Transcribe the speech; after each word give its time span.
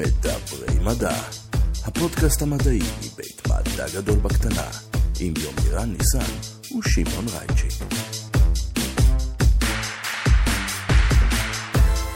מדברי 0.00 0.78
מדע, 0.84 1.14
הפודקאסט 1.84 2.42
המדעי 2.42 2.78
מבית 2.78 3.42
מדע 3.46 3.86
גדול 3.94 4.18
בקטנה, 4.18 4.66
עם 5.20 5.34
יומירן 5.36 5.92
ניסן 5.92 6.32
ושמעון 6.78 7.24
רייצ'י. 7.28 7.84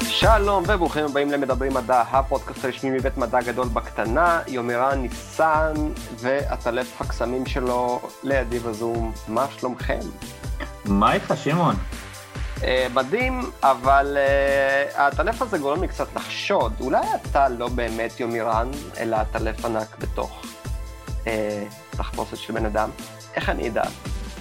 שלום 0.08 0.64
וברוכים 0.68 1.04
הבאים 1.04 1.30
למדברים 1.30 1.74
מדע, 1.74 2.00
הפודקאסט 2.00 2.64
הרשמי 2.64 2.90
מבית 2.90 3.16
מדע 3.16 3.40
גדול 3.40 3.68
בקטנה, 3.68 4.40
יומירן 4.48 4.98
ניסן 4.98 5.74
ועטלף 6.20 7.00
הקסמים 7.00 7.46
שלו 7.46 8.00
לידי 8.22 8.58
בזום, 8.58 9.12
מה 9.28 9.46
שלומכם? 9.58 10.00
מה 10.84 11.12
איתך, 11.12 11.34
שמעון? 11.36 11.74
אה, 12.64 12.86
מדהים, 12.94 13.50
אבל 13.62 14.16
אה, 14.16 15.02
העטלף 15.04 15.42
הזה 15.42 15.58
גורם 15.58 15.80
לי 15.80 15.88
קצת 15.88 16.06
לחשוד, 16.16 16.72
אולי 16.80 17.06
אתה 17.22 17.48
לא 17.48 17.68
באמת 17.68 18.20
יומירן, 18.20 18.70
אלא 18.98 19.16
עטלף 19.16 19.64
ענק 19.64 19.96
בתוך 19.98 20.42
אה, 21.26 21.64
תחפושת 21.90 22.36
של 22.36 22.52
בן 22.52 22.66
אדם? 22.66 22.90
איך 23.34 23.48
אני 23.48 23.68
אדע? 23.68 23.82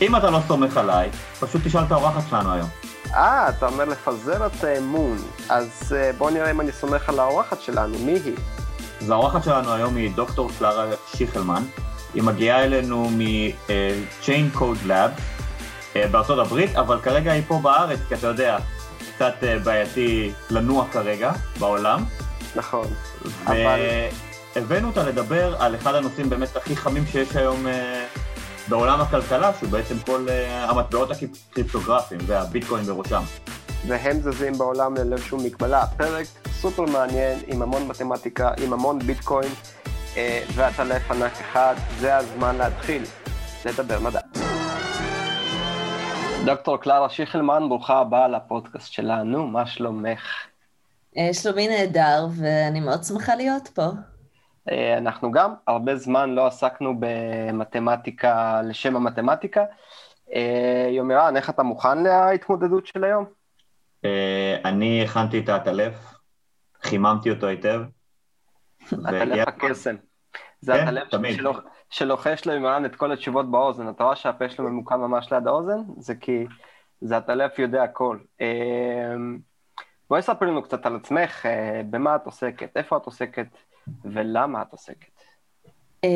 אם 0.02 0.16
אתה 0.16 0.30
לא 0.30 0.40
סומך 0.48 0.78
עליי, 0.78 1.10
פשוט 1.40 1.62
תשאל 1.66 1.84
את 1.84 1.92
האורחת 1.92 2.30
שלנו 2.30 2.54
היום. 2.54 2.68
אה, 3.14 3.50
אתה 3.50 3.68
אומר 3.68 3.86
לפזר 3.86 4.46
את 4.46 4.64
האמון, 4.64 5.18
אז 5.50 5.96
אה, 5.98 6.12
בוא 6.18 6.32
נראה 6.32 6.52
אם 6.52 6.62
אני 6.62 6.72
סומך 6.72 7.10
על 7.10 7.20
האורחת 7.20 7.62
שלנו, 7.62 7.98
מי 8.00 8.12
היא? 8.12 8.36
אז 9.02 9.10
האורחת 9.10 9.44
שלנו 9.44 9.74
היום 9.74 9.96
היא 9.96 10.12
דוקטור 10.16 10.50
קלרה 10.60 10.86
שיכלמן. 11.16 11.64
היא 12.14 12.24
מגיעה 12.24 12.64
אלינו 12.64 13.10
מ-Chain 13.10 14.58
Code 14.58 14.88
Lab 14.88 14.92
אה, 14.92 15.08
בארצות 15.96 16.40
הברית, 16.40 16.76
אבל 16.76 17.00
כרגע 17.00 17.32
היא 17.32 17.44
פה 17.48 17.60
בארץ, 17.64 18.00
כי 18.08 18.16
אתה 18.16 18.28
יודע, 18.28 18.58
קצת 19.16 19.34
אה, 19.44 19.60
בעייתי 19.60 20.32
לנוע 20.50 20.86
כרגע 20.92 21.32
בעולם. 21.60 22.04
נכון, 22.56 22.88
אבל... 23.46 23.80
והבאנו 24.56 24.88
אותה 24.88 25.04
לדבר 25.04 25.56
על 25.60 25.76
אחד 25.76 25.96
הנושאים 25.96 26.30
באמת 26.30 26.56
הכי 26.56 26.76
חמים 26.76 27.06
שיש 27.06 27.36
היום 27.36 27.68
אה, 27.68 28.06
בעולם 28.68 29.02
הכלכלה, 29.02 29.52
שהוא 29.60 29.70
בעצם 29.70 29.96
כל 30.06 30.26
אה, 30.30 30.70
המטבעות 30.70 31.10
הקריפטוגרפיים 31.12 32.22
והביטקוין 32.26 32.84
בראשם. 32.84 33.24
והם 33.88 34.20
זזים 34.22 34.58
בעולם 34.58 34.96
ללא 34.96 35.18
שום 35.18 35.44
מגבלה. 35.44 35.86
פרק 35.98 36.26
סופר 36.62 36.84
מעניין, 36.86 37.40
עם 37.48 37.62
המון 37.62 37.88
מתמטיקה, 37.88 38.52
עם 38.64 38.74
המון 38.74 39.00
ביטקוין, 39.00 39.52
אה, 40.18 40.44
ועטלף 40.56 41.12
ענק 41.12 41.34
אחד, 41.42 41.76
זה 42.00 42.18
הזמן 42.18 42.56
להתחיל 42.56 43.04
לדבר 43.66 44.00
מדע. 44.00 44.43
דוקטור 46.46 46.78
קלרה 46.78 47.10
שיכלמן, 47.10 47.70
ברוכה 47.70 48.00
הבאה 48.00 48.28
לפודקאסט 48.28 48.92
שלנו, 48.92 49.48
מה 49.48 49.66
שלומך? 49.66 50.48
אה, 51.18 51.34
שלומי 51.34 51.68
נהדר, 51.68 52.28
ואני 52.38 52.80
מאוד 52.80 53.04
שמחה 53.04 53.36
להיות 53.36 53.68
פה. 53.68 53.86
אה, 54.72 54.98
אנחנו 54.98 55.32
גם 55.32 55.54
הרבה 55.68 55.96
זמן 55.96 56.30
לא 56.30 56.48
עסקנו 56.48 56.94
במתמטיקה 57.00 58.62
לשם 58.62 58.96
המתמטיקה. 58.96 59.64
אה, 60.34 60.88
יומירן, 60.92 61.36
איך 61.36 61.50
אתה 61.50 61.64
מוכן 61.64 62.04
להתמודדות 62.04 62.88
של 62.88 63.04
היום? 63.04 63.26
אני 64.66 65.04
הכנתי 65.04 65.40
את 65.40 65.50
העטלף, 65.50 66.14
חיממתי 66.82 67.30
אותו 67.30 67.48
היטב. 67.48 67.82
עטלף 68.92 69.48
הקסם. 69.48 69.96
זה 70.64 70.74
כן, 70.74 70.88
עטלף 70.88 71.10
תמיד. 71.10 71.36
שלוח- 71.36 71.60
שלוחש 71.90 72.46
ליומירן 72.46 72.86
את 72.86 72.96
כל 72.96 73.12
התשובות 73.12 73.52
באוזן. 73.52 73.90
אתה 73.90 74.04
רואה 74.04 74.16
שהפה 74.16 74.50
שלו 74.50 74.66
ממוקם 74.70 75.00
ממש 75.00 75.34
ליד 75.34 75.48
האוזן? 75.48 75.80
זה 75.98 76.16
כי 76.16 76.46
זה 77.02 77.18
עטלף 77.18 77.60
יודע 77.60 77.84
הכל. 77.84 78.18
אה, 78.42 78.48
בואי 80.10 80.22
ספרי 80.22 80.48
לנו 80.48 80.64
קצת 80.64 80.86
על 80.86 80.96
עצמך, 80.96 81.46
אה, 81.46 81.82
במה 81.90 82.16
את 82.16 82.26
עוסקת, 82.26 82.78
איפה 82.78 82.98
את 82.98 83.06
עוסקת 83.06 83.48
ולמה 84.06 84.62
את 84.62 84.72
עוסקת. 84.72 85.08
אה, 86.04 86.10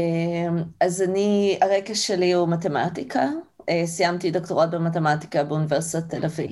אז 0.81 1.01
אני, 1.01 1.59
הרקע 1.61 1.95
שלי 1.95 2.33
הוא 2.33 2.47
מתמטיקה. 2.49 3.23
אה, 3.69 3.81
סיימתי 3.85 4.31
דוקטורט 4.31 4.69
במתמטיקה 4.69 5.43
באוניברסיטת 5.43 6.09
תל 6.09 6.25
אביב. 6.25 6.51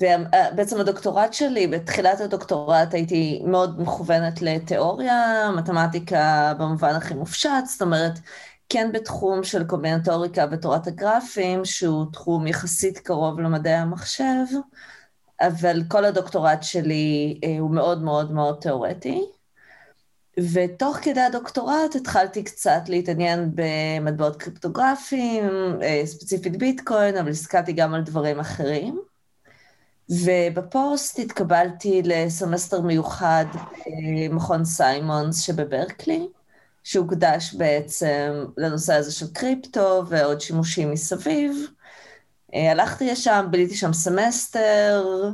ובעצם 0.00 0.80
הדוקטורט 0.80 1.32
שלי, 1.32 1.66
בתחילת 1.66 2.20
הדוקטורט 2.20 2.94
הייתי 2.94 3.42
מאוד 3.46 3.80
מכוונת 3.82 4.42
לתיאוריה, 4.42 5.50
מתמטיקה 5.56 6.54
במובן 6.58 6.94
הכי 6.94 7.14
מופשט, 7.14 7.50
זאת 7.66 7.82
אומרת, 7.82 8.18
כן 8.68 8.90
בתחום 8.92 9.44
של 9.44 9.64
קומבינטוריקה 9.64 10.46
ותורת 10.50 10.86
הגרפים, 10.86 11.64
שהוא 11.64 12.06
תחום 12.12 12.46
יחסית 12.46 12.98
קרוב 12.98 13.40
למדעי 13.40 13.74
המחשב, 13.74 14.44
אבל 15.40 15.82
כל 15.88 16.04
הדוקטורט 16.04 16.62
שלי 16.62 17.40
אה, 17.44 17.58
הוא 17.58 17.70
מאוד 17.70 18.02
מאוד 18.02 18.32
מאוד 18.32 18.58
תיאורטי. 18.60 19.41
ותוך 20.38 20.96
כדי 21.02 21.20
הדוקטורט 21.20 21.94
התחלתי 21.94 22.42
קצת 22.42 22.82
להתעניין 22.88 23.50
במטבעות 23.54 24.36
קריפטוגרפיים, 24.36 25.44
אה, 25.82 26.02
ספציפית 26.04 26.56
ביטקוין, 26.56 27.16
אבל 27.16 27.30
הסתכלתי 27.30 27.72
גם 27.72 27.94
על 27.94 28.02
דברים 28.02 28.40
אחרים. 28.40 29.00
ובפוסט 30.10 31.18
התקבלתי 31.18 32.02
לסמסטר 32.04 32.80
מיוחד 32.80 33.44
במכון 34.30 34.64
סיימונס 34.64 35.40
שבברקלי, 35.40 36.28
שהוקדש 36.84 37.54
בעצם 37.54 38.44
לנושא 38.56 38.94
הזה 38.94 39.12
של 39.12 39.26
קריפטו 39.32 40.02
ועוד 40.08 40.40
שימושים 40.40 40.90
מסביב. 40.90 41.66
אה, 42.54 42.70
הלכתי 42.70 43.10
לשם, 43.10 43.46
ביליתי 43.50 43.74
שם 43.74 43.92
סמסטר, 43.92 45.30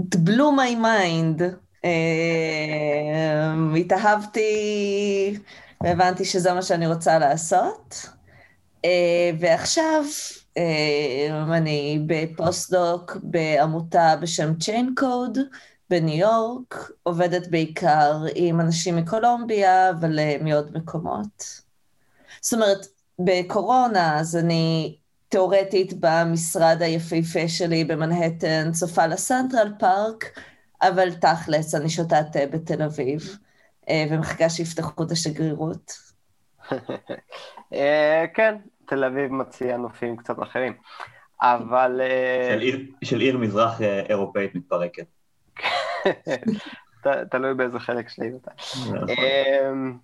blew 0.00 0.50
my 0.56 0.76
mind. 0.82 1.65
אה, 1.84 3.54
התאהבתי 3.80 5.38
והבנתי 5.82 6.24
שזה 6.24 6.52
מה 6.52 6.62
שאני 6.62 6.86
רוצה 6.86 7.18
לעשות. 7.18 8.06
אה, 8.84 9.30
ועכשיו 9.40 10.04
אה, 10.56 11.56
אני 11.56 11.98
בפוסט-דוק 12.06 13.16
בעמותה 13.22 14.14
בשם 14.20 14.52
Chain 14.60 15.00
Code 15.00 15.38
בניו 15.90 16.18
יורק, 16.18 16.90
עובדת 17.02 17.48
בעיקר 17.48 18.22
עם 18.34 18.60
אנשים 18.60 18.96
מקולומביה, 18.96 19.90
אבל 19.90 20.18
אה, 20.18 20.36
מקומות. 20.72 21.60
זאת 22.40 22.54
אומרת, 22.54 22.86
בקורונה 23.18 24.18
אז 24.18 24.36
אני 24.36 24.96
תיאורטית 25.28 25.92
במשרד 26.00 26.82
היפהפה 26.82 27.48
שלי 27.48 27.84
במנהטן, 27.84 28.72
צופה 28.72 29.06
לסנטרל 29.06 29.72
פארק, 29.78 30.40
אבל 30.82 31.14
תכלס, 31.14 31.74
אני 31.74 31.88
שותה 31.88 32.22
תה 32.32 32.38
בתל 32.52 32.82
אביב, 32.82 33.38
אה, 33.88 34.04
ומחכה 34.10 34.50
שיפתחו 34.50 35.02
את 35.02 35.10
השגרירות. 35.10 35.92
אה, 37.72 38.24
כן, 38.34 38.56
תל 38.86 39.04
אביב 39.04 39.32
מציע 39.32 39.76
נופים 39.76 40.16
קצת 40.16 40.42
אחרים, 40.42 40.72
אבל... 41.42 42.00
אה, 42.00 42.56
של 43.04 43.20
עיר- 43.20 43.38
מזרח 43.38 43.80
אירופאית 43.82 44.54
מתפרקת. 44.54 45.06
תלוי 47.30 47.54
באיזה 47.54 47.78
חלק 47.78 48.08
של 48.08 48.22
העיר 48.22 48.38
אתה. 48.42 48.50
נכון. 48.80 49.08
אמ, 49.08 49.98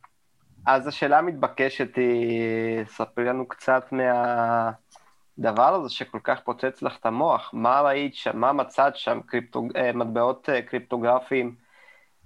אז 0.66 0.86
השאלה 0.86 1.18
המתבקשת 1.18 1.96
היא, 1.96 2.84
ספרי 2.86 3.24
לנו 3.24 3.48
קצת 3.48 3.84
מהדבר 5.38 5.74
הזה 5.74 5.88
שכל 5.94 6.18
כך 6.24 6.40
פוצץ 6.40 6.82
לך 6.82 6.96
את 7.00 7.06
המוח. 7.06 7.50
מה 7.52 7.80
ראית 7.80 8.14
שם, 8.14 8.38
מה 8.38 8.52
מצאת 8.52 8.96
שם, 8.96 9.20
קריפטו, 9.26 9.62
אה, 9.76 9.92
מטבעות 9.92 10.48
אה, 10.48 10.62
קריפטוגרפיים 10.62 11.54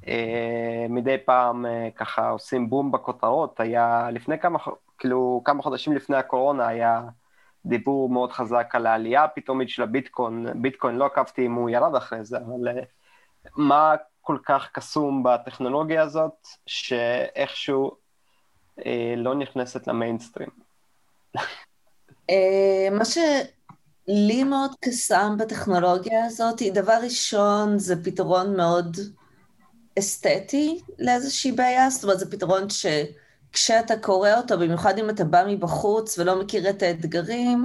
אה, 0.08 0.86
מדי 0.88 1.16
פעם 1.24 1.64
ככה 1.96 2.28
עושים 2.28 2.70
בום 2.70 2.92
בכותרות. 2.92 3.60
היה 3.60 4.08
לפני 4.12 4.38
כמה, 4.38 4.58
כאילו, 4.98 5.42
כמה 5.44 5.62
חודשים 5.62 5.92
לפני 5.92 6.16
הקורונה 6.16 6.68
היה 6.68 7.02
דיבור 7.66 8.08
מאוד 8.08 8.32
חזק 8.32 8.70
על 8.72 8.86
העלייה 8.86 9.24
הפתאומית 9.24 9.68
של 9.68 9.82
הביטקוין. 9.82 10.62
ביטקוין, 10.62 10.96
לא 10.96 11.04
עקבתי 11.04 11.46
אם 11.46 11.54
הוא 11.54 11.70
ירד 11.70 11.94
אחרי 11.94 12.24
זה, 12.24 12.38
אבל 12.38 12.68
מה 13.56 13.94
כל 14.20 14.38
כך 14.44 14.68
קסום 14.72 15.22
בטכנולוגיה 15.22 16.02
הזאת, 16.02 16.46
שאיכשהו 16.66 17.96
אה, 18.86 19.14
לא 19.16 19.34
נכנסת 19.34 19.86
למיינסטרים. 19.86 20.48
אה, 22.30 22.88
מה 22.90 23.04
שלי 23.04 24.44
מאוד 24.44 24.70
קסם 24.80 25.36
בטכנולוגיה 25.38 26.24
הזאת, 26.24 26.62
דבר 26.62 26.98
ראשון, 27.02 27.78
זה 27.78 28.04
פתרון 28.04 28.56
מאוד 28.56 28.96
אסתטי 29.98 30.80
לאיזושהי 30.98 31.52
בעיה, 31.52 31.90
זאת 31.90 32.04
אומרת, 32.04 32.18
זה 32.18 32.30
פתרון 32.30 32.66
שכשאתה 32.70 33.96
קורא 33.96 34.34
אותו, 34.36 34.58
במיוחד 34.58 34.98
אם 34.98 35.10
אתה 35.10 35.24
בא 35.24 35.44
מבחוץ 35.48 36.18
ולא 36.18 36.40
מכיר 36.40 36.70
את 36.70 36.82
האתגרים, 36.82 37.64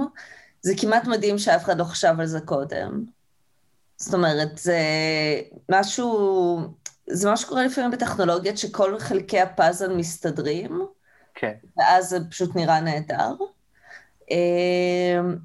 זה 0.62 0.72
כמעט 0.80 1.04
מדהים 1.04 1.38
שאף 1.38 1.64
אחד 1.64 1.78
לא 1.78 1.84
חשב 1.84 2.14
על 2.18 2.26
זה 2.26 2.40
קודם. 2.40 3.04
זאת 3.96 4.14
אומרת, 4.14 4.58
זה 4.58 4.78
משהו, 5.70 6.60
זה 7.06 7.30
מה 7.30 7.36
שקורה 7.36 7.64
לפעמים 7.64 7.90
בטכנולוגיות, 7.90 8.58
שכל 8.58 8.98
חלקי 8.98 9.40
הפאזל 9.40 9.96
מסתדרים, 9.96 10.86
כן. 11.34 11.52
ואז 11.76 12.08
זה 12.08 12.18
פשוט 12.30 12.56
נראה 12.56 12.80
נהדר. 12.80 13.34
אמ, 14.32 15.36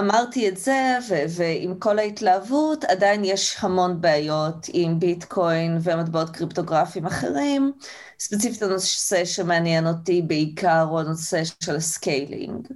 אמרתי 0.00 0.48
את 0.48 0.56
זה, 0.56 0.98
ו- 1.08 1.24
ועם 1.38 1.78
כל 1.78 1.98
ההתלהבות, 1.98 2.84
עדיין 2.84 3.24
יש 3.24 3.56
המון 3.60 4.00
בעיות 4.00 4.66
עם 4.72 4.98
ביטקוין 4.98 5.78
ומטבעות 5.82 6.30
קריפטוגרפיים 6.30 7.06
אחרים. 7.06 7.72
ספציפית 8.18 8.62
הנושא 8.62 9.24
שמעניין 9.24 9.86
אותי 9.86 10.22
בעיקר 10.22 10.86
הוא 10.90 11.00
הנושא 11.00 11.42
של 11.64 11.76
ה 11.76 11.86
scaling. 11.86 12.68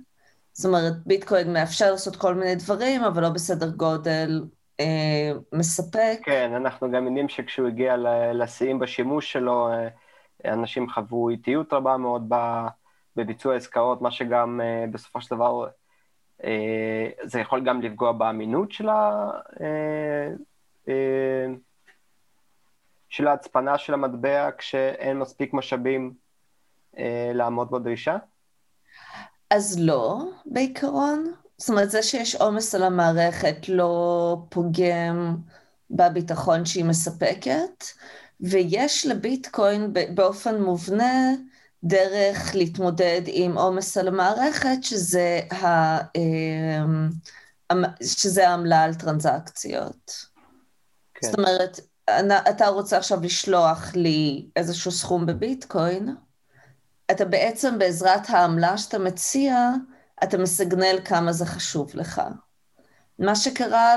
זאת 0.52 0.66
אומרת, 0.66 0.92
ביטקוין 1.06 1.52
מאפשר 1.52 1.90
לעשות 1.90 2.16
כל 2.16 2.34
מיני 2.34 2.54
דברים, 2.54 3.04
אבל 3.04 3.22
לא 3.22 3.28
בסדר 3.28 3.70
גודל 3.70 4.44
אה, 4.80 5.32
מספק. 5.52 6.18
כן, 6.22 6.52
אנחנו 6.56 6.90
גם 6.90 7.06
יודעים 7.06 7.28
שכשהוא 7.28 7.68
הגיע 7.68 7.96
לשיאים 8.34 8.78
בשימוש 8.78 9.32
שלו, 9.32 9.68
אה, 9.72 9.88
אנשים 10.52 10.90
חוו 10.90 11.28
איטיות 11.28 11.72
רבה 11.72 11.96
מאוד 11.96 12.28
בביצוע 13.16 13.56
עסקאות, 13.56 14.02
מה 14.02 14.10
שגם 14.10 14.60
אה, 14.60 14.84
בסופו 14.90 15.20
של 15.20 15.34
דבר, 15.34 15.66
אה, 16.44 17.08
זה 17.24 17.40
יכול 17.40 17.64
גם 17.64 17.82
לפגוע 17.82 18.12
באמינות 18.12 18.72
של 18.72 18.88
ה... 18.88 19.30
של 23.08 23.26
ההצפנה 23.26 23.78
של 23.78 23.94
המטבע 23.94 24.50
כשאין 24.58 25.18
מספיק 25.18 25.54
משאבים 25.54 26.14
לעמוד 27.34 27.70
בדרישה? 27.70 28.16
אז 29.50 29.78
לא, 29.80 30.18
בעיקרון. 30.46 31.32
זאת 31.58 31.70
אומרת, 31.70 31.90
זה 31.90 32.02
שיש 32.02 32.34
עומס 32.34 32.74
על 32.74 32.82
המערכת 32.82 33.68
לא 33.68 34.36
פוגם 34.48 35.36
בביטחון 35.90 36.64
שהיא 36.64 36.84
מספקת, 36.84 37.84
ויש 38.40 39.06
לביטקוין 39.06 39.92
באופן 40.14 40.62
מובנה 40.62 41.32
דרך 41.84 42.54
להתמודד 42.54 43.22
עם 43.26 43.58
עומס 43.58 43.96
על 43.96 44.08
המערכת, 44.08 44.82
שזה, 44.82 45.40
ה, 45.52 45.98
אמ, 46.18 47.08
שזה 48.02 48.48
העמלה 48.48 48.82
על 48.82 48.94
טרנזקציות. 48.94 50.26
כן. 51.14 51.26
זאת 51.26 51.38
אומרת, 51.38 51.80
אתה 52.50 52.68
רוצה 52.68 52.98
עכשיו 52.98 53.20
לשלוח 53.22 53.94
לי 53.94 54.48
איזשהו 54.56 54.92
סכום 54.92 55.26
בביטקוין, 55.26 56.14
אתה 57.10 57.24
בעצם 57.24 57.78
בעזרת 57.78 58.30
העמלה 58.30 58.78
שאתה 58.78 58.98
מציע, 58.98 59.70
אתה 60.22 60.38
מסגנל 60.38 60.98
כמה 61.04 61.32
זה 61.32 61.46
חשוב 61.46 61.90
לך. 61.94 62.22
מה 63.18 63.36
שקרה 63.36 63.96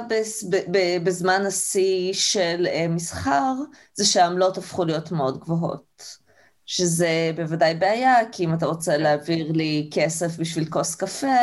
בזמן 1.04 1.46
השיא 1.46 2.14
של 2.14 2.68
אה, 2.70 2.88
מסחר, 2.90 3.54
זה 3.94 4.06
שהעמלות 4.06 4.58
הפכו 4.58 4.86
להיות 4.86 5.12
מאוד 5.12 5.40
גבוהות. 5.40 6.18
שזה 6.72 7.32
בוודאי 7.36 7.76
בעיה, 7.76 8.16
כי 8.32 8.46
אם 8.46 8.54
אתה 8.54 8.66
רוצה 8.66 8.98
להעביר 8.98 9.52
לי 9.52 9.90
כסף 9.94 10.40
בשביל 10.40 10.66
כוס 10.70 10.96
קפה, 10.96 11.38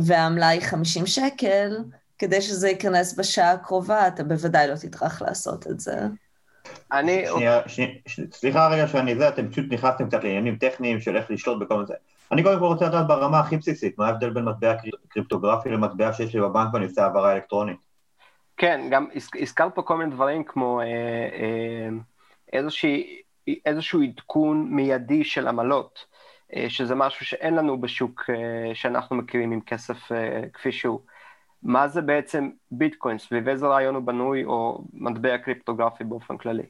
והעמלה 0.00 0.48
היא 0.48 0.60
50 0.60 1.06
שקל, 1.06 1.76
כדי 2.18 2.42
שזה 2.42 2.68
ייכנס 2.68 3.18
בשעה 3.18 3.52
הקרובה, 3.52 4.08
אתה 4.08 4.24
בוודאי 4.24 4.68
לא 4.68 4.74
תטרח 4.74 5.22
לעשות 5.22 5.66
את 5.66 5.80
זה. 5.80 5.98
אני... 6.92 7.24
שנייה, 7.34 7.60
שנייה, 7.66 7.90
סליחה 8.32 8.68
רגע 8.68 8.88
שאני 8.88 9.16
זה, 9.16 9.28
אתם 9.28 9.50
פשוט 9.50 9.64
נכנסתם 9.70 10.08
קצת 10.08 10.24
לעניינים 10.24 10.56
טכניים 10.56 11.00
של 11.00 11.16
איך 11.16 11.30
לשלוט 11.30 11.58
בכל 11.58 11.86
זה. 11.86 11.94
אני 12.32 12.42
קודם 12.42 12.58
כל 12.58 12.66
רוצה 12.66 12.86
לדעת 12.86 13.06
ברמה 13.06 13.40
הכי 13.40 13.56
בסיסית, 13.56 13.98
מה 13.98 14.06
ההבדל 14.06 14.30
בין 14.30 14.44
מטבע 14.44 14.74
קריפטוגרפי 15.08 15.68
למטבע 15.68 16.12
שיש 16.12 16.34
לי 16.34 16.40
בבנק 16.40 16.74
ואני 16.74 16.84
עושה 16.84 17.02
העברה 17.02 17.32
אלקטרונית? 17.32 17.76
כן, 18.56 18.80
גם 18.90 19.06
הזכרת 19.40 19.74
פה 19.74 19.82
כל 19.82 19.96
מיני 19.96 20.10
דברים 20.10 20.44
כמו 20.44 20.80
אה, 20.80 20.86
אה, 20.86 21.88
איזושהי, 22.52 23.20
איזשהו 23.66 24.02
עדכון 24.02 24.68
מיידי 24.70 25.24
של 25.24 25.48
עמלות, 25.48 26.04
אה, 26.56 26.66
שזה 26.68 26.94
משהו 26.94 27.26
שאין 27.26 27.54
לנו 27.54 27.80
בשוק 27.80 28.24
אה, 28.30 28.74
שאנחנו 28.74 29.16
מכירים 29.16 29.52
עם 29.52 29.60
כסף 29.60 30.12
אה, 30.12 30.42
כפי 30.52 30.72
שהוא. 30.72 31.00
מה 31.62 31.88
זה 31.88 32.00
בעצם 32.00 32.50
ביטקוין, 32.70 33.18
סביב 33.18 33.48
איזה 33.48 33.66
רעיון 33.66 33.94
הוא 33.94 34.02
בנוי, 34.02 34.44
או 34.44 34.84
מטבע 34.92 35.38
קריפטוגרפי 35.38 36.04
באופן 36.04 36.36
כללי? 36.36 36.66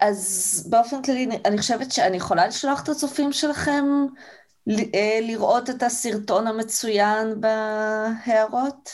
אז 0.00 0.66
באופן 0.70 1.02
כללי, 1.02 1.28
אני 1.44 1.58
חושבת 1.58 1.92
שאני 1.92 2.16
יכולה 2.16 2.46
לשלוח 2.46 2.82
את 2.82 2.88
הצופים 2.88 3.32
שלכם 3.32 3.84
לראות 5.20 5.70
את 5.70 5.82
הסרטון 5.82 6.46
המצוין 6.46 7.40
בהערות? 7.40 8.90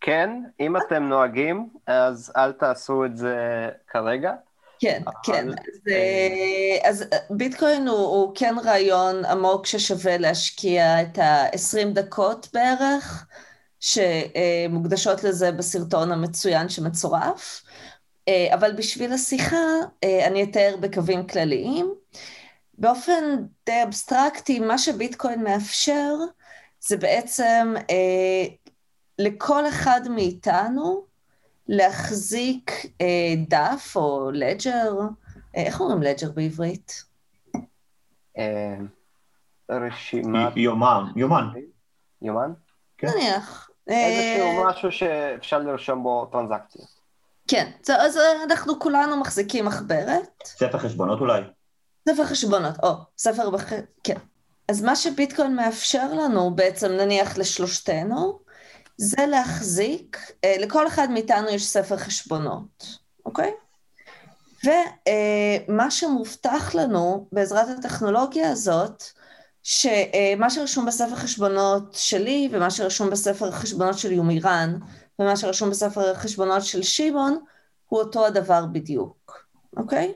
כן, 0.00 0.30
אם 0.60 0.76
אתם 0.76 1.02
נוהגים, 1.02 1.68
אז 1.86 2.32
אל 2.36 2.52
תעשו 2.52 3.04
את 3.04 3.16
זה 3.16 3.68
כרגע. 3.86 4.32
כן. 4.78 5.02
כן. 5.22 5.48
אז, 5.48 5.88
אה, 5.88 6.90
אז 6.90 7.04
ביטקוין 7.30 7.88
הוא, 7.88 7.98
הוא 7.98 8.32
כן 8.34 8.54
רעיון 8.64 9.24
עמוק 9.24 9.66
ששווה 9.66 10.18
להשקיע 10.18 11.02
את 11.02 11.18
ה-20 11.18 11.90
דקות 11.92 12.48
בערך, 12.52 13.26
שמוקדשות 13.80 15.24
לזה 15.24 15.52
בסרטון 15.52 16.12
המצוין 16.12 16.68
שמצורף. 16.68 17.62
אה, 18.28 18.54
אבל 18.54 18.72
בשביל 18.72 19.12
השיחה 19.12 19.66
אה, 20.04 20.26
אני 20.26 20.42
אתאר 20.42 20.76
בקווים 20.80 21.26
כלליים. 21.26 21.94
באופן 22.78 23.24
די 23.66 23.82
אבסטרקטי, 23.82 24.60
מה 24.60 24.78
שביטקוין 24.78 25.44
מאפשר 25.44 26.14
זה 26.80 26.96
בעצם 26.96 27.74
אה, 27.90 28.46
לכל 29.18 29.68
אחד 29.68 30.00
מאיתנו 30.10 31.04
להחזיק 31.68 32.70
אה, 33.00 33.34
דף 33.48 33.92
או 33.96 34.30
לג'ר, 34.30 34.98
אה, 35.56 35.62
איך 35.62 35.80
אומרים 35.80 36.02
לג'ר 36.02 36.30
בעברית? 36.30 37.04
אה, 38.38 38.76
רשימת... 39.70 40.56
יומן, 40.56 41.04
יומן. 41.16 41.48
יומן? 42.22 42.52
כן. 42.98 43.06
נניח. 43.08 43.70
איזשהו 43.88 44.64
משהו 44.64 44.92
שאפשר 44.92 45.58
לרשום 45.58 46.02
בו 46.02 46.26
טרנזקציות. 46.32 46.88
כן, 47.48 47.70
אז 47.88 48.18
אנחנו 48.44 48.80
כולנו 48.80 49.16
מחזיקים 49.16 49.64
מחברת. 49.64 50.42
ספר 50.44 50.78
חשבונות 50.78 51.20
אולי? 51.20 51.42
ספר 52.08 52.24
חשבונות, 52.24 52.74
או, 52.82 52.88
ספר 53.18 53.50
בח... 53.50 53.72
כן. 54.04 54.16
אז 54.68 54.82
מה 54.82 54.96
שביטקוין 54.96 55.56
מאפשר 55.56 56.12
לנו, 56.12 56.54
בעצם 56.54 56.92
נניח 56.92 57.38
לשלושתנו, 57.38 58.38
זה 58.96 59.26
להחזיק, 59.26 60.32
אה, 60.44 60.56
לכל 60.58 60.86
אחד 60.86 61.10
מאיתנו 61.10 61.48
יש 61.48 61.66
ספר 61.66 61.96
חשבונות, 61.96 62.86
אוקיי? 63.26 63.50
ומה 64.64 65.90
שמובטח 65.90 66.74
לנו 66.74 67.28
בעזרת 67.32 67.78
הטכנולוגיה 67.78 68.50
הזאת, 68.50 69.02
שמה 69.62 70.50
שרשום 70.50 70.86
בספר 70.86 71.16
חשבונות 71.16 71.94
שלי 71.94 72.48
ומה 72.52 72.70
שרשום 72.70 73.10
בספר 73.10 73.50
חשבונות 73.50 73.98
של 73.98 74.12
יומירן, 74.12 74.78
ומה 75.18 75.36
שרשום 75.36 75.70
בספר 75.70 76.10
החשבונות 76.10 76.64
של 76.64 76.82
שמעון 76.82 77.38
הוא 77.88 78.00
אותו 78.00 78.26
הדבר 78.26 78.66
בדיוק, 78.66 79.46
אוקיי? 79.76 80.14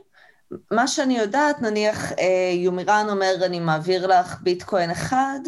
מה 0.71 0.89
שאני 0.89 1.19
יודעת, 1.19 1.63
נניח 1.63 2.13
אה, 2.13 2.53
יומירן 2.55 3.07
אומר, 3.11 3.35
אני 3.45 3.61
מעביר 3.61 4.07
לך 4.07 4.41
ביטקוין 4.43 4.91
אחד, 4.91 5.41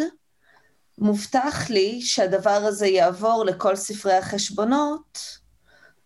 מובטח 1.00 1.71
לי 1.71 2.00
שהדבר 2.00 2.50
הזה 2.50 2.87
יעבור 2.87 3.45
לכל 3.45 3.76
ספרי 3.76 4.14
החשבונות, 4.14 5.40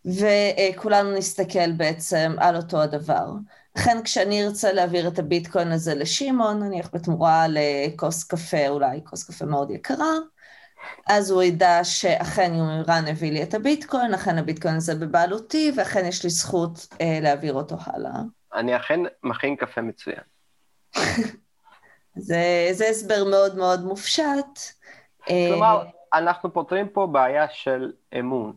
וכולנו 0.04 1.12
נסתכל 1.12 1.72
בעצם 1.72 2.36
על 2.38 2.56
אותו 2.56 2.82
הדבר. 2.82 3.26
לכן 3.76 4.02
כשאני 4.04 4.44
ארצה 4.44 4.72
להעביר 4.72 5.08
את 5.08 5.18
הביטקוין 5.18 5.72
הזה 5.72 5.94
לשמעון, 5.94 6.62
נניח 6.62 6.90
בתמורה 6.92 7.46
לכוס 7.48 8.24
קפה, 8.24 8.68
אולי 8.68 9.00
כוס 9.04 9.24
קפה 9.24 9.44
מאוד 9.44 9.70
יקרה, 9.70 10.12
אז 11.06 11.30
הוא 11.30 11.42
ידע 11.42 11.84
שאכן 11.84 12.54
יומירן 12.54 13.04
הביא 13.08 13.32
לי 13.32 13.42
את 13.42 13.54
הביטקוין, 13.54 14.14
אכן 14.14 14.38
הביטקוין 14.38 14.74
הזה 14.76 14.94
בבעלותי, 14.94 15.72
ואכן 15.76 16.04
יש 16.06 16.24
לי 16.24 16.30
זכות 16.30 16.86
אה, 17.00 17.18
להעביר 17.22 17.54
אותו 17.54 17.76
הלאה. 17.80 18.20
אני 18.54 18.76
אכן 18.76 19.00
מכין 19.22 19.56
קפה 19.56 19.80
מצוין. 19.80 20.22
זה, 22.16 22.68
זה 22.72 22.88
הסבר 22.88 23.24
מאוד 23.24 23.56
מאוד 23.56 23.84
מופשט. 23.84 24.58
אה, 25.30 25.46
כלומר, 25.50 25.84
אנחנו 26.14 26.52
פותרים 26.52 26.88
פה 26.88 27.06
בעיה 27.06 27.48
של 27.48 27.92
אמון. 28.18 28.52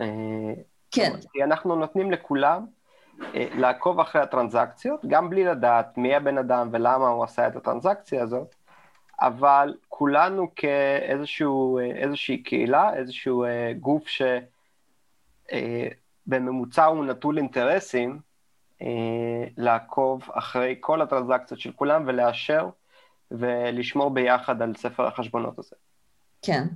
אה, 0.00 0.52
כן. 0.90 1.12
כי 1.32 1.44
אנחנו 1.44 1.76
נותנים 1.76 2.10
לכולם 2.10 2.66
אה, 3.34 3.48
לעקוב 3.54 4.00
אחרי 4.00 4.22
הטרנזקציות, 4.22 5.06
גם 5.06 5.30
בלי 5.30 5.44
לדעת 5.44 5.98
מי 5.98 6.14
הבן 6.14 6.38
אדם 6.38 6.68
ולמה 6.72 7.08
הוא 7.08 7.24
עשה 7.24 7.46
את 7.46 7.56
הטרנזקציה 7.56 8.22
הזאת, 8.22 8.54
אבל 9.20 9.74
כולנו 9.88 10.48
כאיזושהי 10.56 12.42
קהילה, 12.42 12.94
איזשהו 12.94 13.44
אה, 13.44 13.72
גוף 13.80 14.04
שבממוצע 16.28 16.82
אה, 16.82 16.86
הוא 16.86 17.04
נטול 17.04 17.38
אינטרסים, 17.38 18.18
אה, 18.82 18.86
לעקוב 19.56 20.22
אחרי 20.32 20.76
כל 20.80 21.02
הטרנזקציות 21.02 21.60
של 21.60 21.72
כולם 21.72 22.02
ולאשר 22.06 22.68
ולשמור 23.30 24.10
ביחד 24.10 24.62
על 24.62 24.74
ספר 24.74 25.06
החשבונות 25.06 25.58
הזה. 25.58 25.76
כן. 26.42 26.68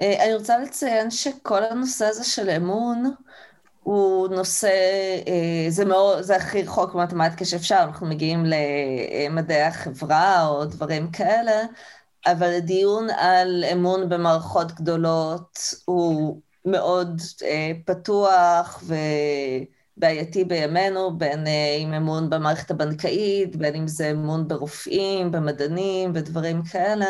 אני 0.00 0.34
רוצה 0.34 0.58
לציין 0.58 1.10
שכל 1.10 1.64
הנושא 1.64 2.04
הזה 2.06 2.24
של 2.24 2.50
אמון, 2.50 3.14
הוא 3.82 4.28
נושא, 4.28 4.70
זה, 5.68 5.84
מאוד, 5.84 6.22
זה 6.22 6.36
הכי 6.36 6.62
רחוק 6.62 6.94
במתמטיקה 6.94 7.44
שאפשר, 7.44 7.78
אנחנו 7.84 8.06
מגיעים 8.06 8.44
למדעי 8.46 9.62
החברה 9.62 10.46
או 10.48 10.64
דברים 10.64 11.10
כאלה, 11.10 11.62
אבל 12.26 12.54
הדיון 12.54 13.10
על 13.10 13.64
אמון 13.72 14.08
במערכות 14.08 14.72
גדולות 14.72 15.58
הוא 15.84 16.42
מאוד 16.64 17.20
אה, 17.42 17.72
פתוח 17.86 18.84
ובעייתי 19.96 20.44
בימינו, 20.44 21.18
בין 21.18 21.46
אה, 21.46 21.76
עם 21.80 21.92
אמון 21.94 22.30
במערכת 22.30 22.70
הבנקאית, 22.70 23.56
בין 23.56 23.74
אם 23.74 23.88
זה 23.88 24.10
אמון 24.10 24.48
ברופאים, 24.48 25.30
במדענים 25.30 26.12
ודברים 26.14 26.62
כאלה. 26.64 27.06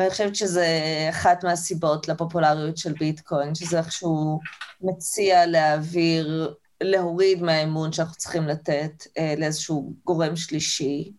ואני 0.00 0.10
חושבת 0.10 0.36
שזה 0.36 0.66
אחת 1.10 1.44
מהסיבות 1.44 2.08
לפופולריות 2.08 2.76
של 2.76 2.92
ביטקוין, 2.92 3.54
שזה 3.54 3.78
איכשהו 3.78 4.40
מציע 4.80 5.46
להעביר, 5.46 6.54
להוריד 6.80 7.42
מהאמון 7.42 7.92
שאנחנו 7.92 8.14
צריכים 8.14 8.42
לתת 8.42 8.92
אה, 9.18 9.34
לאיזשהו 9.38 9.92
גורם 10.04 10.36
שלישי. 10.36 11.12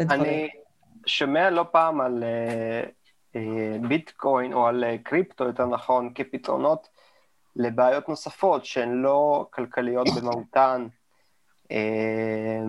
אני 0.00 0.48
שומע 1.06 1.50
לא 1.50 1.64
פעם 1.72 2.00
על 2.00 2.24
אה, 2.24 2.82
אה, 3.36 3.76
ביטקוין, 3.88 4.52
או 4.52 4.66
על 4.66 4.84
אה, 4.84 4.98
קריפטו, 4.98 5.44
יותר 5.44 5.66
נכון, 5.66 6.12
כפתרונות 6.14 6.88
לבעיות 7.56 8.08
נוספות 8.08 8.64
שהן 8.64 9.02
לא 9.02 9.46
כלכליות 9.50 10.08
במהותן, 10.16 10.86
אה, 11.70 12.60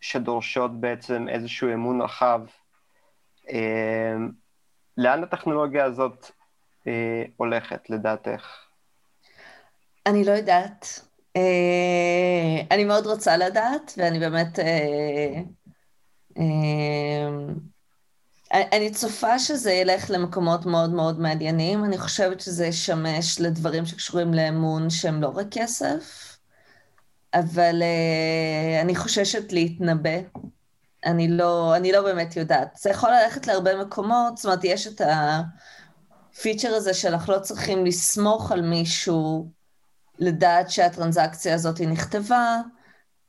שדורשות 0.00 0.80
בעצם 0.80 1.28
איזשהו 1.28 1.72
אמון 1.72 2.02
רחב. 2.02 2.40
אה, 4.98 5.02
לאן 5.02 5.22
הטכנולוגיה 5.22 5.84
הזאת 5.84 6.30
אה, 6.86 7.24
הולכת, 7.36 7.90
לדעתך? 7.90 8.66
אני 10.06 10.24
לא 10.24 10.32
יודעת. 10.32 11.00
אה, 11.36 12.62
אני 12.70 12.84
מאוד 12.84 13.06
רוצה 13.06 13.36
לדעת, 13.36 13.94
ואני 13.96 14.18
באמת... 14.18 14.58
אה, 14.58 15.42
אה, 16.38 17.28
אני 18.52 18.90
צופה 18.90 19.38
שזה 19.38 19.72
ילך 19.72 20.10
למקומות 20.10 20.66
מאוד 20.66 20.90
מאוד 20.90 21.20
מעניינים. 21.20 21.84
אני 21.84 21.98
חושבת 21.98 22.40
שזה 22.40 22.66
ישמש 22.66 23.40
לדברים 23.40 23.86
שקשורים 23.86 24.34
לאמון 24.34 24.90
שהם 24.90 25.22
לא 25.22 25.28
רק 25.28 25.46
כסף, 25.50 26.36
אבל 27.34 27.82
uh, 27.82 28.82
אני 28.82 28.96
חוששת 28.96 29.52
להתנבא 29.52 30.18
אני 31.06 31.28
לא, 31.28 31.76
אני 31.76 31.92
לא 31.92 32.02
באמת 32.02 32.36
יודעת. 32.36 32.76
זה 32.80 32.90
יכול 32.90 33.10
ללכת 33.10 33.46
להרבה 33.46 33.84
מקומות, 33.84 34.36
זאת 34.36 34.44
אומרת, 34.44 34.64
יש 34.64 34.86
את 34.86 35.00
הפיצ'ר 36.34 36.74
הזה 36.74 36.94
שאנחנו 36.94 37.32
לא 37.32 37.38
צריכים 37.38 37.86
לסמוך 37.86 38.52
על 38.52 38.62
מישהו, 38.62 39.50
לדעת 40.18 40.70
שהטרנזקציה 40.70 41.54
הזאת 41.54 41.80
נכתבה, 41.80 42.60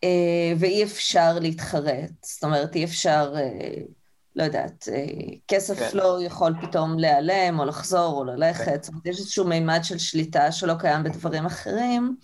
אה, 0.03 0.53
ואי 0.59 0.83
אפשר 0.83 1.39
להתחרט. 1.39 2.11
זאת 2.21 2.43
אומרת, 2.43 2.75
אי 2.75 2.83
אפשר, 2.83 3.33
אה, 3.35 3.81
לא 4.35 4.43
יודעת, 4.43 4.87
אה, 4.91 5.05
כסף 5.47 5.79
כן. 5.79 5.97
לא 5.97 6.19
יכול 6.21 6.53
פתאום 6.61 6.99
להיעלם, 6.99 7.59
או 7.59 7.65
לחזור, 7.65 8.17
או 8.17 8.23
ללכת. 8.23 8.65
כן. 8.65 8.77
זאת 8.81 8.89
אומרת, 8.89 9.05
יש 9.05 9.19
איזשהו 9.19 9.45
מימד 9.45 9.79
של 9.83 9.97
שליטה 9.97 10.51
שלא 10.51 10.73
קיים 10.79 11.03
בדברים 11.03 11.45
אחרים. 11.45 12.15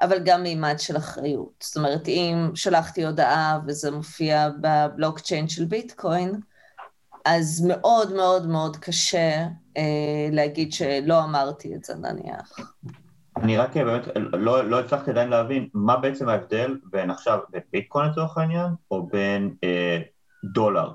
אבל 0.00 0.18
גם 0.24 0.42
מימד 0.42 0.74
של 0.78 0.96
אחריות. 0.96 1.52
זאת 1.60 1.76
אומרת, 1.76 2.08
אם 2.08 2.50
שלחתי 2.54 3.06
הודעה 3.06 3.58
וזה 3.66 3.90
מופיע 3.90 4.48
בבלוקצ'יין 4.60 5.48
של 5.48 5.64
ביטקוין, 5.64 6.40
אז 7.24 7.64
מאוד 7.68 8.12
מאוד 8.12 8.46
מאוד 8.46 8.76
קשה 8.76 9.46
אה, 9.76 10.28
להגיד 10.32 10.72
שלא 10.72 11.24
אמרתי 11.24 11.74
את 11.74 11.84
זה 11.84 11.94
נניח. 11.94 12.56
אני 13.36 13.56
רק 13.56 13.76
באמת 13.76 14.02
לא, 14.32 14.64
לא 14.64 14.80
הצלחתי 14.80 15.10
עדיין 15.10 15.28
להבין 15.28 15.68
מה 15.74 15.96
בעצם 15.96 16.28
ההבדל 16.28 16.76
בין 16.84 17.10
עכשיו, 17.10 17.38
בין 17.50 17.62
ביטקוין 17.72 18.08
לצורך 18.10 18.38
העניין, 18.38 18.66
או 18.90 19.06
בין 19.06 19.54
אה, 19.64 19.98
דולר. 20.54 20.92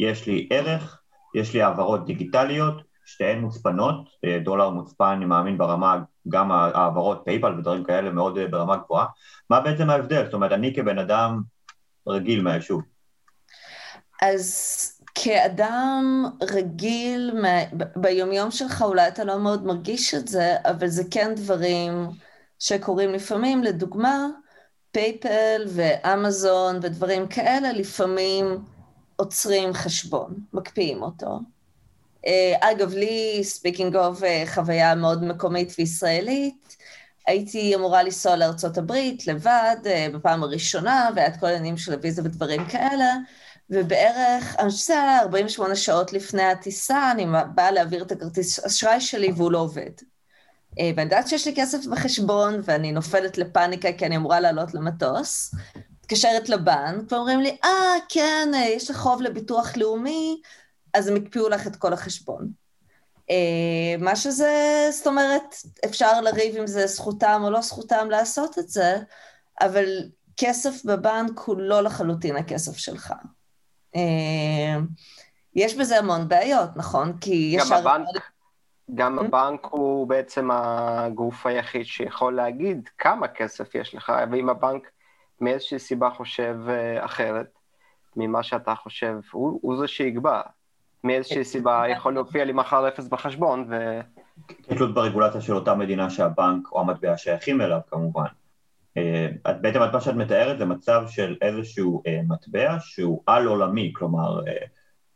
יש 0.00 0.26
לי 0.26 0.48
ערך, 0.52 1.00
יש 1.34 1.54
לי 1.54 1.62
העברות 1.62 2.06
דיגיטליות, 2.06 2.82
שתיהן 3.08 3.40
מוצפנות, 3.40 4.08
אה, 4.24 4.38
דולר 4.44 4.70
מוצפן, 4.70 5.12
אני 5.16 5.24
מאמין, 5.24 5.58
ברמה, 5.58 5.98
גם 6.28 6.52
העברות 6.52 7.22
PayPal 7.24 7.52
ודברים 7.58 7.84
כאלה 7.84 8.10
מאוד 8.10 8.38
אה, 8.38 8.46
ברמה 8.46 8.76
גבוהה. 8.76 9.06
מה 9.50 9.60
בעצם 9.60 9.90
ההבדל? 9.90 10.24
זאת 10.24 10.34
אומרת, 10.34 10.52
אני 10.52 10.74
כבן 10.74 10.98
אדם 10.98 11.40
רגיל 12.08 12.42
מהיישוב. 12.42 12.82
אז 14.22 14.92
כאדם 15.14 16.24
רגיל, 16.42 17.34
ביומיום 17.96 18.50
שלך 18.50 18.82
אולי 18.82 19.08
אתה 19.08 19.24
לא 19.24 19.38
מאוד 19.38 19.66
מרגיש 19.66 20.14
את 20.14 20.28
זה, 20.28 20.56
אבל 20.64 20.88
זה 20.88 21.02
כן 21.10 21.32
דברים 21.36 21.92
שקורים 22.58 23.10
לפעמים. 23.10 23.62
לדוגמה, 23.62 24.26
PayPal 24.92 25.62
ואמזון 25.68 26.76
ודברים 26.82 27.28
כאלה 27.28 27.72
לפעמים 27.72 28.44
עוצרים 29.16 29.72
חשבון, 29.72 30.34
מקפיאים 30.52 31.02
אותו. 31.02 31.40
אה, 32.26 32.70
אגב, 32.70 32.94
לי, 32.94 33.40
speaking 33.44 33.96
of, 33.96 34.22
אה, 34.22 34.44
חוויה 34.46 34.94
מאוד 34.94 35.24
מקומית 35.24 35.74
וישראלית. 35.78 36.76
הייתי 37.26 37.74
אמורה 37.74 38.02
לנסוע 38.02 38.36
הברית 38.76 39.26
לבד 39.26 39.76
אה, 39.86 40.06
בפעם 40.14 40.42
הראשונה, 40.42 41.10
והיה 41.16 41.28
את 41.28 41.40
כל 41.40 41.46
העניינים 41.46 41.76
של 41.76 41.92
הוויזה 41.92 42.22
ודברים 42.24 42.66
כאלה, 42.68 43.14
ובערך, 43.70 44.56
אני 44.58 44.70
חושבת 44.70 44.84
שזה 44.84 45.02
היה 45.02 45.20
48 45.20 45.76
שעות 45.76 46.12
לפני 46.12 46.42
הטיסה, 46.42 47.10
אני 47.10 47.26
באה 47.54 47.70
להעביר 47.70 48.02
את 48.02 48.12
הכרטיס 48.12 48.64
אשראי 48.64 49.00
שלי 49.00 49.32
והוא 49.36 49.52
לא 49.52 49.58
עובד. 49.58 49.90
ואני 50.78 51.02
יודעת 51.02 51.28
שיש 51.28 51.46
לי 51.46 51.52
כסף 51.56 51.86
בחשבון, 51.86 52.60
ואני 52.64 52.92
נופלת 52.92 53.38
לפאניקה 53.38 53.92
כי 53.92 54.06
אני 54.06 54.16
אמורה 54.16 54.40
לעלות 54.40 54.74
למטוס. 54.74 55.54
מתקשרת 56.00 56.48
לבנק, 56.48 57.12
ואומרים 57.12 57.40
לי, 57.40 57.56
אה, 57.64 57.68
ah, 57.96 58.00
כן, 58.08 58.48
יש 58.54 58.90
לך 58.90 58.96
חוב 58.96 59.22
לביטוח 59.22 59.76
לאומי, 59.76 60.40
אז 60.94 61.08
הם 61.08 61.16
הקפיאו 61.16 61.48
לך 61.48 61.66
את 61.66 61.76
כל 61.76 61.92
החשבון. 61.92 62.48
אה, 63.30 63.96
מה 63.98 64.16
שזה, 64.16 64.86
זאת 64.90 65.06
אומרת, 65.06 65.54
אפשר 65.84 66.20
לריב 66.20 66.56
אם 66.56 66.66
זה 66.66 66.86
זכותם 66.86 67.40
או 67.44 67.50
לא 67.50 67.60
זכותם 67.60 68.10
לעשות 68.10 68.58
את 68.58 68.68
זה, 68.68 68.96
אבל 69.60 69.84
כסף 70.36 70.84
בבנק 70.84 71.38
הוא 71.38 71.56
לא 71.58 71.82
לחלוטין 71.82 72.36
הכסף 72.36 72.76
שלך. 72.76 73.12
אה, 73.96 74.80
יש 75.54 75.76
בזה 75.76 75.98
המון 75.98 76.28
בעיות, 76.28 76.70
נכון? 76.76 77.18
כי 77.20 77.52
ישר... 77.56 77.64
גם 77.68 77.86
הבנק, 77.86 78.06
גם 78.94 79.18
הבנק 79.18 79.66
הוא 79.70 80.08
בעצם 80.08 80.48
הגוף 80.52 81.46
היחיד 81.46 81.86
שיכול 81.86 82.36
להגיד 82.36 82.88
כמה 82.98 83.28
כסף 83.28 83.74
יש 83.74 83.94
לך, 83.94 84.12
ואם 84.32 84.48
הבנק 84.48 84.90
מאיזושהי 85.40 85.78
סיבה 85.78 86.10
חושב 86.10 86.56
אה, 86.68 87.04
אחרת 87.04 87.58
ממה 88.16 88.42
שאתה 88.42 88.74
חושב, 88.74 89.18
הוא, 89.32 89.58
הוא 89.62 89.76
זה 89.76 89.88
שיקבע. 89.88 90.40
מאיזושהי 91.04 91.44
סיבה 91.44 91.84
יכול 91.88 92.14
להופיע 92.14 92.44
לי 92.44 92.52
מחר 92.52 92.88
אפס 92.88 93.08
בחשבון 93.08 93.66
ו... 93.70 94.00
תלות 94.60 94.94
ברגולציה 94.94 95.40
של 95.40 95.54
אותה 95.54 95.74
מדינה 95.74 96.10
שהבנק 96.10 96.72
או 96.72 96.80
המטבע 96.80 97.16
שייכים 97.16 97.60
אליו 97.60 97.80
כמובן. 97.90 98.26
אה, 98.96 99.28
את 99.50 99.62
בעצם 99.62 99.80
מה 99.92 100.00
שאת 100.00 100.14
מתארת 100.14 100.58
זה 100.58 100.64
מצב 100.64 101.02
של 101.08 101.36
איזשהו 101.42 102.02
אה, 102.06 102.20
מטבע 102.28 102.76
שהוא 102.80 103.22
על 103.26 103.46
עולמי, 103.46 103.92
כלומר 103.96 104.40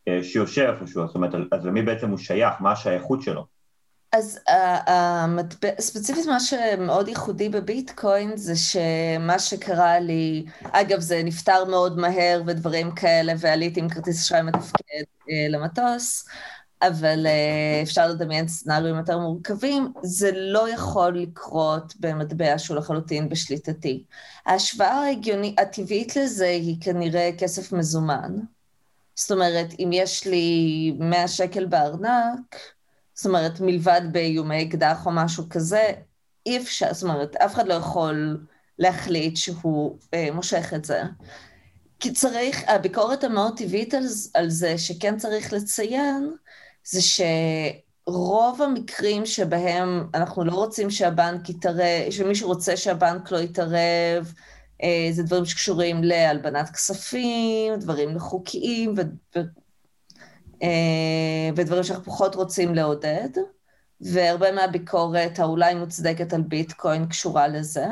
אה, 0.08 0.22
שיושב 0.22 0.74
איפשהו, 0.80 1.06
זאת 1.06 1.14
אומרת, 1.14 1.34
אז 1.52 1.66
למי 1.66 1.82
בעצם 1.82 2.10
הוא 2.10 2.18
שייך, 2.18 2.54
מה 2.60 2.72
השייכות 2.72 3.22
שלו? 3.22 3.46
אז 4.12 4.38
המטבע, 4.86 5.68
ספציפית 5.80 6.26
מה 6.26 6.40
שמאוד 6.40 7.08
ייחודי 7.08 7.48
בביטקוין 7.48 8.36
זה 8.36 8.56
שמה 8.56 9.38
שקרה 9.38 9.98
לי, 9.98 10.44
אגב 10.62 11.00
זה 11.00 11.22
נפתר 11.24 11.64
מאוד 11.64 11.98
מהר 11.98 12.42
ודברים 12.46 12.94
כאלה 12.94 13.32
ועליתי 13.38 13.80
עם 13.80 13.88
כרטיס 13.88 14.22
אשראי 14.22 14.42
מתפקד 14.42 15.04
אה, 15.30 15.46
למטוס, 15.48 16.24
אבל 16.82 17.26
אה, 17.26 17.82
אפשר 17.82 18.08
לדמיין 18.08 18.48
סצנריונים 18.48 18.96
יותר 18.96 19.18
מורכבים, 19.18 19.92
זה 20.02 20.30
לא 20.34 20.70
יכול 20.70 21.18
לקרות 21.18 21.94
במטבע 22.00 22.58
שהוא 22.58 22.76
לחלוטין 22.76 23.28
בשליטתי. 23.28 24.04
ההשוואה 24.46 24.92
ההגיונית, 24.92 25.60
הטבעית 25.60 26.16
לזה 26.16 26.46
היא 26.46 26.76
כנראה 26.80 27.30
כסף 27.38 27.72
מזומן. 27.72 28.32
זאת 29.14 29.30
אומרת, 29.30 29.66
אם 29.78 29.90
יש 29.92 30.26
לי 30.26 30.96
100 30.98 31.28
שקל 31.28 31.66
בארנק, 31.66 32.56
זאת 33.22 33.26
אומרת, 33.26 33.60
מלבד 33.60 34.00
באיומי 34.12 34.62
אקדח 34.62 35.06
או 35.06 35.10
משהו 35.10 35.44
כזה, 35.50 35.92
אי 36.46 36.58
אפשר, 36.58 36.94
זאת 36.94 37.02
אומרת, 37.02 37.36
אף 37.36 37.54
אחד 37.54 37.68
לא 37.68 37.74
יכול 37.74 38.46
להחליט 38.78 39.36
שהוא 39.36 39.98
אה, 40.14 40.28
מושך 40.34 40.72
את 40.74 40.84
זה. 40.84 41.02
כי 42.00 42.12
צריך, 42.12 42.62
הביקורת 42.68 43.24
המאוד 43.24 43.56
טבעית 43.56 43.94
על, 43.94 44.04
על 44.34 44.50
זה, 44.50 44.78
שכן 44.78 45.16
צריך 45.16 45.52
לציין, 45.52 46.32
זה 46.84 47.00
שרוב 47.02 48.62
המקרים 48.62 49.26
שבהם 49.26 50.08
אנחנו 50.14 50.44
לא 50.44 50.52
רוצים 50.52 50.90
שהבנק 50.90 51.50
יתערב, 51.50 52.10
שמישהו 52.10 52.48
רוצה 52.48 52.76
שהבנק 52.76 53.30
לא 53.30 53.38
יתערב, 53.38 54.32
אה, 54.82 55.08
זה 55.12 55.22
דברים 55.22 55.44
שקשורים 55.44 56.04
להלבנת 56.04 56.70
כספים, 56.70 57.74
דברים 57.80 58.14
לא 58.14 58.18
חוקיים 58.18 58.94
ודברים 61.56 61.82
שאנחנו 61.82 62.04
פחות 62.04 62.34
רוצים 62.34 62.74
לעודד, 62.74 63.28
והרבה 64.00 64.52
מהביקורת 64.52 65.38
האולי 65.38 65.74
מוצדקת 65.74 66.32
על 66.32 66.42
ביטקוין 66.42 67.06
קשורה 67.06 67.48
לזה. 67.48 67.86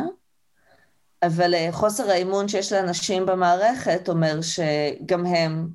אבל 1.22 1.54
אה, 1.54 1.68
חוסר 1.72 2.10
האמון 2.10 2.48
שיש 2.48 2.72
לאנשים 2.72 3.26
במערכת 3.26 4.08
אומר 4.08 4.40
שגם 4.40 5.26
הם 5.26 5.68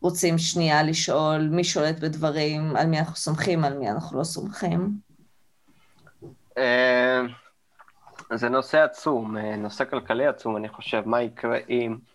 רוצים 0.00 0.38
שנייה 0.38 0.82
לשאול 0.82 1.48
מי 1.50 1.64
שולט 1.64 1.98
בדברים, 1.98 2.76
על 2.76 2.86
מי 2.86 2.98
אנחנו 2.98 3.16
סומכים, 3.16 3.64
על 3.64 3.78
מי 3.78 3.90
אנחנו 3.90 4.18
לא 4.18 4.24
סומכים? 4.24 4.90
אה, 6.58 7.20
זה 8.34 8.48
נושא 8.48 8.78
עצום, 8.78 9.36
אה, 9.36 9.56
נושא 9.56 9.84
כלכלי 9.84 10.26
עצום, 10.26 10.56
אני 10.56 10.68
חושב, 10.68 11.02
מה 11.06 11.22
יקרה 11.22 11.58
אם 11.68 11.92
אה, 11.92 12.11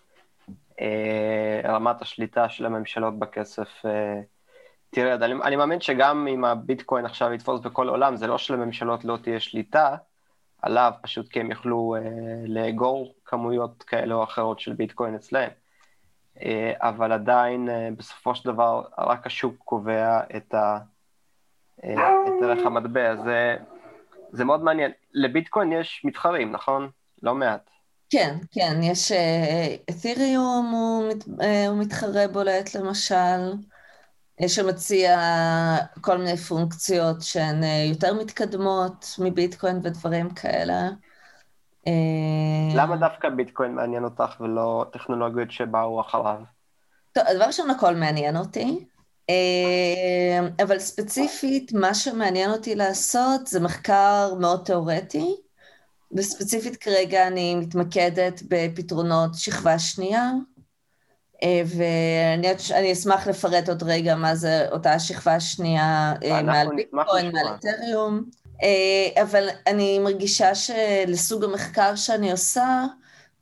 רמת 1.64 2.02
השליטה 2.02 2.48
של 2.48 2.66
הממשלות 2.66 3.18
בכסף 3.18 3.82
תרד. 4.90 5.22
אני, 5.22 5.34
אני 5.42 5.56
מאמין 5.56 5.80
שגם 5.80 6.26
אם 6.28 6.44
הביטקוין 6.44 7.04
עכשיו 7.04 7.32
יתפוס 7.32 7.60
בכל 7.60 7.88
העולם, 7.88 8.16
זה 8.16 8.26
לא 8.26 8.38
שלממשלות 8.38 9.04
לא 9.04 9.18
תהיה 9.22 9.40
שליטה 9.40 9.96
עליו, 10.62 10.92
פשוט 11.02 11.28
כי 11.28 11.40
הם 11.40 11.50
יוכלו 11.50 11.96
לאגור 12.46 13.14
כמויות 13.24 13.82
כאלה 13.82 14.14
או 14.14 14.24
אחרות 14.24 14.60
של 14.60 14.72
ביטקוין 14.72 15.14
אצלהם. 15.14 15.50
אבל 16.76 17.12
עדיין, 17.12 17.68
בסופו 17.96 18.34
של 18.34 18.48
דבר, 18.48 18.82
רק 18.98 19.26
השוק 19.26 19.54
קובע 19.64 20.20
את, 20.36 20.54
ה, 20.54 20.78
את 21.78 22.42
ערך 22.42 22.66
המטבע. 22.66 23.16
זה... 23.16 23.56
זה 24.32 24.44
מאוד 24.44 24.62
מעניין. 24.62 24.90
לביטקוין 25.12 25.72
יש 25.72 26.02
מתחרים, 26.04 26.52
נכון? 26.52 26.90
לא 27.22 27.34
מעט. 27.34 27.70
כן, 28.10 28.36
כן, 28.52 28.82
יש 28.82 29.12
אתיריום, 29.90 30.72
אה, 30.74 30.78
הוא, 30.78 31.08
מת, 31.08 31.22
uh, 31.24 31.68
הוא 31.68 31.78
מתחרה 31.78 32.28
בולט 32.28 32.74
למשל, 32.74 33.52
שמציע 34.46 35.18
כל 36.00 36.18
מיני 36.18 36.36
פונקציות 36.36 37.22
שהן 37.22 37.62
יותר 37.90 38.14
מתקדמות 38.14 39.06
מביטקוין 39.18 39.80
ודברים 39.82 40.30
כאלה. 40.30 40.88
למה 42.74 42.96
דווקא 42.96 43.28
ביטקוין 43.28 43.74
מעניין 43.74 44.04
אותך 44.04 44.40
ולא 44.40 44.84
טכנולוגיות 44.92 45.50
שבאו 45.50 46.00
אחריו? 46.00 46.40
טוב, 47.12 47.24
הדבר 47.26 47.44
ראשון, 47.44 47.70
הכל 47.70 47.94
מעניין 47.94 48.36
אותי. 48.36 48.86
אה, 49.30 50.64
אבל 50.64 50.78
ספציפית, 50.78 51.72
מה 51.72 51.94
שמעניין 51.94 52.50
אותי 52.50 52.74
לעשות 52.74 53.46
זה 53.46 53.60
מחקר 53.60 54.34
מאוד 54.40 54.64
תיאורטי, 54.64 55.36
וספציפית 56.12 56.76
כרגע 56.76 57.26
אני 57.26 57.54
מתמקדת 57.54 58.42
בפתרונות 58.48 59.34
שכבה 59.34 59.78
שנייה, 59.78 60.30
אה, 61.42 61.62
ואני 61.66 62.92
אשמח 62.92 63.26
לפרט 63.26 63.68
עוד 63.68 63.82
רגע 63.82 64.14
מה 64.14 64.34
זה 64.34 64.66
אותה 64.72 64.98
שכבה 64.98 65.40
שנייה 65.40 66.14
אה, 66.24 66.42
מעל 66.42 66.68
ביטקוין, 66.76 67.32
מעל 67.32 67.54
אתריום, 67.54 68.24
אבל 69.22 69.48
אני 69.66 69.98
מרגישה 69.98 70.54
שלסוג 70.54 71.44
המחקר 71.44 71.96
שאני 71.96 72.32
עושה, 72.32 72.84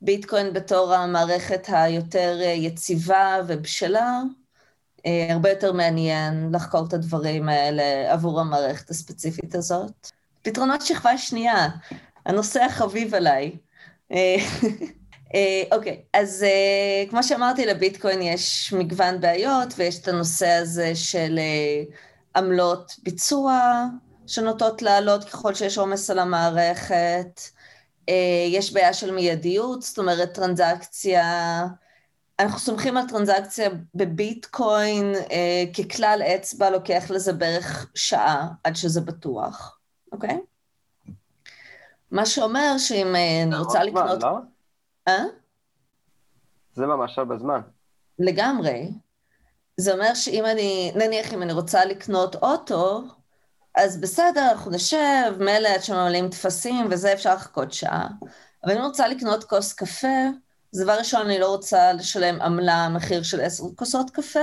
ביטקוין 0.02 0.52
בתור 0.52 0.94
המערכת 0.94 1.66
היותר 1.68 2.38
יציבה 2.54 3.40
ובשלה, 3.46 4.20
אה, 5.06 5.26
הרבה 5.30 5.50
יותר 5.50 5.72
מעניין 5.72 6.50
לחקור 6.52 6.86
את 6.88 6.92
הדברים 6.92 7.48
האלה 7.48 8.12
עבור 8.12 8.40
המערכת 8.40 8.90
הספציפית 8.90 9.54
הזאת. 9.54 10.10
פתרונות 10.42 10.82
שכבה 10.82 11.18
שנייה, 11.18 11.68
הנושא 12.26 12.62
החביב 12.64 13.14
עליי. 13.14 13.56
אה, 14.12 14.36
אה, 15.34 15.62
אוקיי, 15.76 16.02
okay, 16.02 16.18
אז 16.18 16.44
uh, 16.48 17.10
כמו 17.10 17.22
שאמרתי, 17.22 17.66
לביטקוין 17.66 18.22
יש 18.22 18.72
מגוון 18.72 19.20
בעיות, 19.20 19.68
ויש 19.76 19.98
את 19.98 20.08
הנושא 20.08 20.48
הזה 20.48 20.94
של 20.94 21.38
uh, 21.38 21.94
עמלות 22.38 22.92
ביצוע 23.02 23.84
שנוטות 24.26 24.82
לעלות 24.82 25.24
ככל 25.24 25.54
שיש 25.54 25.78
עומס 25.78 26.10
על 26.10 26.18
המערכת. 26.18 27.40
Uh, 28.10 28.12
יש 28.48 28.72
בעיה 28.72 28.92
של 28.92 29.10
מיידיות, 29.10 29.82
זאת 29.82 29.98
אומרת 29.98 30.34
טרנזקציה 30.34 31.66
אנחנו 32.38 32.58
סומכים 32.58 32.96
על 32.96 33.08
טרנזקציה 33.08 33.70
בביטקוין, 33.94 35.14
אה, 35.30 35.64
ככלל 35.78 36.22
אצבע 36.22 36.70
לוקח 36.70 37.10
לזה 37.10 37.32
בערך 37.32 37.90
שעה 37.94 38.48
עד 38.64 38.76
שזה 38.76 39.00
בטוח, 39.00 39.78
אוקיי? 40.12 40.38
מה 42.10 42.26
שאומר 42.26 42.78
שאם 42.78 43.16
אה, 43.16 43.42
אני 43.42 43.56
רוצה 43.56 43.84
לקנות... 43.84 44.22
לא? 44.22 44.38
אה? 45.08 45.24
זה 46.74 46.86
ממש 46.86 47.18
הרבה 47.18 47.36
זמן. 47.38 47.60
לגמרי. 48.18 48.90
זה 49.76 49.92
אומר 49.92 50.14
שאם 50.14 50.44
אני, 50.44 50.92
נניח 50.94 51.34
אם 51.34 51.42
אני 51.42 51.52
רוצה 51.52 51.84
לקנות 51.84 52.34
אוטו, 52.34 53.02
אז 53.74 54.00
בסדר, 54.00 54.50
אנחנו 54.50 54.70
נשב, 54.70 55.32
מילא 55.38 55.68
עד 55.68 55.82
שממלאים 55.82 56.28
טפסים 56.28 56.86
וזה, 56.90 57.12
אפשר 57.12 57.34
לחכות 57.34 57.72
שעה. 57.72 58.08
אבל 58.64 58.72
אם 58.72 58.78
אני 58.78 58.86
רוצה 58.86 59.08
לקנות 59.08 59.44
כוס 59.44 59.72
קפה, 59.72 60.26
אז 60.74 60.80
דבר 60.80 60.98
ראשון, 60.98 61.26
אני 61.26 61.38
לא 61.38 61.48
רוצה 61.48 61.92
לשלם 61.92 62.42
עמלה, 62.42 62.88
מחיר 62.88 63.22
של 63.22 63.40
עשר 63.40 63.64
כוסות 63.76 64.10
קפה, 64.10 64.40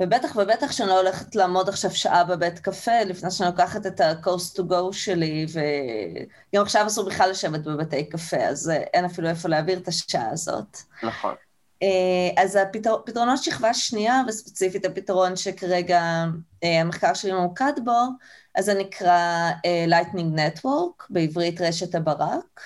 ובטח 0.00 0.36
ובטח 0.36 0.72
שאני 0.72 0.88
לא 0.88 1.00
הולכת 1.00 1.34
לעמוד 1.34 1.68
עכשיו 1.68 1.90
שעה 1.90 2.24
בבית 2.24 2.58
קפה, 2.58 3.02
לפני 3.06 3.30
שאני 3.30 3.50
לוקחת 3.50 3.86
את 3.86 4.00
ה-coast 4.00 4.58
to 4.58 4.62
go 4.62 4.92
שלי, 4.92 5.46
וגם 5.52 6.62
עכשיו 6.62 6.86
אסור 6.86 7.08
בכלל 7.08 7.30
לשבת 7.30 7.60
בבתי 7.60 8.04
קפה, 8.04 8.36
אז 8.36 8.70
אין 8.94 9.04
אפילו 9.04 9.28
איפה 9.28 9.48
להעביר 9.48 9.78
את 9.78 9.88
השעה 9.88 10.30
הזאת. 10.30 10.78
נכון. 11.02 11.34
אה, 11.82 12.42
אז 12.42 12.56
הפתרונות 12.56 13.42
שכבה 13.42 13.74
שנייה, 13.74 14.22
וספציפית 14.28 14.84
הפתרון 14.84 15.36
שכרגע 15.36 16.24
אה, 16.64 16.80
המחקר 16.80 17.14
שלי 17.14 17.32
ממוקד 17.32 17.72
בו, 17.84 17.98
אז 18.54 18.64
זה 18.64 18.74
נקרא 18.74 19.50
אה, 19.64 19.84
Lightning 19.88 20.38
Network, 20.38 21.06
בעברית 21.10 21.60
רשת 21.60 21.94
הברק. 21.94 22.60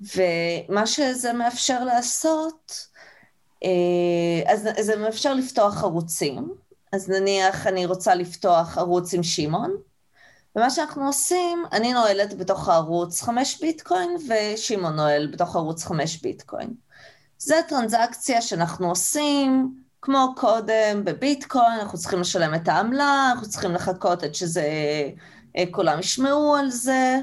ומה 0.00 0.86
שזה 0.86 1.32
מאפשר 1.32 1.84
לעשות, 1.84 2.86
אה, 3.64 4.52
אז 4.52 4.68
זה 4.80 4.96
מאפשר 4.96 5.34
לפתוח 5.34 5.84
ערוצים. 5.84 6.54
אז 6.92 7.08
נניח 7.08 7.66
אני 7.66 7.86
רוצה 7.86 8.14
לפתוח 8.14 8.78
ערוץ 8.78 9.14
עם 9.14 9.22
שמעון, 9.22 9.76
ומה 10.56 10.70
שאנחנו 10.70 11.06
עושים, 11.06 11.64
אני 11.72 11.92
נועלת 11.92 12.34
בתוך 12.38 12.68
הערוץ 12.68 13.22
חמש 13.22 13.60
ביטקוין, 13.60 14.16
ושמעון 14.28 14.96
נועל 14.96 15.26
בתוך 15.26 15.56
ערוץ 15.56 15.84
חמש 15.84 16.22
ביטקוין. 16.22 16.74
זה 17.38 17.60
טרנזקציה 17.68 18.42
שאנחנו 18.42 18.88
עושים, 18.88 19.74
כמו 20.02 20.34
קודם 20.36 21.04
בביטקוין, 21.04 21.80
אנחנו 21.80 21.98
צריכים 21.98 22.20
לשלם 22.20 22.54
את 22.54 22.68
העמלה, 22.68 23.30
אנחנו 23.32 23.48
צריכים 23.48 23.72
לחכות 23.72 24.22
עד 24.22 24.34
שזה, 24.34 24.62
אה, 25.56 25.64
כולם 25.70 25.98
ישמעו 26.00 26.56
על 26.56 26.70
זה, 26.70 27.20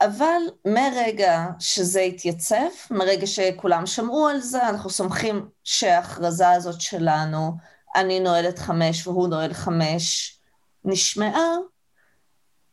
אבל 0.00 0.42
מרגע 0.64 1.46
שזה 1.58 2.00
התייצב, 2.00 2.68
מרגע 2.90 3.26
שכולם 3.26 3.86
שמעו 3.86 4.28
על 4.28 4.40
זה, 4.40 4.68
אנחנו 4.68 4.90
סומכים 4.90 5.48
שההכרזה 5.64 6.50
הזאת 6.50 6.80
שלנו, 6.80 7.52
אני 7.96 8.20
נועלת 8.20 8.58
חמש 8.58 9.06
והוא 9.06 9.28
נועל 9.28 9.54
חמש, 9.54 10.38
נשמעה, 10.84 11.56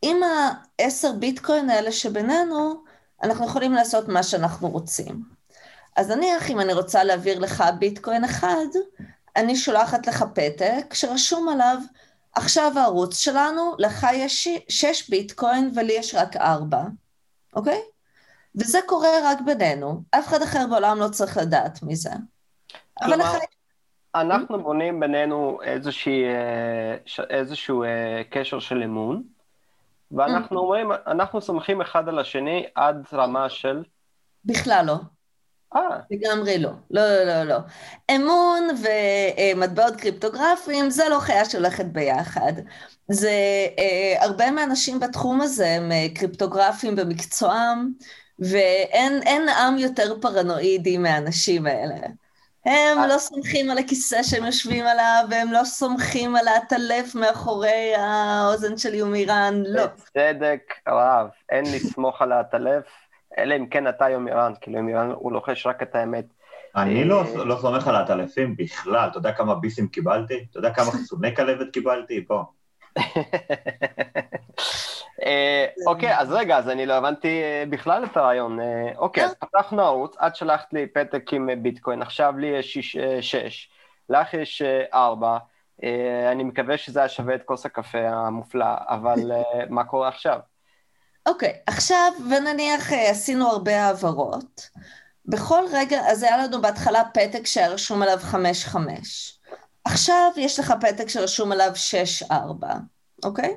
עם 0.01 0.17
העשר 0.23 1.11
ביטקוין 1.11 1.69
האלה 1.69 1.91
שבינינו, 1.91 2.83
אנחנו 3.23 3.45
יכולים 3.45 3.73
לעשות 3.73 4.07
מה 4.07 4.23
שאנחנו 4.23 4.69
רוצים. 4.69 5.23
אז 5.95 6.09
נניח 6.09 6.49
אם 6.49 6.59
אני 6.59 6.73
רוצה 6.73 7.03
להעביר 7.03 7.39
לך 7.39 7.63
ביטקוין 7.79 8.23
אחד, 8.23 8.65
אני 9.35 9.55
שולחת 9.55 10.07
לך 10.07 10.25
פתק 10.33 10.93
שרשום 10.93 11.49
עליו, 11.49 11.77
עכשיו 12.33 12.79
הערוץ 12.79 13.17
שלנו, 13.17 13.75
לך 13.79 14.07
יש 14.13 14.47
שש 14.69 15.09
ביטקוין 15.09 15.71
ולי 15.75 15.93
יש 15.93 16.15
רק 16.15 16.37
ארבע. 16.37 16.83
אוקיי? 17.55 17.81
וזה 18.55 18.79
קורה 18.85 19.09
רק 19.23 19.41
בינינו, 19.45 20.03
אף 20.11 20.27
אחד 20.27 20.41
אחר 20.41 20.65
בעולם 20.69 20.99
לא 20.99 21.07
צריך 21.07 21.37
לדעת 21.37 21.83
מזה. 21.83 22.09
אבל 23.01 23.21
אחרי... 23.21 23.39
אנחנו 24.15 24.63
בונים 24.63 24.99
בינינו 24.99 25.61
איזושהי, 25.63 26.23
אה, 26.25 27.25
איזשהו 27.29 27.83
אה, 27.83 28.21
קשר 28.29 28.59
של 28.59 28.83
אמון, 28.83 29.23
ואנחנו 30.11 30.59
אומרים, 30.59 30.91
אנחנו 31.07 31.41
סומכים 31.41 31.81
אחד 31.81 32.09
על 32.09 32.19
השני 32.19 32.65
עד 32.75 33.05
רמה 33.13 33.49
של... 33.49 33.83
בכלל 34.45 34.83
לא. 34.87 34.95
אה. 35.75 35.99
לגמרי 36.11 36.57
לא. 36.57 36.69
לא, 36.91 37.01
לא, 37.01 37.23
לא, 37.23 37.43
לא. 37.43 37.57
אמון 38.15 38.67
ומטבעות 39.55 39.95
קריפטוגרפיים 39.95 40.89
זה 40.89 41.03
לא 41.09 41.19
חיה 41.19 41.45
שהולכת 41.45 41.85
ביחד. 41.85 42.53
זה, 43.07 43.31
אה, 43.79 44.23
הרבה 44.25 44.51
מהאנשים 44.51 44.99
בתחום 44.99 45.41
הזה 45.41 45.69
הם 45.69 45.91
אה, 45.91 46.07
קריפטוגרפים 46.15 46.95
במקצועם, 46.95 47.91
ואין 48.39 49.49
עם 49.49 49.77
יותר 49.77 50.15
פרנואידי 50.21 50.97
מהאנשים 50.97 51.67
האלה. 51.67 51.95
הם 52.65 52.97
לא 53.09 53.17
סומכים 53.17 53.71
על 53.71 53.77
הכיסא 53.77 54.23
שהם 54.23 54.45
יושבים 54.45 54.85
עליו, 54.85 55.23
והם 55.29 55.51
לא 55.51 55.63
סומכים 55.63 56.35
על 56.35 56.47
העטלף 56.47 57.15
מאחורי 57.15 57.95
האוזן 57.97 58.77
של 58.77 58.93
יומירן, 58.93 59.63
לא. 59.67 59.85
בצדק 59.85 60.73
רב, 60.87 61.27
אין 61.49 61.65
לסמוך 61.65 62.21
על 62.21 62.31
העטלף, 62.31 62.83
אלא 63.37 63.55
אם 63.55 63.67
כן 63.67 63.87
אתה 63.87 64.09
יומירן, 64.09 64.53
כאילו 64.61 64.77
יומירן 64.77 65.11
הוא 65.11 65.31
לוחש 65.31 65.67
רק 65.67 65.83
את 65.83 65.95
האמת. 65.95 66.25
אני 66.75 67.03
לא, 67.03 67.23
לא 67.45 67.55
סומך 67.61 67.87
על 67.87 67.95
העטלפים 67.95 68.55
בכלל, 68.55 69.09
אתה 69.09 69.17
יודע 69.17 69.31
כמה 69.31 69.55
ביסים 69.55 69.87
קיבלתי? 69.87 70.45
אתה 70.51 70.59
יודע 70.59 70.73
כמה 70.73 70.91
חיסוני 70.91 71.35
כלבת 71.35 71.73
קיבלתי? 71.73 72.25
פה. 72.25 72.43
אה, 75.25 75.65
אוקיי, 75.87 76.17
אז 76.17 76.31
רגע, 76.31 76.57
אז 76.57 76.69
אני 76.69 76.85
לא 76.85 76.93
הבנתי 76.93 77.41
אה, 77.41 77.63
בכלל 77.69 78.03
את 78.03 78.17
הרעיון. 78.17 78.59
אה, 78.59 78.91
אוקיי, 78.97 79.25
אז 79.25 79.33
פתחנו 79.33 79.81
ערוץ, 79.81 80.17
את 80.17 80.35
שלחת 80.35 80.73
לי 80.73 80.87
פתק 80.87 81.33
עם 81.33 81.49
ביטקוין, 81.63 82.01
עכשיו 82.01 82.33
לי 82.37 82.47
יש 82.47 82.77
שש. 83.21 83.69
לך 84.09 84.33
יש 84.33 84.61
ארבע, 84.93 85.37
אני 86.31 86.43
מקווה 86.43 86.77
שזה 86.77 86.99
היה 86.99 87.09
שווה 87.09 87.35
את 87.35 87.43
כוס 87.43 87.65
הקפה 87.65 88.07
המופלא, 88.07 88.65
אבל 88.87 89.31
מה 89.69 89.83
קורה 89.83 90.07
עכשיו? 90.07 90.39
אוקיי, 91.25 91.49
okay, 91.49 91.71
עכשיו, 91.73 92.11
ונניח 92.29 92.91
עשינו 92.91 93.47
הרבה 93.47 93.83
העברות. 93.83 94.69
בכל 95.25 95.63
רגע, 95.71 96.01
אז 96.11 96.23
היה 96.23 96.37
לנו 96.37 96.61
בהתחלה 96.61 97.03
פתק 97.13 97.45
שהיה 97.45 97.67
רשום 97.67 98.01
עליו 98.01 98.17
חמש 98.21 98.65
חמש. 98.65 99.39
עכשיו 99.85 100.31
יש 100.37 100.59
לך 100.59 100.73
פתק 100.81 101.09
שרשום 101.09 101.51
עליו 101.51 101.71
שש 101.75 102.23
ארבע, 102.23 102.73
אוקיי? 103.23 103.55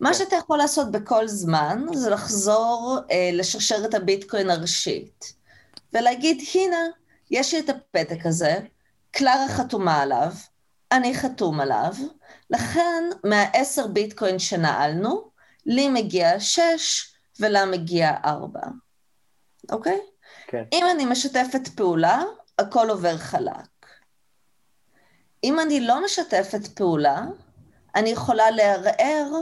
מה 0.00 0.08
כן. 0.08 0.14
שאתה 0.14 0.36
יכול 0.36 0.58
לעשות 0.58 0.90
בכל 0.90 1.28
זמן 1.28 1.84
זה 1.94 2.10
לחזור 2.10 2.98
אה, 3.10 3.30
לשרשרת 3.32 3.94
הביטקוין 3.94 4.50
הראשית 4.50 5.32
ולהגיד, 5.92 6.42
הנה, 6.54 6.86
יש 7.30 7.54
לי 7.54 7.60
את 7.60 7.68
הפתק 7.68 8.26
הזה, 8.26 8.58
קלרה 9.10 9.48
חתומה 9.48 10.02
עליו, 10.02 10.32
אני 10.92 11.14
חתום 11.14 11.60
עליו, 11.60 11.94
לכן 12.50 13.04
מהעשר 13.24 13.86
ביטקוין 13.86 14.38
שנעלנו, 14.38 15.30
לי 15.66 15.88
מגיע 15.88 16.40
שש 16.40 17.14
ולה 17.40 17.66
מגיע 17.66 18.10
ארבע, 18.24 18.60
אוקיי? 19.70 20.00
כן. 20.46 20.64
אם 20.72 20.84
אני 20.90 21.04
משתפת 21.04 21.68
פעולה, 21.76 22.22
הכל 22.58 22.90
עובר 22.90 23.16
חלק. 23.16 23.86
אם 25.44 25.60
אני 25.60 25.80
לא 25.80 26.04
משתפת 26.04 26.66
פעולה, 26.74 27.24
אני 27.94 28.10
יכולה 28.10 28.50
לערער 28.50 29.32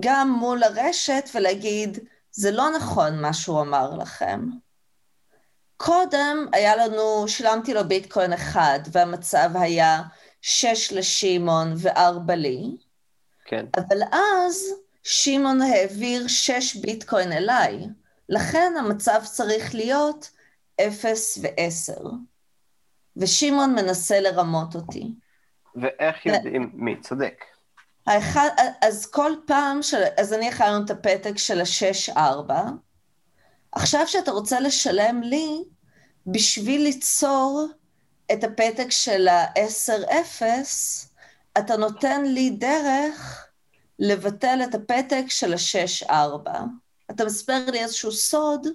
גם 0.00 0.30
מול 0.30 0.62
הרשת 0.62 1.28
ולהגיד, 1.34 1.98
זה 2.32 2.50
לא 2.50 2.70
נכון 2.70 3.22
מה 3.22 3.32
שהוא 3.32 3.60
אמר 3.60 3.94
לכם. 3.94 4.40
קודם 5.76 6.46
היה 6.52 6.76
לנו, 6.76 7.28
שילמתי 7.28 7.74
לו 7.74 7.88
ביטקוין 7.88 8.32
אחד, 8.32 8.80
והמצב 8.92 9.50
היה 9.54 10.02
שש 10.42 10.92
לשמעון 10.92 11.74
וארבע 11.76 12.34
לי. 12.36 12.76
כן. 13.44 13.66
אבל 13.76 14.02
אז 14.12 14.85
שמעון 15.08 15.62
העביר 15.62 16.28
שש 16.28 16.76
ביטקוין 16.76 17.32
אליי, 17.32 17.86
לכן 18.28 18.72
המצב 18.78 19.20
צריך 19.24 19.74
להיות 19.74 20.30
אפס 20.80 21.38
ועשר. 21.42 22.02
ושמעון 23.16 23.74
מנסה 23.74 24.20
לרמות 24.20 24.74
אותי. 24.74 25.14
ואיך 25.74 26.26
יודעים 26.26 26.70
מי 26.74 27.00
צודק? 27.00 27.44
האחד, 28.06 28.48
אז 28.82 29.06
כל 29.06 29.32
פעם, 29.46 29.82
של, 29.82 30.02
אז 30.18 30.32
אני 30.32 30.48
הכנה 30.48 30.70
לנו 30.70 30.84
את 30.84 30.90
הפתק 30.90 31.38
של 31.38 31.60
השש-ארבע, 31.60 32.62
עכשיו 33.72 34.06
שאתה 34.06 34.30
רוצה 34.30 34.60
לשלם 34.60 35.22
לי, 35.22 35.64
בשביל 36.26 36.82
ליצור 36.82 37.66
את 38.32 38.44
הפתק 38.44 38.90
של 38.90 39.28
ה-10-0, 39.28 40.42
אתה 41.58 41.76
נותן 41.76 42.24
לי 42.24 42.50
דרך 42.50 43.45
לבטל 43.98 44.58
את 44.64 44.74
הפתק 44.74 45.24
של 45.28 45.54
השש-ארבע. 45.54 46.60
אתה 47.10 47.24
מספר 47.24 47.58
לי 47.72 47.82
איזשהו 47.82 48.12
סוד, 48.12 48.66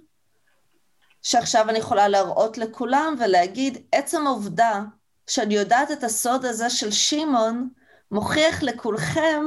שעכשיו 1.22 1.70
אני 1.70 1.80
יכולה 1.80 2.08
להראות 2.08 2.58
לכולם 2.58 3.16
ולהגיד, 3.20 3.78
עצם 3.92 4.28
העובדה 4.28 4.82
שאני 5.28 5.54
יודעת 5.54 5.92
את 5.92 6.04
הסוד 6.04 6.46
הזה 6.46 6.70
של 6.70 6.92
שמעון, 6.92 7.70
מוכיח 8.12 8.64
לכולכם 8.64 9.44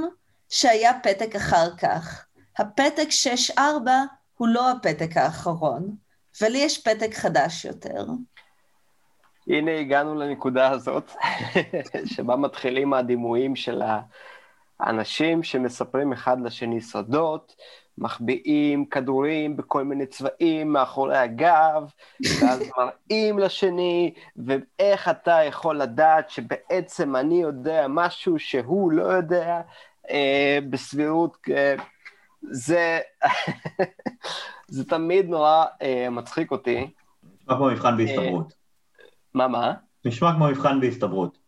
שהיה 0.49 0.93
פתק 1.03 1.37
אחר 1.37 1.77
כך. 1.77 2.27
הפתק 2.59 3.09
6-4 3.57 3.61
הוא 4.37 4.49
לא 4.49 4.71
הפתק 4.71 5.17
האחרון, 5.17 5.97
ולי 6.43 6.59
יש 6.59 6.83
פתק 6.83 7.15
חדש 7.15 7.65
יותר. 7.65 8.07
הנה 9.47 9.79
הגענו 9.81 10.15
לנקודה 10.15 10.71
הזאת, 10.71 11.13
שבה 12.15 12.37
מתחילים 12.37 12.95
הדימויים 12.95 13.57
של 13.57 13.83
האנשים 14.81 15.43
שמספרים 15.43 16.13
אחד 16.13 16.37
לשני 16.41 16.81
סודות, 16.81 17.57
מחביאים 17.99 18.85
כדורים 18.85 19.57
בכל 19.57 19.85
מיני 19.85 20.07
צבעים 20.07 20.73
מאחורי 20.73 21.19
הגב, 21.19 21.91
ואז 22.41 22.63
מראים 22.79 23.39
לשני, 23.39 24.15
ואיך 24.37 25.09
אתה 25.09 25.39
יכול 25.47 25.79
לדעת 25.79 26.31
שבעצם 26.31 27.17
אני 27.17 27.43
יודע 27.43 27.87
משהו 27.89 28.39
שהוא 28.39 28.93
לא 28.93 29.03
יודע, 29.03 29.61
אה, 30.11 30.59
בסבירות, 30.71 31.37
אה, 31.51 31.75
זה, 32.51 33.01
זה 34.69 34.85
תמיד 34.85 35.29
נורא 35.29 35.65
אה, 35.83 36.11
מצחיק 36.11 36.51
אותי. 36.51 36.91
נשמע 37.49 37.57
כמו 37.57 37.71
מבחן 37.71 37.97
בהסתברות. 37.97 38.53
מה, 39.35 39.49
מה? 39.49 39.75
נשמע 40.05 40.33
כמו 40.33 40.49
מבחן 40.49 40.81
בהסתברות. 40.81 41.44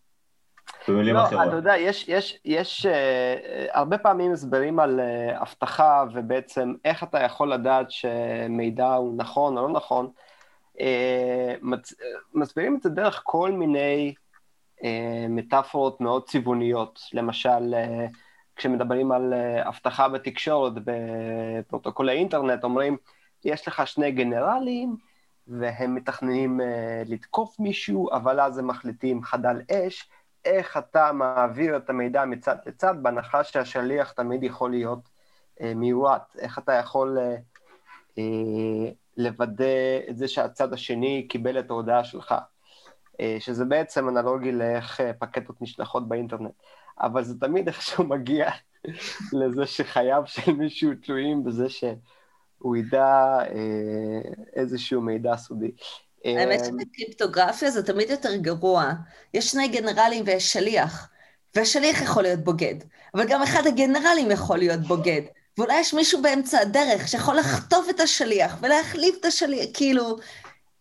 במילים 0.89 1.15
לא, 1.15 1.25
אחרות. 1.25 1.49
אתה 1.49 1.57
יודע, 1.57 1.77
יש, 1.77 2.09
יש, 2.09 2.39
יש 2.45 2.87
uh, 2.87 3.71
הרבה 3.73 3.99
פעמים 3.99 4.33
הסברים 4.33 4.81
על 4.81 5.01
uh, 5.01 5.43
אבטחה, 5.43 6.05
ובעצם 6.15 6.75
איך 6.85 7.03
אתה 7.03 7.21
יכול 7.21 7.53
לדעת 7.53 7.91
שמידע 7.91 8.95
הוא 8.95 9.15
נכון 9.17 9.59
או 9.59 9.63
לא 9.63 9.73
נכון. 9.73 10.11
Uh, 10.77 10.79
מצ... 11.63 11.95
מסבירים 12.35 12.77
את 12.77 12.83
זה 12.83 12.89
דרך 12.89 13.21
כל 13.25 13.53
מיני 13.53 14.15
uh, 14.79 14.83
מטאפורות 15.29 16.01
מאוד 16.01 16.29
צבעוניות. 16.29 17.01
למשל, 17.13 17.75
uh, 17.75 18.17
כשמדברים 18.57 19.13
על 19.13 19.35
uh, 19.35 19.69
אבטחה 19.69 20.09
בתקשורת, 20.09 20.73
בפרוטוקולי 20.85 22.13
אינטרנט, 22.13 22.65
אומרים, 22.65 22.97
יש 23.45 23.69
לך 23.69 23.87
שני 23.87 24.11
גנרלים, 24.11 24.97
והם 25.49 25.95
מתכננים 25.95 26.61
uh, 26.61 26.65
לתקוף 27.09 27.61
מישהו, 27.61 28.11
אבל 28.13 28.41
אז 28.41 28.59
הם 28.59 28.67
מחליטים 28.67 29.23
חדל 29.23 29.57
אש, 29.71 30.09
איך 30.47 30.77
אתה 30.77 31.13
מעביר 31.13 31.77
את 31.77 31.91
המידע 31.91 32.25
מצד 32.25 32.57
לצד, 32.67 32.95
בהנחה 33.03 33.45
שהשליח 33.45 34.13
תמיד 34.13 34.43
יכול 34.43 34.71
להיות 34.71 35.09
אה, 35.61 35.75
מיועט. 35.75 36.37
איך 36.39 36.59
אתה 36.59 36.73
יכול 36.73 37.19
אה, 37.19 37.37
אה, 38.19 38.91
לוודא 39.17 39.99
את 40.11 40.17
זה 40.17 40.29
שהצד 40.29 40.73
השני 40.73 41.27
קיבל 41.29 41.59
את 41.59 41.71
ההודעה 41.71 42.05
שלך, 42.05 42.35
אה, 43.21 43.37
שזה 43.41 43.65
בעצם 43.65 44.09
אנלוגי 44.09 44.53
לאיך 44.53 45.01
אה, 45.01 45.13
פקטות 45.13 45.63
נשלחות 45.63 46.09
באינטרנט. 46.09 46.53
אבל 47.01 47.25
זה 47.25 47.41
תמיד 47.41 47.69
איכשהו 47.69 48.05
מגיע 48.15 48.51
לזה 49.33 49.67
שחייו 49.67 50.23
של 50.27 50.53
מישהו 50.53 50.91
תלויים 51.03 51.45
בזה 51.45 51.69
שהוא 51.69 52.77
ידע 52.77 53.39
אה, 53.41 54.21
איזשהו 54.53 55.01
מידע 55.01 55.37
סודי. 55.37 55.71
האמת 56.27 56.61
אמ, 56.61 56.65
שבקריפטוגרפיה 56.65 57.71
זה 57.71 57.83
תמיד 57.83 58.11
יותר 58.11 58.37
גרוע. 58.37 58.93
יש 59.35 59.51
שני 59.51 59.69
גנרלים 59.69 60.25
ויש 60.27 60.53
שליח, 60.53 61.09
והשליח 61.55 62.03
יכול 62.03 62.23
להיות 62.23 62.41
בוגד, 62.41 62.75
אבל 63.15 63.25
גם 63.29 63.43
אחד 63.43 63.67
הגנרלים 63.67 64.31
יכול 64.31 64.59
להיות 64.59 64.81
בוגד. 64.81 65.23
ואולי 65.59 65.81
יש 65.81 65.95
מישהו 65.95 66.23
באמצע 66.23 66.61
הדרך 66.61 67.09
שיכול 67.09 67.37
לחטוף 67.37 67.91
את 67.91 68.01
השליח 68.01 68.57
ולהחליף 68.63 69.17
את 69.21 69.25
השליח, 69.25 69.67
כאילו, 69.75 70.17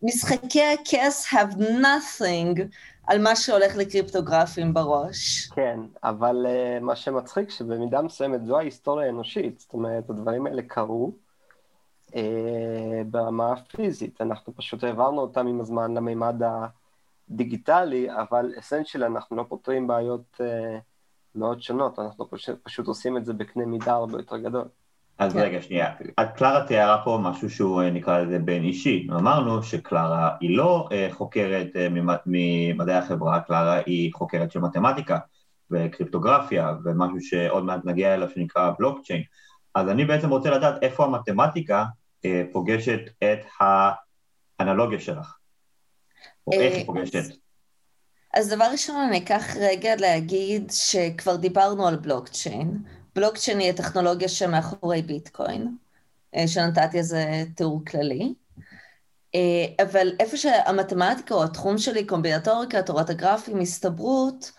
משחקי 0.02 0.64
הכס 0.64 1.26
have 1.26 1.60
nothing 1.60 2.62
על 3.08 3.22
מה 3.22 3.36
שהולך 3.36 3.76
לקריפטוגרפים 3.76 4.74
בראש. 4.74 5.50
כן, 5.56 5.80
אבל 6.04 6.46
uh, 6.46 6.84
מה 6.84 6.96
שמצחיק 6.96 7.50
שבמידה 7.50 8.02
מסוימת 8.02 8.46
זו 8.46 8.58
ההיסטוריה 8.58 9.08
האנושית, 9.08 9.60
זאת 9.60 9.74
אומרת, 9.74 10.10
הדברים 10.10 10.48
האלה 10.48 10.62
קרו, 10.62 11.12
ברמה 13.06 13.54
הפיזית, 13.54 14.22
אנחנו 14.22 14.56
פשוט 14.56 14.84
העברנו 14.84 15.22
אותם 15.22 15.48
עם 15.48 15.62
הזמן 15.62 15.94
למימד 15.94 16.42
הדיגיטלי, 17.30 18.08
אבל 18.12 18.52
אסנצ'ל 18.60 19.04
אנחנו 19.04 19.38
לא 19.38 19.46
פותרים 19.50 19.88
בעיות 19.88 20.38
אה, 20.42 20.78
מאוד 21.36 21.62
שונות, 21.62 22.00
אנחנו 22.00 22.30
פשוט, 22.30 22.56
פשוט 22.64 22.88
עושים 22.88 23.18
את 23.18 23.26
זה 23.26 23.34
בקנה 23.34 23.66
מידה 23.66 23.94
הרבה 23.94 24.18
יותר 24.18 24.38
גדול. 24.38 24.66
אז 25.18 25.34
כן. 25.34 25.40
רגע, 25.40 25.62
שנייה. 25.62 25.94
קלרה 26.36 26.68
תיארה 26.68 27.02
פה 27.04 27.20
משהו 27.22 27.50
שהוא 27.50 27.82
אה, 27.82 27.90
נקרא 27.90 28.20
לזה 28.20 28.40
בין 28.40 28.64
אישי. 28.64 29.08
אמרנו 29.12 29.64
שקלרה 29.64 30.36
היא 30.40 30.58
לא 30.58 30.90
חוקרת 31.12 31.68
ממדעי 32.26 32.96
החברה, 32.96 33.40
קלרה 33.40 33.82
היא 33.86 34.14
חוקרת 34.14 34.52
של 34.52 34.60
מתמטיקה 34.60 35.18
וקריפטוגרפיה 35.72 36.74
ומשהו 36.84 37.22
שעוד 37.22 37.64
מעט 37.64 37.86
נגיע 37.86 38.14
אליו 38.14 38.30
שנקרא 38.30 38.72
בלוקצ'יין. 38.78 39.24
אז 39.76 39.90
אני 39.90 40.06
בעצם 40.06 40.30
רוצה 40.30 40.50
לדעת 40.50 40.84
איפה 40.84 41.06
המתמטיקה 41.06 41.80
אה, 41.80 41.86
פוגשת 42.52 43.00
את 43.24 43.40
האנלוגיה 44.60 45.00
שלך, 45.00 45.38
או 46.48 46.52
איך 46.54 46.74
היא 46.74 46.82
אה, 46.82 46.86
פוגשת. 46.86 47.24
אז 48.34 48.50
דבר 48.50 48.66
ראשון 48.72 48.96
אני 48.96 49.18
אקח 49.18 49.56
רגע 49.60 49.96
להגיד 49.96 50.72
שכבר 50.72 51.36
דיברנו 51.36 51.88
על 51.88 51.96
בלוקצ'יין. 51.96 52.78
בלוקצ'יין 53.16 53.60
היא 53.60 53.70
הטכנולוגיה 53.70 54.28
שמאחורי 54.28 55.02
ביטקוין, 55.02 55.76
אה, 56.36 56.48
שנתתי 56.48 56.98
איזה 56.98 57.44
תיאור 57.56 57.86
כללי. 57.86 58.34
אבל 59.82 60.12
איפה 60.20 60.38
שהמתמטיקה 60.38 61.36
או 61.36 61.44
התחום 61.44 61.78
שלי, 61.78 62.06
קומבינטוריקה, 62.06 62.82
תורת 62.82 63.10
הגרפים, 63.10 63.60
הסתברות, 63.60 64.52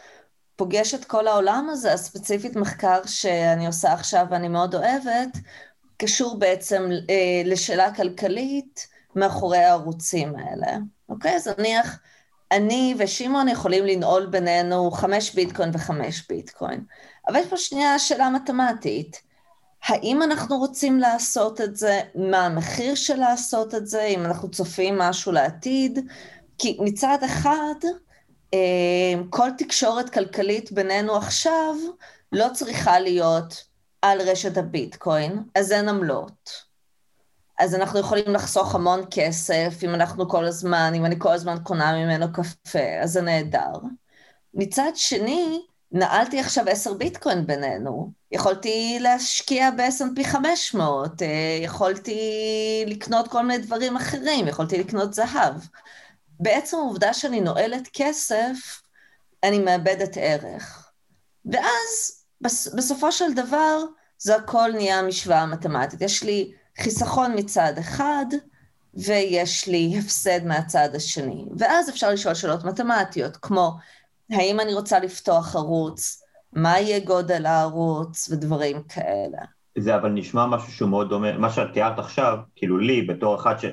פוגש 0.56 0.94
את 0.94 1.04
כל 1.04 1.26
העולם 1.26 1.68
הזה, 1.70 1.92
הספציפית 1.92 2.56
מחקר 2.56 3.00
שאני 3.06 3.66
עושה 3.66 3.92
עכשיו 3.92 4.26
ואני 4.30 4.48
מאוד 4.48 4.74
אוהבת, 4.74 5.38
קשור 5.96 6.38
בעצם 6.38 6.90
אה, 7.10 7.42
לשאלה 7.44 7.94
כלכלית 7.94 8.86
מאחורי 9.16 9.58
הערוצים 9.58 10.34
האלה. 10.36 10.78
אוקיי? 11.08 11.36
אז 11.36 11.48
נניח 11.58 11.98
אני 12.52 12.94
ושמעון 12.98 13.48
יכולים 13.48 13.86
לנעול 13.86 14.26
בינינו 14.26 14.90
חמש 14.90 15.34
ביטקוין 15.34 15.70
וחמש 15.72 16.26
ביטקוין. 16.28 16.84
אבל 17.28 17.36
יש 17.36 17.46
פה 17.46 17.56
שנייה 17.56 17.98
שאלה 17.98 18.30
מתמטית. 18.30 19.22
האם 19.84 20.22
אנחנו 20.22 20.58
רוצים 20.58 20.98
לעשות 20.98 21.60
את 21.60 21.76
זה? 21.76 22.00
מה 22.14 22.46
המחיר 22.46 22.94
של 22.94 23.16
לעשות 23.16 23.74
את 23.74 23.86
זה? 23.86 24.02
אם 24.02 24.24
אנחנו 24.24 24.50
צופים 24.50 24.98
משהו 24.98 25.32
לעתיד? 25.32 25.98
כי 26.58 26.78
מצד 26.80 27.18
אחד, 27.24 27.74
אה, 28.54 29.22
כל 29.30 29.50
תקשורת 29.58 30.10
כלכלית 30.10 30.72
בינינו 30.72 31.16
עכשיו 31.16 31.74
לא 32.32 32.46
צריכה 32.54 33.00
להיות 33.00 33.64
על 34.10 34.20
רשת 34.20 34.56
הביטקוין, 34.56 35.42
אז 35.54 35.72
אין 35.72 35.88
עמלות. 35.88 36.66
אז 37.58 37.74
אנחנו 37.74 37.98
יכולים 37.98 38.34
לחסוך 38.34 38.74
המון 38.74 39.00
כסף 39.10 39.74
אם 39.82 39.94
אנחנו 39.94 40.28
כל 40.28 40.44
הזמן, 40.44 40.92
אם 40.96 41.06
אני 41.06 41.14
כל 41.18 41.32
הזמן 41.32 41.56
קונה 41.62 41.92
ממנו 41.92 42.32
קפה, 42.32 43.00
אז 43.02 43.12
זה 43.12 43.22
נהדר. 43.22 43.72
מצד 44.54 44.90
שני, 44.94 45.62
נעלתי 45.92 46.40
עכשיו 46.40 46.68
עשר 46.68 46.94
ביטקוין 46.94 47.46
בינינו, 47.46 48.12
יכולתי 48.32 48.98
להשקיע 49.00 49.70
ב-S&P 49.70 50.24
500, 50.24 51.22
אה, 51.22 51.28
יכולתי 51.62 52.20
לקנות 52.86 53.28
כל 53.28 53.42
מיני 53.42 53.58
דברים 53.58 53.96
אחרים, 53.96 54.48
יכולתי 54.48 54.78
לקנות 54.78 55.14
זהב. 55.14 55.54
בעצם 56.40 56.76
העובדה 56.76 57.14
שאני 57.14 57.40
נועלת 57.40 57.88
כסף, 57.92 58.82
אני 59.42 59.58
מאבדת 59.58 60.16
ערך. 60.20 60.90
ואז, 61.44 62.22
בסופו 62.74 63.12
של 63.12 63.34
דבר, 63.34 63.78
זה 64.18 64.36
הכל 64.36 64.70
נהיה 64.74 65.02
משוואה 65.02 65.46
מתמטית. 65.46 66.00
יש 66.00 66.22
לי 66.22 66.52
חיסכון 66.78 67.32
מצד 67.36 67.72
אחד, 67.78 68.26
ויש 68.94 69.68
לי 69.68 69.94
הפסד 69.98 70.44
מהצד 70.44 70.88
השני. 70.94 71.44
ואז 71.58 71.90
אפשר 71.90 72.10
לשאול 72.10 72.34
שאלות 72.34 72.64
מתמטיות, 72.64 73.36
כמו, 73.36 73.76
האם 74.30 74.60
אני 74.60 74.74
רוצה 74.74 74.98
לפתוח 74.98 75.56
ערוץ, 75.56 76.22
מה 76.52 76.78
יהיה 76.78 77.00
גודל 77.00 77.46
הערוץ, 77.46 78.28
ודברים 78.32 78.82
כאלה. 78.82 79.38
זה 79.78 79.96
אבל 79.96 80.08
נשמע 80.08 80.46
משהו 80.46 80.72
שהוא 80.72 80.90
מאוד 80.90 81.08
דומה, 81.08 81.38
מה 81.38 81.50
שאת 81.50 81.72
תיארת 81.72 81.98
עכשיו, 81.98 82.38
כאילו 82.56 82.78
לי, 82.78 83.02
בתור 83.02 83.36
אחד 83.36 83.58
ש... 83.58 83.64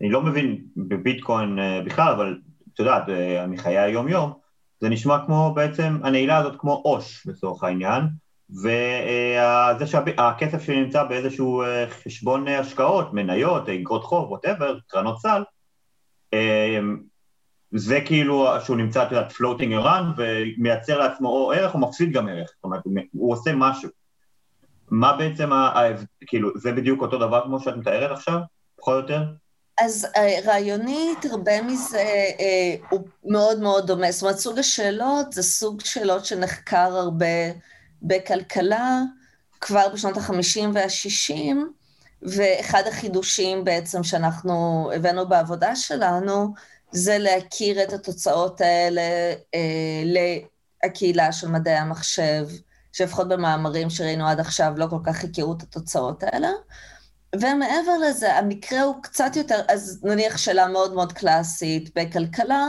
אני 0.00 0.10
לא 0.10 0.22
מבין 0.22 0.64
בביטקוין 0.76 1.58
אה, 1.58 1.82
בכלל, 1.86 2.12
אבל 2.12 2.38
את 2.74 2.78
יודעת, 2.78 3.08
אה, 3.08 3.46
מחיי 3.46 3.78
היום-יום, 3.78 4.32
זה 4.80 4.88
נשמע 4.88 5.26
כמו 5.26 5.52
בעצם, 5.54 5.98
הנעילה 6.02 6.36
הזאת 6.36 6.60
כמו 6.60 6.72
עו"ש 6.72 7.26
לצורך 7.26 7.64
העניין, 7.64 8.02
וזה 8.54 9.86
שהכסף 9.86 10.62
שנמצא 10.62 11.04
באיזשהו 11.04 11.62
אה, 11.62 11.86
חשבון 11.90 12.48
השקעות, 12.48 13.12
מניות, 13.12 13.68
אגרות 13.68 14.04
חוב, 14.04 14.30
ווטאבר, 14.30 14.78
קרנות 14.88 15.20
סל, 15.20 15.42
זה 17.74 18.00
כאילו 18.06 18.46
שהוא 18.64 18.76
נמצא, 18.76 19.02
את 19.02 19.12
יודעת, 19.12 19.32
floating 19.32 19.84
around 19.84 20.06
ומייצר 20.16 20.98
לעצמו 20.98 21.28
או 21.28 21.52
ערך 21.52 21.74
או 21.74 21.78
מפסיד 21.78 22.12
גם 22.12 22.28
ערך, 22.28 22.50
זאת 22.54 22.64
אומרת, 22.64 22.82
הוא 23.12 23.32
עושה 23.32 23.50
משהו. 23.54 23.88
מה 24.90 25.16
בעצם, 25.16 25.52
ה... 25.52 25.80
כאילו, 26.26 26.50
זה 26.58 26.72
בדיוק 26.72 27.02
אותו 27.02 27.18
דבר 27.18 27.42
כמו 27.44 27.60
שאת 27.60 27.76
מתארת 27.76 28.10
עכשיו, 28.10 28.38
פחות 28.76 28.94
או 28.94 29.00
יותר? 29.00 29.22
אז 29.80 30.06
אה, 30.16 30.38
רעיונית, 30.44 31.24
הרבה 31.30 31.62
מזה 31.62 31.98
אה, 32.40 32.74
הוא 32.90 33.00
מאוד 33.24 33.60
מאוד 33.60 33.86
דומה. 33.86 34.12
זאת 34.12 34.22
אומרת, 34.22 34.36
סוג 34.36 34.58
השאלות 34.58 35.32
זה 35.32 35.42
סוג 35.42 35.80
שאלות 35.80 36.24
שנחקר 36.24 36.96
הרבה 36.96 37.26
בכלכלה 38.04 39.00
כבר 39.60 39.88
בשנות 39.92 40.16
ה-50 40.16 40.60
וה-60, 40.74 41.56
ואחד 42.22 42.82
החידושים 42.88 43.64
בעצם 43.64 44.02
שאנחנו 44.02 44.90
הבאנו 44.94 45.28
בעבודה 45.28 45.76
שלנו, 45.76 46.54
זה 46.92 47.18
להכיר 47.18 47.82
את 47.82 47.92
התוצאות 47.92 48.60
האלה 48.60 49.02
אה, 49.54 50.02
לקהילה 50.84 51.32
של 51.32 51.48
מדעי 51.48 51.76
המחשב, 51.76 52.48
שלפחות 52.92 53.28
במאמרים 53.28 53.90
שראינו 53.90 54.28
עד 54.28 54.40
עכשיו 54.40 54.72
לא 54.76 54.86
כל 54.90 54.98
כך 55.04 55.24
הכירו 55.24 55.52
את 55.52 55.62
התוצאות 55.62 56.22
האלה. 56.22 56.48
ומעבר 57.34 57.98
לזה, 58.08 58.34
המקרה 58.34 58.82
הוא 58.82 59.02
קצת 59.02 59.36
יותר, 59.36 59.60
אז 59.68 60.00
נניח 60.04 60.36
שאלה 60.36 60.66
מאוד 60.66 60.94
מאוד 60.94 61.12
קלאסית 61.12 61.90
בכלכלה, 61.98 62.66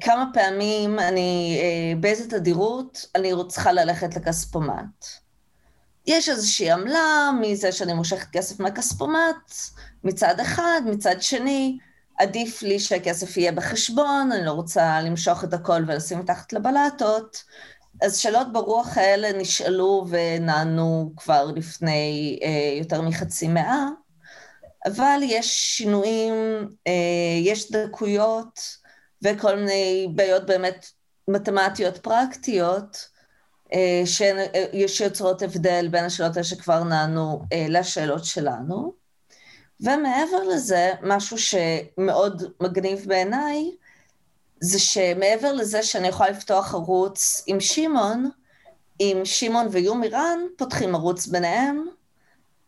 כמה 0.00 0.26
פעמים 0.34 0.98
אני, 0.98 1.58
אה, 1.62 2.00
באיזה 2.00 2.30
תדירות 2.30 3.06
אני 3.14 3.32
צריכה 3.48 3.72
ללכת 3.72 4.16
לכספומט. 4.16 5.06
יש 6.06 6.28
איזושהי 6.28 6.70
עמלה 6.70 7.30
מזה 7.40 7.72
שאני 7.72 7.92
מושכת 7.92 8.30
כסף 8.32 8.60
מהכספומט, 8.60 9.52
מצד 10.04 10.40
אחד, 10.40 10.80
מצד 10.86 11.22
שני, 11.22 11.78
עדיף 12.18 12.62
לי 12.62 12.78
שהכסף 12.78 13.36
יהיה 13.36 13.52
בחשבון, 13.52 14.32
אני 14.32 14.46
לא 14.46 14.52
רוצה 14.52 15.00
למשוך 15.00 15.44
את 15.44 15.54
הכל 15.54 15.84
ולשים 15.86 16.18
מתחת 16.18 16.52
לבלטות. 16.52 17.44
אז 18.02 18.18
שאלות 18.18 18.52
ברוח 18.52 18.98
האלה 18.98 19.32
נשאלו 19.32 20.06
ונענו 20.08 21.12
כבר 21.16 21.44
לפני 21.44 22.38
אה, 22.42 22.78
יותר 22.78 23.02
מחצי 23.02 23.48
מאה, 23.48 23.86
אבל 24.86 25.20
יש 25.22 25.76
שינויים, 25.76 26.34
אה, 26.86 26.92
יש 27.42 27.72
דקויות 27.72 28.81
וכל 29.22 29.56
מיני 29.56 30.08
בעיות 30.14 30.46
באמת 30.46 30.86
מתמטיות 31.28 31.98
פרקטיות, 31.98 33.08
אה, 33.72 34.02
שיוצרות 34.86 35.42
הבדל 35.42 35.88
בין 35.90 36.04
השאלות 36.04 36.36
האלה 36.36 36.44
שכבר 36.44 36.84
נענו 36.84 37.42
אה, 37.52 37.66
לשאלות 37.68 38.24
שלנו. 38.24 38.92
ומעבר 39.80 40.42
לזה, 40.54 40.92
משהו 41.02 41.36
שמאוד 41.38 42.52
מגניב 42.60 43.04
בעיניי, 43.06 43.70
זה 44.60 44.78
שמעבר 44.78 45.52
לזה 45.52 45.82
שאני 45.82 46.08
יכולה 46.08 46.30
לפתוח 46.30 46.74
ערוץ 46.74 47.44
עם 47.46 47.60
שמעון, 47.60 48.30
אם 49.00 49.20
שמעון 49.24 49.66
ויומירן 49.70 50.38
פותחים 50.56 50.94
ערוץ 50.94 51.26
ביניהם, 51.26 51.84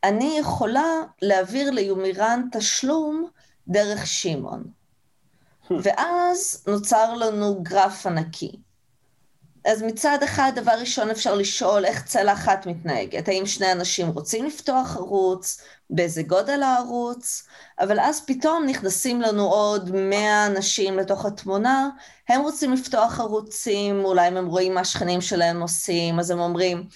אני 0.04 0.36
יכולה 0.40 1.02
להעביר 1.22 1.70
ליומירן 1.70 2.48
תשלום 2.52 3.28
דרך 3.68 4.06
שמעון. 4.06 4.64
ואז 5.70 6.64
נוצר 6.66 7.14
לנו 7.14 7.62
גרף 7.62 8.06
ענקי. 8.06 8.56
אז 9.64 9.82
מצד 9.82 10.18
אחד, 10.24 10.52
דבר 10.54 10.72
ראשון 10.72 11.10
אפשר 11.10 11.34
לשאול 11.34 11.84
איך 11.84 12.04
צלע 12.04 12.32
אחת 12.32 12.66
מתנהגת, 12.66 13.28
האם 13.28 13.46
שני 13.46 13.72
אנשים 13.72 14.08
רוצים 14.08 14.44
לפתוח 14.46 14.96
ערוץ, 14.96 15.60
באיזה 15.90 16.22
גודל 16.22 16.62
הערוץ, 16.62 17.46
אבל 17.80 18.00
אז 18.00 18.26
פתאום 18.26 18.66
נכנסים 18.66 19.20
לנו 19.20 19.42
עוד 19.42 19.90
100 19.94 20.46
אנשים 20.46 20.98
לתוך 20.98 21.24
התמונה, 21.24 21.88
הם 22.28 22.40
רוצים 22.40 22.72
לפתוח 22.72 23.20
ערוצים, 23.20 24.04
אולי 24.04 24.26
הם 24.26 24.46
רואים 24.46 24.74
מה 24.74 24.80
השכנים 24.80 25.20
שלהם 25.20 25.60
עושים, 25.60 26.18
אז 26.18 26.30
הם 26.30 26.40
אומרים, 26.40 26.88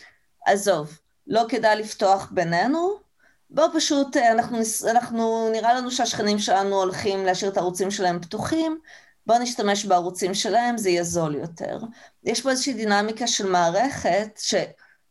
עזוב, 0.46 0.98
לא 1.26 1.42
כדאי 1.48 1.76
לפתוח 1.76 2.28
בינינו, 2.30 3.07
בואו 3.50 3.68
פשוט, 3.74 4.16
אנחנו, 4.16 4.58
אנחנו, 4.90 5.48
נראה 5.52 5.74
לנו 5.74 5.90
שהשכנים 5.90 6.38
שלנו 6.38 6.76
הולכים 6.76 7.24
להשאיר 7.24 7.50
את 7.50 7.56
הערוצים 7.56 7.90
שלהם 7.90 8.20
פתוחים, 8.20 8.78
בואו 9.26 9.38
נשתמש 9.38 9.84
בערוצים 9.84 10.34
שלהם, 10.34 10.78
זה 10.78 10.90
יהיה 10.90 11.04
זול 11.04 11.34
יותר. 11.34 11.78
יש 12.24 12.42
פה 12.42 12.50
איזושהי 12.50 12.72
דינמיקה 12.72 13.26
של 13.26 13.50
מערכת 13.50 14.40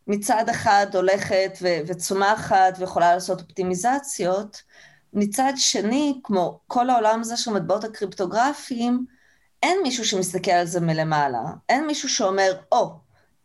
שמצד 0.08 0.50
אחד 0.50 0.88
הולכת 0.94 1.58
ו- 1.62 1.80
וצומחת 1.88 2.76
ויכולה 2.80 3.14
לעשות 3.14 3.42
אופטימיזציות, 3.42 4.62
מצד 5.14 5.54
שני, 5.56 6.20
כמו 6.24 6.60
כל 6.68 6.90
העולם 6.90 7.22
הזה 7.22 7.38
של 7.38 7.52
מטבעות 7.52 7.84
הקריפטוגרפיים, 7.84 9.06
אין 9.64 9.80
מישהו 9.84 10.06
שמסתכל 10.06 10.52
על 10.52 10.66
זה 10.66 10.80
מלמעלה. 10.80 11.44
אין 11.70 11.88
מישהו 11.88 12.10
שאומר, 12.10 12.54
או, 12.72 12.86
oh, 12.86 12.90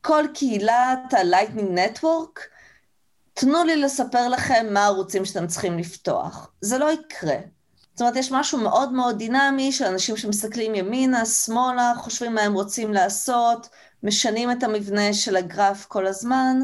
כל 0.00 0.24
קהילת 0.34 1.14
ה-Lightning 1.14 1.78
Network, 1.78 2.40
תנו 3.34 3.64
לי 3.64 3.76
לספר 3.76 4.28
לכם 4.28 4.66
מה 4.70 4.80
הערוצים 4.80 5.24
שאתם 5.24 5.46
צריכים 5.46 5.78
לפתוח. 5.78 6.50
זה 6.60 6.78
לא 6.78 6.92
יקרה. 6.92 7.36
זאת 7.94 8.00
אומרת, 8.00 8.16
יש 8.16 8.32
משהו 8.32 8.58
מאוד 8.58 8.92
מאוד 8.92 9.18
דינמי 9.18 9.72
של 9.72 9.84
אנשים 9.84 10.16
שמסתכלים 10.16 10.74
ימינה, 10.74 11.24
שמאלה, 11.24 11.92
חושבים 11.96 12.34
מה 12.34 12.40
הם 12.40 12.54
רוצים 12.54 12.92
לעשות, 12.92 13.68
משנים 14.02 14.50
את 14.50 14.62
המבנה 14.62 15.12
של 15.12 15.36
הגרף 15.36 15.86
כל 15.86 16.06
הזמן, 16.06 16.56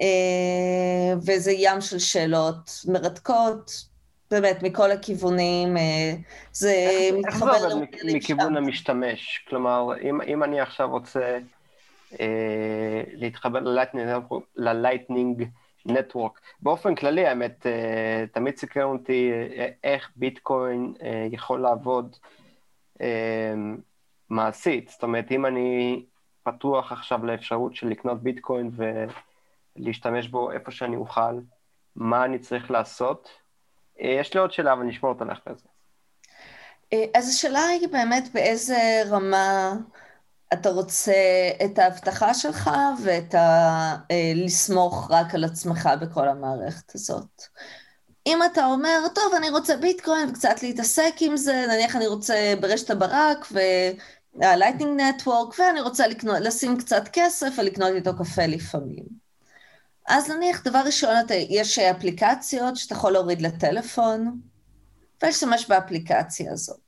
אה, 0.00 1.14
וזה 1.26 1.52
ים 1.52 1.80
של 1.80 1.98
שאלות 1.98 2.70
מרתקות, 2.88 3.88
באמת, 4.30 4.62
מכל 4.62 4.90
הכיוונים, 4.90 5.76
אה, 5.76 6.12
זה 6.52 6.74
מתחבר... 7.18 7.54
איך 7.54 7.60
זה 7.68 7.74
עובד 7.74 7.86
מכיוון 8.04 8.56
המשתמש? 8.56 9.44
כלומר, 9.48 9.90
אם, 10.02 10.20
אם 10.22 10.44
אני 10.44 10.60
עכשיו 10.60 10.90
רוצה 10.90 11.38
אה, 12.20 13.02
להתחבר 13.12 13.60
ל 14.56 14.64
Lightning, 14.64 15.48
Network. 15.86 16.40
באופן 16.60 16.94
כללי, 16.94 17.26
האמת, 17.26 17.66
אה, 17.66 18.24
תמיד 18.32 18.56
סקרן 18.56 18.82
אותי 18.82 19.30
אה, 19.32 19.68
איך 19.84 20.10
ביטקוין 20.16 20.94
אה, 21.02 21.26
יכול 21.30 21.60
לעבוד 21.60 22.16
מעשית. 24.30 24.88
זאת 24.88 25.02
אומרת, 25.02 25.30
אם 25.30 25.46
אני 25.46 26.04
פתוח 26.42 26.92
עכשיו 26.92 27.26
לאפשרות 27.26 27.74
של 27.74 27.88
לקנות 27.88 28.22
ביטקוין 28.22 28.70
ולהשתמש 29.76 30.28
בו 30.28 30.52
איפה 30.52 30.70
שאני 30.70 30.96
אוכל, 30.96 31.38
מה 31.96 32.24
אני 32.24 32.38
צריך 32.38 32.70
לעשות? 32.70 33.28
יש 33.98 34.34
לי 34.34 34.40
עוד 34.40 34.52
שאלה, 34.52 34.72
אבל 34.72 34.82
נשמור 34.82 35.12
אותה 35.12 35.24
לזה. 35.24 35.68
אה, 36.92 37.04
אז 37.14 37.28
השאלה 37.28 37.66
היא 37.66 37.88
באמת 37.88 38.28
באיזה 38.34 39.02
רמה 39.10 39.72
אתה 40.52 40.70
רוצה 40.70 41.12
את 41.64 41.78
ההבטחה 41.78 42.34
שלך 42.34 42.70
ואת 43.04 43.34
ה... 43.34 43.96
אה, 44.10 44.32
לסמוך 44.34 45.10
רק 45.10 45.34
על 45.34 45.44
עצמך 45.44 45.88
בכל 46.00 46.28
המערכת 46.28 46.94
הזאת. 46.94 47.42
אם 48.26 48.38
אתה 48.52 48.66
אומר, 48.66 48.98
טוב, 49.14 49.34
אני 49.36 49.50
רוצה 49.50 49.76
ביטקוין 49.76 50.28
וקצת 50.28 50.62
להתעסק 50.62 51.14
עם 51.20 51.36
זה, 51.36 51.64
נניח 51.68 51.96
אני 51.96 52.06
רוצה 52.06 52.54
ברשת 52.60 52.90
הברק 52.90 53.46
וה 54.34 54.46
Lightning 54.46 55.00
Network, 55.00 55.58
ואני 55.58 55.80
רוצה 55.80 56.06
לקנות, 56.06 56.36
לשים 56.40 56.78
קצת 56.78 57.02
כסף 57.12 57.54
ולקנות 57.58 57.90
איתו 57.94 58.16
קפה 58.18 58.46
לפעמים. 58.46 59.04
אז 60.08 60.30
נניח, 60.30 60.62
דבר 60.64 60.82
ראשון, 60.86 61.10
אתה, 61.26 61.34
יש 61.34 61.78
אפליקציות 61.78 62.76
שאתה 62.76 62.94
יכול 62.94 63.12
להוריד 63.12 63.42
לטלפון, 63.42 64.40
ולהשתמש 65.22 65.66
באפליקציה 65.68 66.52
הזאת. 66.52 66.87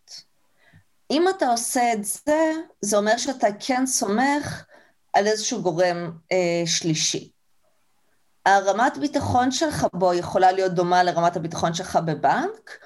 אם 1.11 1.29
אתה 1.29 1.49
עושה 1.49 1.93
את 1.93 2.05
זה, 2.05 2.53
זה 2.81 2.97
אומר 2.97 3.17
שאתה 3.17 3.47
כן 3.61 3.87
סומך 3.87 4.65
על 5.13 5.27
איזשהו 5.27 5.63
גורם 5.63 6.11
אה, 6.33 6.63
שלישי. 6.67 7.31
הרמת 8.47 8.99
ביטחון 8.99 9.51
שלך 9.51 9.87
בו 9.93 10.15
יכולה 10.15 10.53
להיות 10.53 10.73
דומה 10.73 11.03
לרמת 11.03 11.37
הביטחון 11.37 11.75
שלך 11.75 11.99
בבנק, 12.07 12.79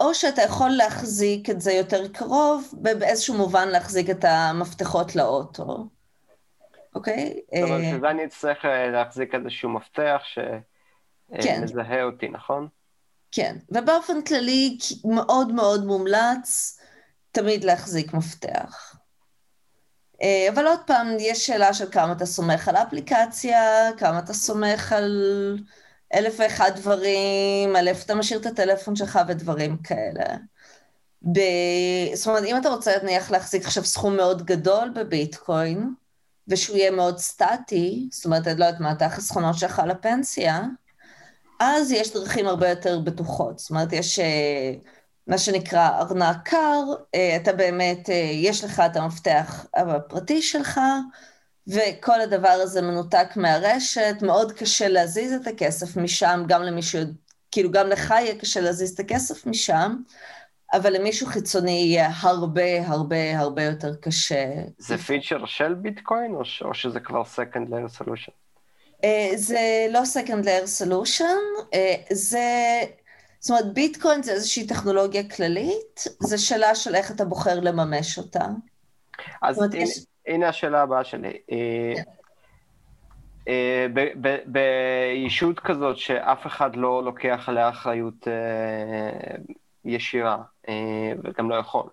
או 0.00 0.14
שאתה 0.14 0.42
יכול 0.42 0.70
להחזיק 0.70 1.50
את 1.50 1.60
זה 1.60 1.72
יותר 1.72 2.08
קרוב, 2.08 2.74
ובאיזשהו 2.84 3.34
מובן 3.34 3.68
להחזיק 3.68 4.10
את 4.10 4.24
המפתחות 4.24 5.16
לאוטו. 5.16 5.88
אוקיי? 6.94 7.40
זאת 7.54 7.70
אומרת, 7.70 7.82
שזה 7.96 8.06
אה, 8.06 8.10
אני 8.10 8.24
אצטרך 8.24 8.64
אה, 8.64 8.90
להחזיק 8.90 9.34
איזשהו 9.34 9.70
מפתח 9.70 10.22
שמזהה 10.24 11.84
כן. 11.88 12.02
אותי, 12.02 12.28
נכון? 12.28 12.68
כן, 13.32 13.56
ובאופן 13.70 14.22
כללי 14.22 14.78
מאוד 15.04 15.52
מאוד 15.52 15.84
מומלץ 15.84 16.77
תמיד 17.32 17.64
להחזיק 17.64 18.14
מפתח. 18.14 18.96
אה, 20.22 20.48
אבל 20.54 20.66
עוד 20.66 20.80
פעם, 20.86 21.16
יש 21.20 21.46
שאלה 21.46 21.74
של 21.74 21.90
כמה 21.90 22.12
אתה 22.12 22.26
סומך 22.26 22.68
על 22.68 22.76
האפליקציה, 22.76 23.90
כמה 23.96 24.18
אתה 24.18 24.32
סומך 24.32 24.92
על 24.92 25.58
אלף 26.14 26.34
ואחד 26.38 26.70
דברים, 26.76 27.76
על 27.76 27.88
איפה 27.88 28.04
אתה 28.04 28.14
משאיר 28.14 28.40
את 28.40 28.46
הטלפון 28.46 28.96
שלך 28.96 29.18
ודברים 29.28 29.76
כאלה. 29.76 30.36
ב... 31.32 31.38
זאת 32.14 32.26
אומרת, 32.26 32.44
אם 32.44 32.56
אתה 32.56 32.68
רוצה 32.68 32.92
נניח 33.02 33.30
להחזיק 33.30 33.64
עכשיו 33.64 33.84
סכום 33.84 34.16
מאוד 34.16 34.46
גדול 34.46 34.90
בביטקוין, 34.94 35.94
ושהוא 36.48 36.76
יהיה 36.76 36.90
מאוד 36.90 37.18
סטטי, 37.18 38.08
זאת 38.12 38.24
אומרת, 38.24 38.46
אני 38.46 38.60
לא 38.60 38.64
יודעת 38.64 38.80
מה, 38.80 38.92
אתה 38.92 39.06
החסכונות 39.06 39.58
שלך 39.58 39.82
לפנסיה, 39.88 40.62
אז 41.60 41.92
יש 41.92 42.12
דרכים 42.12 42.46
הרבה 42.46 42.68
יותר 42.68 42.98
בטוחות. 42.98 43.58
זאת 43.58 43.70
אומרת, 43.70 43.92
יש 43.92 44.18
אה, 44.18 44.72
מה 45.28 45.38
שנקרא 45.38 45.88
ארנק 46.00 46.36
קר, 46.44 46.84
אה, 47.14 47.36
אתה 47.36 47.52
באמת, 47.52 48.10
אה, 48.10 48.30
יש 48.32 48.64
לך 48.64 48.82
את 48.86 48.96
המפתח 48.96 49.66
הפרטי 49.74 50.42
שלך, 50.42 50.80
וכל 51.66 52.20
הדבר 52.20 52.48
הזה 52.48 52.82
מנותק 52.82 53.28
מהרשת, 53.36 54.16
מאוד 54.22 54.52
קשה 54.52 54.88
להזיז 54.88 55.32
את 55.32 55.46
הכסף 55.46 55.96
משם, 55.96 56.42
גם 56.46 56.62
למישהו, 56.62 57.00
כאילו 57.50 57.70
גם 57.70 57.88
לך 57.88 58.10
יהיה 58.10 58.38
קשה 58.38 58.60
להזיז 58.60 58.92
את 58.92 59.00
הכסף 59.00 59.46
משם, 59.46 59.96
אבל 60.72 60.92
למישהו 60.92 61.26
חיצוני 61.26 61.70
יהיה 61.70 62.10
הרבה 62.20 62.86
הרבה 62.86 63.38
הרבה 63.38 63.62
יותר 63.62 63.94
קשה. 63.94 64.44
זה 64.78 64.98
פיצ'ר 64.98 65.46
של 65.46 65.74
ביטקוין, 65.74 66.34
או, 66.34 66.42
או 66.64 66.74
שזה 66.74 67.00
כבר 67.00 67.22
second 67.22 67.68
layer 67.68 68.02
solution? 68.02 68.32
Uh, 68.96 69.36
זה 69.36 69.86
לא 69.90 70.02
second 70.14 70.44
layer 70.44 70.82
solution, 70.82 71.66
זה, 72.12 72.80
זאת 73.40 73.50
אומרת 73.50 73.74
ביטקוין 73.74 74.22
זה 74.22 74.32
איזושהי 74.32 74.66
טכנולוגיה 74.66 75.28
כללית, 75.28 76.04
זה 76.20 76.38
שאלה 76.38 76.74
של 76.74 76.94
איך 76.94 77.10
אתה 77.10 77.24
בוחר 77.24 77.60
לממש 77.60 78.18
אותה. 78.18 78.46
אז 79.42 79.62
הנה, 79.62 79.76
יש... 79.76 80.04
הנה 80.26 80.48
השאלה 80.48 80.82
הבאה 80.82 81.04
שלי. 81.04 81.38
Yeah. 81.50 82.00
Uh, 83.44 83.50
בישות 84.46 85.60
כזאת 85.60 85.96
שאף 85.96 86.46
אחד 86.46 86.76
לא 86.76 87.04
לוקח 87.04 87.44
עליה 87.48 87.68
אחריות 87.68 88.28
uh, 88.28 89.52
ישירה, 89.84 90.38
וגם 91.24 91.50
לא 91.50 91.54
יכול, 91.54 91.88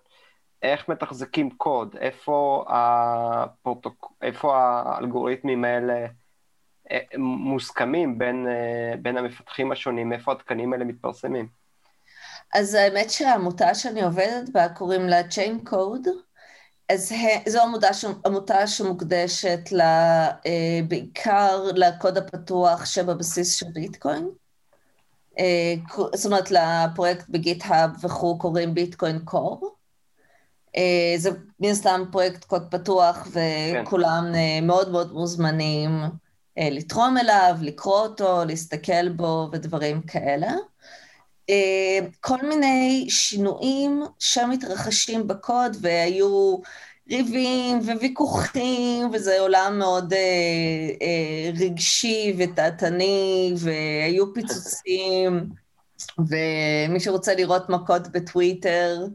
איך 0.62 0.88
מתחזקים 0.88 1.50
קוד? 1.50 1.96
איפה, 2.00 2.64
הפורטוק... 2.68 4.12
איפה 4.22 4.56
האלגוריתמים 4.56 5.64
האלה 5.64 6.06
מוסכמים 7.18 8.18
בין, 8.18 8.46
אה, 8.48 8.96
בין 9.02 9.16
המפתחים 9.16 9.72
השונים, 9.72 10.12
איפה 10.12 10.32
התקנים 10.32 10.72
האלה 10.72 10.84
מתפרסמים? 10.84 11.48
אז 12.54 12.74
האמת 12.74 13.10
שהעמותה 13.10 13.74
שאני 13.74 14.02
עובדת 14.02 14.48
בה 14.52 14.68
קוראים 14.68 15.08
לה 15.08 15.20
Chain 15.20 15.68
Code, 15.70 16.08
אז 16.88 17.12
זו 17.48 17.62
עמותה, 17.62 17.88
עמותה 18.26 18.66
שמוקדשת 18.66 19.72
לה, 19.72 20.26
אה, 20.46 20.80
בעיקר 20.88 21.62
לקוד 21.74 22.18
הפתוח 22.18 22.84
שבבסיס 22.84 23.54
של 23.54 23.66
ביטקוין. 23.74 24.28
אה, 25.38 25.74
זאת 26.14 26.26
אומרת, 26.26 26.50
לפרויקט 26.50 27.28
בגיט-האב 27.28 27.90
וכו' 28.04 28.38
קוראים 28.38 28.74
ביטקוין 28.74 29.18
קור. 29.24 29.76
זה 31.16 31.30
מן 31.60 31.68
הסתם 31.68 32.04
פרויקט 32.12 32.44
קוד 32.44 32.66
פתוח 32.70 33.28
כן. 33.34 33.82
וכולם 33.84 34.24
כן. 34.32 34.66
מאוד 34.66 34.90
מאוד 34.90 35.12
מוזמנים. 35.12 35.90
אה, 36.58 36.68
לתרום 36.70 37.18
אליו, 37.18 37.56
לקרוא 37.60 38.00
אותו, 38.00 38.44
להסתכל 38.44 39.08
בו 39.08 39.48
ודברים 39.52 40.02
כאלה. 40.02 40.52
אה, 41.50 41.98
כל 42.20 42.38
מיני 42.42 43.06
שינויים 43.08 44.02
שמתרחשים 44.18 45.26
בקוד 45.26 45.76
והיו 45.80 46.56
ריבים 47.10 47.78
וויכוחים, 47.78 49.10
וזה 49.12 49.40
עולם 49.40 49.78
מאוד 49.78 50.12
אה, 50.12 51.50
רגשי 51.60 52.34
ותעתני, 52.38 53.54
והיו 53.56 54.34
פיצוצים, 54.34 55.50
ומי 56.18 57.00
שרוצה 57.00 57.34
לראות 57.34 57.68
מכות 57.68 58.08
בטוויטר, 58.08 59.06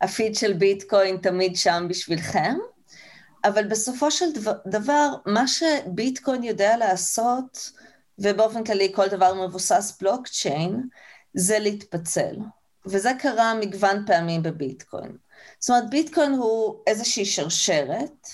הפיד 0.00 0.34
של 0.34 0.52
ביטקוין 0.52 1.16
תמיד 1.16 1.56
שם 1.56 1.86
בשבילכם. 1.88 2.54
אבל 3.44 3.68
בסופו 3.68 4.10
של 4.10 4.26
דבר, 4.66 5.08
מה 5.26 5.48
שביטקוין 5.48 6.42
יודע 6.42 6.76
לעשות, 6.76 7.70
ובאופן 8.18 8.64
כללי 8.64 8.92
כל 8.94 9.08
דבר 9.08 9.34
מבוסס 9.34 9.98
בלוקצ'יין, 10.00 10.88
זה 11.34 11.58
להתפצל. 11.58 12.36
וזה 12.86 13.10
קרה 13.18 13.54
מגוון 13.54 14.04
פעמים 14.06 14.42
בביטקוין. 14.42 15.16
זאת 15.58 15.70
אומרת, 15.70 15.90
ביטקוין 15.90 16.32
הוא 16.32 16.74
איזושהי 16.86 17.24
שרשרת, 17.24 18.28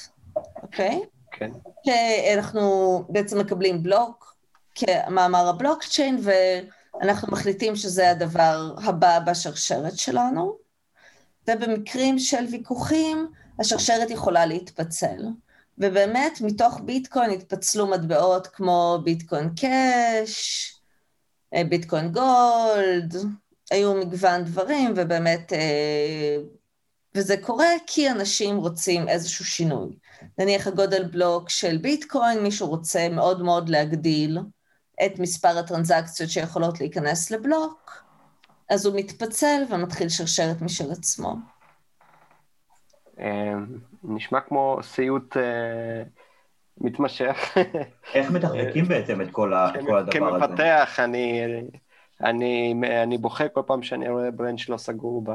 אוקיי? 0.62 1.00
כן. 1.32 1.50
שאנחנו 1.84 3.04
בעצם 3.08 3.38
מקבלים 3.38 3.82
בלוק, 3.82 4.36
כמאמר 4.74 5.48
הבלוקצ'יין, 5.48 6.18
ואנחנו 6.22 7.32
מחליטים 7.32 7.76
שזה 7.76 8.10
הדבר 8.10 8.74
הבא 8.84 9.18
בשרשרת 9.18 9.98
שלנו. 9.98 10.56
ובמקרים 11.50 12.18
של 12.18 12.44
ויכוחים, 12.50 13.28
השרשרת 13.58 14.10
יכולה 14.10 14.46
להתפצל. 14.46 15.22
ובאמת, 15.78 16.40
מתוך 16.40 16.80
ביטקוין 16.84 17.30
התפצלו 17.30 17.86
מטבעות 17.86 18.46
כמו 18.46 18.98
ביטקוין 19.04 19.50
קאש, 19.60 20.72
אה, 21.54 21.64
ביטקוין 21.64 22.12
גולד, 22.12 23.16
היו 23.70 23.94
מגוון 23.94 24.44
דברים, 24.44 24.92
ובאמת, 24.96 25.52
אה, 25.52 26.36
וזה 27.14 27.36
קורה 27.36 27.68
כי 27.86 28.10
אנשים 28.10 28.56
רוצים 28.56 29.08
איזשהו 29.08 29.44
שינוי. 29.44 29.96
נניח 30.38 30.66
הגודל 30.66 31.04
בלוק 31.04 31.50
של 31.50 31.78
ביטקוין, 31.78 32.42
מישהו 32.42 32.68
רוצה 32.68 33.08
מאוד 33.08 33.42
מאוד 33.42 33.68
להגדיל 33.68 34.38
את 35.06 35.18
מספר 35.18 35.58
הטרנזקציות 35.58 36.30
שיכולות 36.30 36.80
להיכנס 36.80 37.30
לבלוק, 37.30 38.02
אז 38.70 38.86
הוא 38.86 38.96
מתפצל 38.96 39.62
ומתחיל 39.70 40.08
שרשרת 40.08 40.62
משל 40.62 40.92
עצמו. 40.92 41.34
אמ, 43.20 43.66
נשמע 44.04 44.40
כמו 44.40 44.78
סיוט 44.82 45.36
אה, 45.36 46.02
מתמשך. 46.80 47.56
איך 48.14 48.30
מתחזקים 48.30 48.88
בעצם 48.88 49.20
את 49.20 49.30
כל 49.32 49.54
הדבר 49.54 49.96
הזה? 49.96 50.10
כמפתח, 50.12 50.96
אני, 50.98 51.42
אני, 52.24 52.74
אני 53.02 53.18
בוכה 53.18 53.48
כל 53.48 53.62
פעם 53.66 53.82
שאני 53.82 54.08
רואה 54.08 54.30
ברנץ' 54.30 54.68
לא 54.68 54.76
סגור 54.76 55.22
ב... 55.24 55.30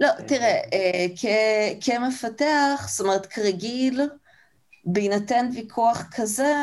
לא, 0.00 0.08
תראה, 0.26 0.60
אה, 0.72 1.06
כמפתח, 1.80 2.86
זאת 2.88 3.06
אומרת, 3.06 3.26
כרגיל, 3.26 4.00
בהינתן 4.84 5.48
ויכוח 5.54 6.02
כזה, 6.16 6.54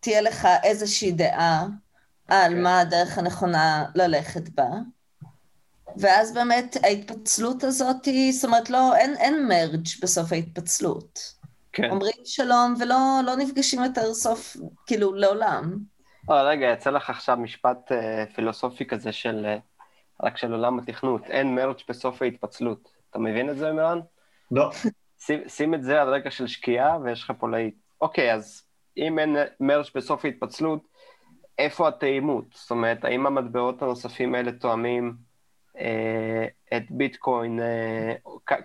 תהיה 0.00 0.20
לך 0.20 0.48
איזושהי 0.62 1.12
דעה 1.12 1.66
על 2.28 2.52
כן. 2.52 2.62
מה 2.62 2.80
הדרך 2.80 3.18
הנכונה 3.18 3.84
ללכת 3.94 4.48
בה. 4.48 4.68
ואז 5.96 6.34
באמת 6.34 6.76
ההתפצלות 6.82 7.64
הזאת, 7.64 8.08
זאת 8.30 8.44
אומרת, 8.44 8.70
לא, 8.70 8.96
אין, 8.96 9.16
אין 9.16 9.48
מרג' 9.48 9.86
בסוף 10.02 10.32
ההתפצלות. 10.32 11.34
כן. 11.72 11.90
אומרים 11.90 12.12
שלום 12.24 12.74
ולא 12.80 12.96
לא 13.26 13.36
נפגשים 13.36 13.84
יותר 13.84 14.14
סוף, 14.14 14.56
כאילו, 14.86 15.14
לעולם. 15.14 15.76
או, 16.28 16.34
אה, 16.34 16.42
רגע, 16.42 16.66
יצא 16.66 16.90
לך 16.90 17.10
עכשיו 17.10 17.36
משפט 17.36 17.92
אה, 17.92 18.24
פילוסופי 18.34 18.84
כזה 18.86 19.12
של, 19.12 19.46
אה, 19.46 19.56
רק 20.22 20.36
של 20.36 20.52
עולם 20.52 20.78
התכנות, 20.78 21.22
אין 21.24 21.54
מרג' 21.54 21.76
בסוף 21.88 22.22
ההתפצלות. 22.22 22.88
אתה 23.10 23.18
מבין 23.18 23.50
את 23.50 23.56
זה, 23.56 23.72
מירן? 23.72 24.00
לא. 24.50 24.70
שים, 25.18 25.48
שים 25.48 25.74
את 25.74 25.82
זה 25.82 26.02
על 26.02 26.14
רקע 26.14 26.30
של 26.30 26.46
שקיעה, 26.46 26.98
ויש 27.04 27.22
לך 27.22 27.32
פה 27.38 27.48
להיט. 27.48 27.74
אוקיי, 28.00 28.34
אז 28.34 28.62
אם 28.96 29.18
אין 29.18 29.36
מרש 29.60 29.92
בסוף 29.96 30.24
ההתפצלות, 30.24 30.80
איפה 31.58 31.88
התאימות? 31.88 32.44
זאת 32.54 32.70
אומרת, 32.70 33.04
האם 33.04 33.26
המטבעות 33.26 33.82
הנוספים 33.82 34.34
האלה 34.34 34.52
תואמים 34.52 35.14
את 36.76 36.90
ביטקוין? 36.90 37.60
אה, 37.60 38.14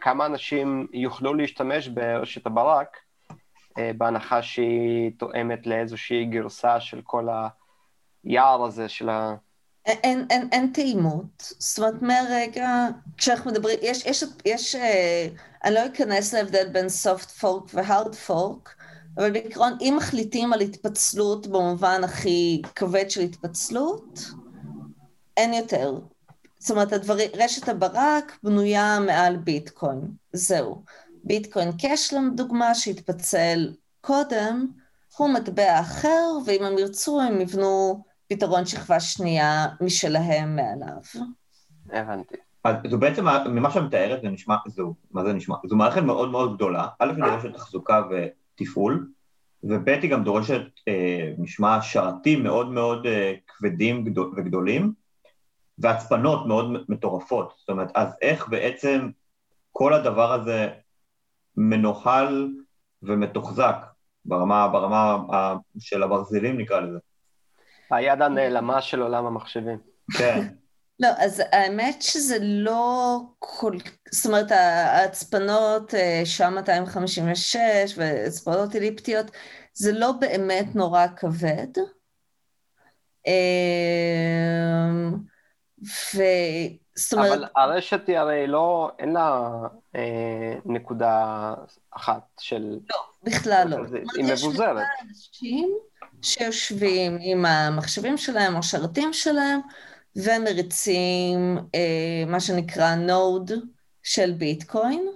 כמה 0.01 0.25
אנשים 0.25 0.87
יוכלו 0.93 1.33
להשתמש 1.33 1.87
ברשת 1.87 2.45
הברק, 2.45 2.97
אה, 3.77 3.91
בהנחה 3.97 4.41
שהיא 4.41 5.11
תואמת 5.17 5.67
לאיזושהי 5.67 6.25
גרסה 6.25 6.79
של 6.79 7.01
כל 7.03 7.27
היער 8.23 8.63
הזה 8.63 8.89
של 8.89 9.09
ה... 9.09 9.35
אין, 9.85 10.25
אין, 10.29 10.49
אין 10.51 10.71
טעימות, 10.73 11.53
זאת 11.59 11.79
אומרת 11.79 12.01
מהרגע, 12.01 12.87
כשאנחנו 13.17 13.51
מדברים, 13.51 13.79
יש, 13.81 14.05
יש, 14.05 14.23
יש, 14.45 14.75
אה, 14.75 15.27
אני 15.63 15.73
לא 15.73 15.85
אכנס 15.85 16.33
להבדל 16.33 16.69
בין 16.71 16.85
soft 16.85 17.41
fork 17.41 17.73
ו-hard 17.73 18.29
fork, 18.29 18.69
אבל 19.17 19.31
בעיקרון 19.31 19.77
אם 19.81 19.93
מחליטים 19.97 20.53
על 20.53 20.61
התפצלות 20.61 21.47
במובן 21.47 22.03
הכי 22.03 22.61
כבד 22.75 23.09
של 23.09 23.21
התפצלות, 23.21 24.19
אין 25.37 25.53
יותר. 25.53 25.99
זאת 26.59 26.71
אומרת, 26.71 26.93
הדבר, 26.93 27.15
רשת 27.37 27.69
הברק 27.69 28.37
בנויה 28.43 28.99
מעל 28.99 29.37
ביטקוין, 29.37 30.01
זהו. 30.33 30.83
ביטקוין 31.23 31.71
קאש 31.71 32.13
לדוגמה, 32.13 32.75
שהתפצל 32.75 33.73
קודם, 34.01 34.67
הוא 35.17 35.29
מטבע 35.33 35.79
אחר, 35.79 36.25
ואם 36.45 36.63
הם 36.63 36.77
ירצו 36.77 37.21
הם 37.21 37.41
יבנו 37.41 38.03
פתרון 38.27 38.65
שכבה 38.65 38.99
שנייה 38.99 39.67
משלהם 39.81 40.55
מעליו. 40.55 41.25
הבנתי. 41.91 42.35
אז 42.63 42.75
זו 42.89 42.97
בעצם, 42.97 43.25
ממה 43.45 43.71
שאת 43.71 43.83
מתארת, 43.83 44.21
זה 44.21 44.29
נשמע, 44.29 44.55
זו, 44.67 44.93
מה 45.11 45.23
זה 45.23 45.33
נשמע? 45.33 45.55
זו 45.69 45.75
מערכת 45.75 46.01
מאוד 46.01 46.29
מאוד 46.29 46.55
גדולה, 46.55 46.87
א' 46.99 47.11
היא 47.15 47.25
דורשת 47.25 47.53
תחזוקה 47.53 48.01
ותפעול, 48.09 49.07
וב' 49.63 49.87
היא 49.87 50.11
גם 50.11 50.23
דורשת, 50.23 50.61
אה, 50.87 51.33
נשמע, 51.37 51.81
שרתים 51.81 52.43
מאוד 52.43 52.69
מאוד 52.71 53.05
אה, 53.05 53.33
כבדים 53.47 54.05
גדול, 54.05 54.33
וגדולים, 54.37 54.93
והצפנות 55.79 56.47
מאוד 56.47 56.85
מטורפות. 56.89 57.53
זאת 57.57 57.69
אומרת, 57.69 57.91
אז 57.95 58.15
איך 58.21 58.47
בעצם 58.47 59.09
כל 59.71 59.93
הדבר 59.93 60.33
הזה 60.33 60.67
מנוהל 61.57 62.49
ומתוחזק 63.03 63.75
ברמה, 64.25 64.67
ברמה 64.67 65.17
של 65.79 66.03
הברזילים 66.03 66.57
נקרא 66.57 66.79
לזה? 66.79 66.99
היד 67.91 68.21
הנעלמה 68.21 68.81
של 68.81 69.01
עולם 69.01 69.25
המחשבים. 69.25 69.77
כן. 70.17 70.47
לא, 71.01 71.07
אז 71.17 71.43
האמת 71.51 72.01
שזה 72.01 72.37
לא 72.41 73.19
כל... 73.39 73.73
זאת 74.11 74.25
אומרת, 74.25 74.51
ההצפנות, 74.51 75.93
אה, 75.93 76.21
שעה 76.25 76.49
256 76.49 77.93
והצפנות 77.97 78.75
אליפטיות, 78.75 79.31
זה 79.73 79.91
לא 79.91 80.11
באמת 80.11 80.75
נורא 80.75 81.05
כבד. 81.15 81.67
ו... 85.83 86.21
זאת 86.95 87.13
אומרת... 87.13 87.31
אבל 87.31 87.45
הרשת 87.55 88.07
היא 88.07 88.17
הרי 88.17 88.47
לא, 88.47 88.91
אין 88.99 89.13
לה 89.13 89.49
אה, 89.95 90.55
נקודה 90.65 91.53
אחת 91.91 92.23
של... 92.39 92.79
לא, 92.89 92.97
בכלל 93.23 93.67
לא. 93.69 93.77
היא 94.17 94.33
מבוזרת. 94.33 94.77
יש 94.77 95.07
אנשים 95.09 95.69
שיושבים 96.21 97.17
עם 97.21 97.45
המחשבים 97.45 98.17
שלהם 98.17 98.55
או 98.55 98.63
שרתים 98.63 99.13
שלהם, 99.13 99.59
ומריצים 100.15 101.57
אה, 101.75 102.23
מה 102.27 102.39
שנקרא 102.39 102.95
נוד 102.95 103.51
של 104.03 104.31
ביטקוין, 104.31 105.07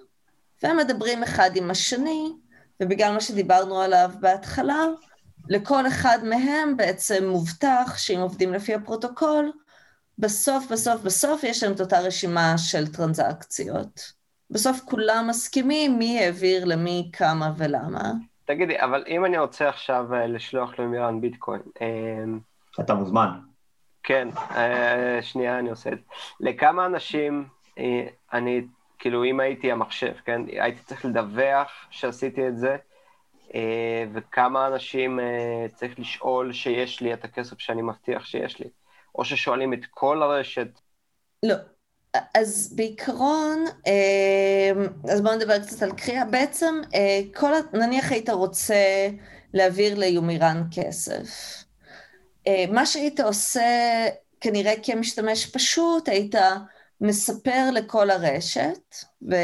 והם 0.64 0.78
מדברים 0.78 1.24
אחד 1.24 1.49
עם 1.55 1.72
השני, 1.72 2.34
ובגלל 2.80 3.14
מה 3.14 3.22
שדיברנו 3.22 3.82
עליו 3.82 4.11
בהתחלה, 4.20 4.86
לכל 5.49 5.88
אחד 5.88 6.20
מהם 6.24 6.78
בעצם 6.78 7.28
מובטח 7.28 7.97
שאם 7.97 8.20
עובדים 8.20 8.53
לפי 8.53 8.74
הפרוטוקול, 8.74 9.51
בסוף, 10.20 10.72
בסוף, 10.72 11.01
בסוף 11.01 11.43
יש 11.43 11.64
להם 11.64 11.74
את 11.74 11.82
אותה 11.82 11.99
רשימה 11.99 12.57
של 12.57 12.88
טרנזקציות. 12.88 14.14
בסוף 14.49 14.80
כולם 14.86 15.26
מסכימים 15.30 15.99
מי 15.99 16.20
העביר 16.20 16.66
למי, 16.66 17.09
כמה 17.14 17.51
ולמה. 17.57 18.11
תגידי, 18.45 18.80
אבל 18.80 19.03
אם 19.07 19.26
אני 19.26 19.38
רוצה 19.38 19.70
עכשיו 19.70 20.14
אה, 20.14 20.28
לשלוח 20.28 20.80
למירן 20.80 21.22
ביטקוין... 21.22 21.61
אה, 21.82 22.24
אתה 22.80 22.93
מוזמן. 22.93 23.30
כן, 24.03 24.28
אה, 24.51 25.20
שנייה, 25.22 25.59
אני 25.59 25.70
עושה 25.70 25.89
את 25.89 25.97
זה. 25.97 26.03
לכמה 26.39 26.86
אנשים 26.86 27.47
אני, 28.34 28.61
כאילו, 28.99 29.24
אם 29.24 29.39
הייתי 29.39 29.72
המחשב, 29.72 30.14
כן, 30.26 30.41
הייתי 30.47 30.84
צריך 30.84 31.05
לדווח 31.05 31.72
שעשיתי 31.89 32.47
את 32.47 32.57
זה, 32.57 32.78
וכמה 34.14 34.68
אנשים 34.68 35.20
צריך 35.76 35.99
לשאול 35.99 36.53
שיש 36.53 37.01
לי 37.01 37.14
את 37.14 37.24
הכסף 37.24 37.59
שאני 37.59 37.82
מבטיח 37.82 38.26
שיש 38.26 38.59
לי, 38.59 38.68
או 39.16 39.26
ששואלים 39.26 39.74
את 39.74 39.86
כל 39.89 40.24
הרשת. 40.24 40.68
לא, 41.43 41.55
אז 42.34 42.74
בעיקרון, 42.76 43.66
אמ, 43.88 44.88
אז 45.11 45.22
בואו 45.22 45.36
נדבר 45.36 45.59
קצת 45.59 45.84
על 45.84 45.91
קריאה. 45.91 46.26
בעצם, 46.26 46.82
אה, 46.95 47.22
כל, 47.36 47.51
נניח 47.74 48.11
היית 48.11 48.30
רוצה 48.30 49.07
להעביר 49.53 49.99
ליומירן 49.99 50.64
כסף. 50.72 51.30
אה, 52.47 52.66
מה 52.72 52.86
שהיית 52.86 53.20
עושה, 53.20 53.61
כנראה 54.41 54.74
כמשתמש 54.84 55.45
פשוט, 55.45 56.09
היית 56.09 56.36
מספר 57.01 57.72
לכל 57.74 58.09
הרשת, 58.09 58.95
ו... 59.32 59.36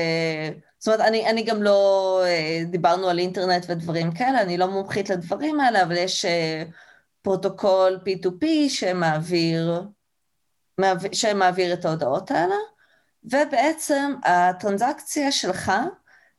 זאת 0.80 0.88
אומרת, 0.88 1.08
אני, 1.08 1.30
אני 1.30 1.44
גם 1.44 1.64
לא, 1.64 2.22
אה, 2.26 2.62
דיברנו 2.66 3.10
על 3.10 3.20
אינטרנט 3.20 3.66
ודברים 3.70 4.12
כאלה, 4.12 4.42
אני 4.42 4.58
לא 4.58 4.68
מומחית 4.68 5.10
לדברים 5.10 5.60
האלה, 5.60 5.84
אבל 5.84 5.98
יש 5.98 6.26
פרוטוקול 7.22 8.00
P2P 8.06 8.46
שמעביר 8.70 9.82
שמעביר 11.12 11.74
את 11.74 11.86
ההודעות 11.86 12.32
האלה, 12.32 12.56
ובעצם 13.24 14.14
הטרנזקציה 14.24 15.32
שלך 15.32 15.72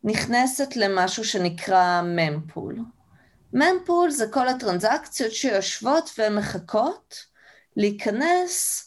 נכנסת 0.04 0.76
למשהו 0.76 1.24
שנקרא 1.24 2.02
mempool. 2.04 2.78
ממפול 3.52 4.10
זה 4.10 4.26
כל 4.30 4.48
הטרנזקציות 4.48 5.32
שיושבות 5.32 6.10
ומחכות 6.18 7.14
להיכנס 7.76 8.86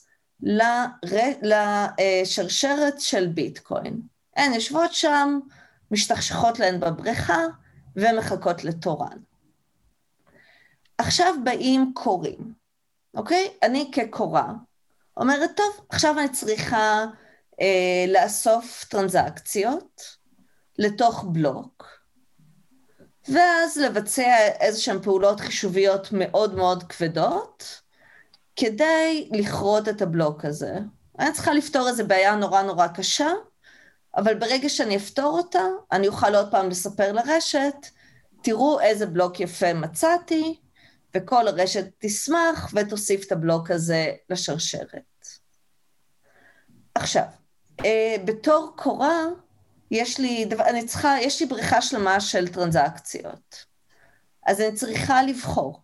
לשרשרת 1.42 3.02
של 3.02 3.28
ביטקוין. 3.28 4.02
הן 4.36 4.54
יושבות 4.54 4.94
שם, 4.94 5.40
משתכשכות 5.92 6.60
להן 6.60 6.80
בבריכה 6.80 7.42
ומחכות 7.96 8.64
לתורן. 8.64 9.18
עכשיו 10.98 11.34
באים 11.44 11.92
קוראים, 11.94 12.54
אוקיי? 13.16 13.50
אני 13.64 13.92
כקורא 13.94 14.44
אומרת, 15.18 15.50
טוב, 15.58 15.86
עכשיו 15.90 16.20
אני 16.20 16.30
צריכה 16.30 17.06
אה, 17.62 18.06
לאסוף 18.08 18.86
טרנזקציות 18.90 20.18
לתוך 20.80 21.24
בלוק, 21.28 21.88
ואז 23.30 23.78
לבצע 23.78 24.38
איזה 24.60 24.80
שהן 24.82 25.02
פעולות 25.02 25.40
חישוביות 25.40 26.08
מאוד 26.12 26.56
מאוד 26.56 26.84
כבדות, 26.84 27.82
כדי 28.56 29.30
לכרות 29.32 29.90
את 29.90 30.02
הבלוק 30.02 30.46
הזה. 30.46 30.78
אני 31.20 31.34
צריכה 31.34 31.54
לפתור 31.54 31.88
איזו 31.88 32.08
בעיה 32.08 32.36
נורא 32.36 32.62
נורא 32.62 32.88
קשה, 32.88 33.32
אבל 34.18 34.36
ברגע 34.36 34.70
שאני 34.70 34.96
אפתור 34.98 35.38
אותה, 35.38 35.64
אני 35.92 36.08
אוכל 36.08 36.36
עוד 36.36 36.52
פעם 36.52 36.70
לספר 36.70 37.12
לרשת, 37.12 37.76
תראו 38.44 38.80
איזה 38.80 39.06
בלוק 39.06 39.40
יפה 39.40 39.74
מצאתי, 39.74 40.60
וכל 41.18 41.48
הרשת 41.48 41.86
תשמח 41.98 42.74
ותוסיף 42.74 43.26
את 43.28 43.32
הבלוק 43.32 43.72
הזה 43.72 44.12
לשרשרת. 44.30 45.28
עכשיו, 46.96 47.26
אה, 47.86 48.16
בתור 48.26 48.74
קורא, 48.76 49.14
יש 49.92 50.20
לי, 50.20 50.46
דבר, 50.46 50.66
אני 50.66 50.86
צריכה, 50.86 51.16
יש 51.22 51.42
לי 51.42 51.48
בריכה 51.48 51.82
שלמה 51.82 52.20
של 52.20 52.48
טרנזקציות. 52.48 53.66
אז 54.46 54.62
אני 54.62 54.76
צריכה 54.76 55.24
לבחור. 55.24 55.82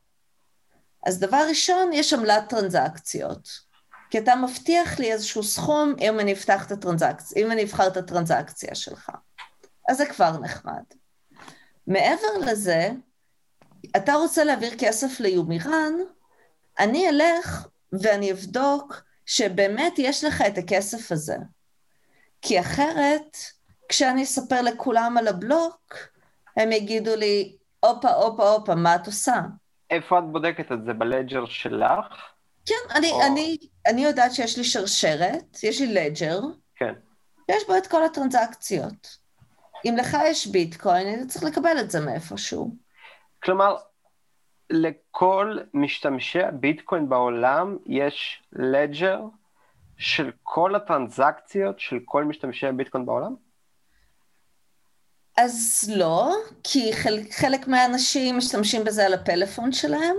אז 1.06 1.20
דבר 1.20 1.46
ראשון, 1.50 1.94
יש 1.94 2.14
עמלת 2.14 2.50
טרנזקציות. 2.50 3.70
כי 4.10 4.18
אתה 4.20 4.36
מבטיח 4.36 5.00
לי 5.00 5.12
איזשהו 5.12 5.44
סכום 5.44 5.96
אם 6.00 6.20
אני 6.20 6.34
אפתח 6.34 6.66
את 6.66 6.72
הטרנזקציה, 6.72 7.44
אם 7.44 7.52
אני 7.52 7.64
אבחר 7.64 7.88
את 7.88 7.98
הטרנזקציה 7.98 8.76
שלך. 8.76 9.12
אז 9.90 9.98
זה 9.98 10.06
כבר 10.06 10.38
נחמד. 10.38 10.84
מעבר 11.88 12.38
לזה, 12.46 12.90
אתה 13.96 14.14
רוצה 14.14 14.44
להעביר 14.44 14.72
כסף 14.78 15.20
ליומירן, 15.20 15.94
אני 16.80 17.10
אלך 17.10 17.68
ואני 17.92 18.32
אבדוק 18.32 19.02
שבאמת 19.26 19.94
יש 19.98 20.24
לך 20.24 20.44
את 20.48 20.58
הכסף 20.58 21.12
הזה. 21.12 21.36
כי 22.42 22.60
אחרת, 22.60 23.38
כשאני 23.90 24.24
אספר 24.24 24.62
לכולם 24.62 25.18
על 25.18 25.28
הבלוק, 25.28 25.96
הם 26.58 26.72
יגידו 26.72 27.16
לי, 27.16 27.56
הופה, 27.80 28.10
הופה, 28.10 28.50
הופה, 28.50 28.76
מה 28.76 28.96
את 28.96 29.08
עושה? 29.08 29.42
איפה 29.90 30.20
את 30.20 30.24
בודקת 30.32 30.72
את 30.72 30.86
זה? 30.86 30.94
בלג'ר 30.94 31.46
שלך? 31.46 32.06
כן, 32.66 32.96
אני, 32.96 33.12
או... 33.12 33.22
אני, 33.22 33.58
אני 33.88 34.06
יודעת 34.06 34.34
שיש 34.34 34.58
לי 34.58 34.64
שרשרת, 34.64 35.64
יש 35.64 35.82
לי 35.82 35.94
לג'ר. 35.94 36.40
כן. 36.76 36.94
יש 37.50 37.64
בו 37.68 37.78
את 37.78 37.88
כל 37.88 38.04
הטרנזקציות. 38.04 39.18
אם 39.86 39.96
לך 39.98 40.18
יש 40.26 40.48
ביטקוין, 40.48 41.20
אתה 41.20 41.28
צריך 41.28 41.44
לקבל 41.44 41.80
את 41.80 41.92
זה 41.92 42.00
מאיפשהו. 42.00 42.76
כלומר, 43.44 43.76
לכל 44.70 45.58
משתמשי 45.74 46.44
הביטקוין 46.44 47.10
בעולם 47.10 47.78
יש 47.86 48.44
לג'ר 48.54 49.22
של 49.98 50.32
כל 50.44 50.76
הטרנזקציות 50.76 51.80
של 51.80 52.00
כל 52.06 52.24
משתמשי 52.24 52.68
הביטקוין 52.68 53.06
בעולם? 53.06 53.36
אז 55.38 55.90
לא, 55.96 56.36
כי 56.64 56.94
חלק, 56.94 57.34
חלק 57.34 57.68
מהאנשים 57.68 58.38
משתמשים 58.38 58.84
בזה 58.84 59.06
על 59.06 59.14
הפלאפון 59.14 59.72
שלהם, 59.72 60.16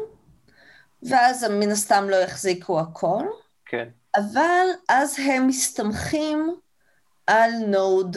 ואז 1.03 1.43
הם 1.43 1.61
מן 1.61 1.71
הסתם 1.71 2.05
לא 2.09 2.17
יחזיקו 2.17 2.81
הכל. 2.81 3.25
כן. 3.67 3.89
אבל 4.17 4.67
אז 4.89 5.19
הם 5.19 5.47
מסתמכים 5.47 6.57
על 7.27 7.51
נוד, 7.67 8.17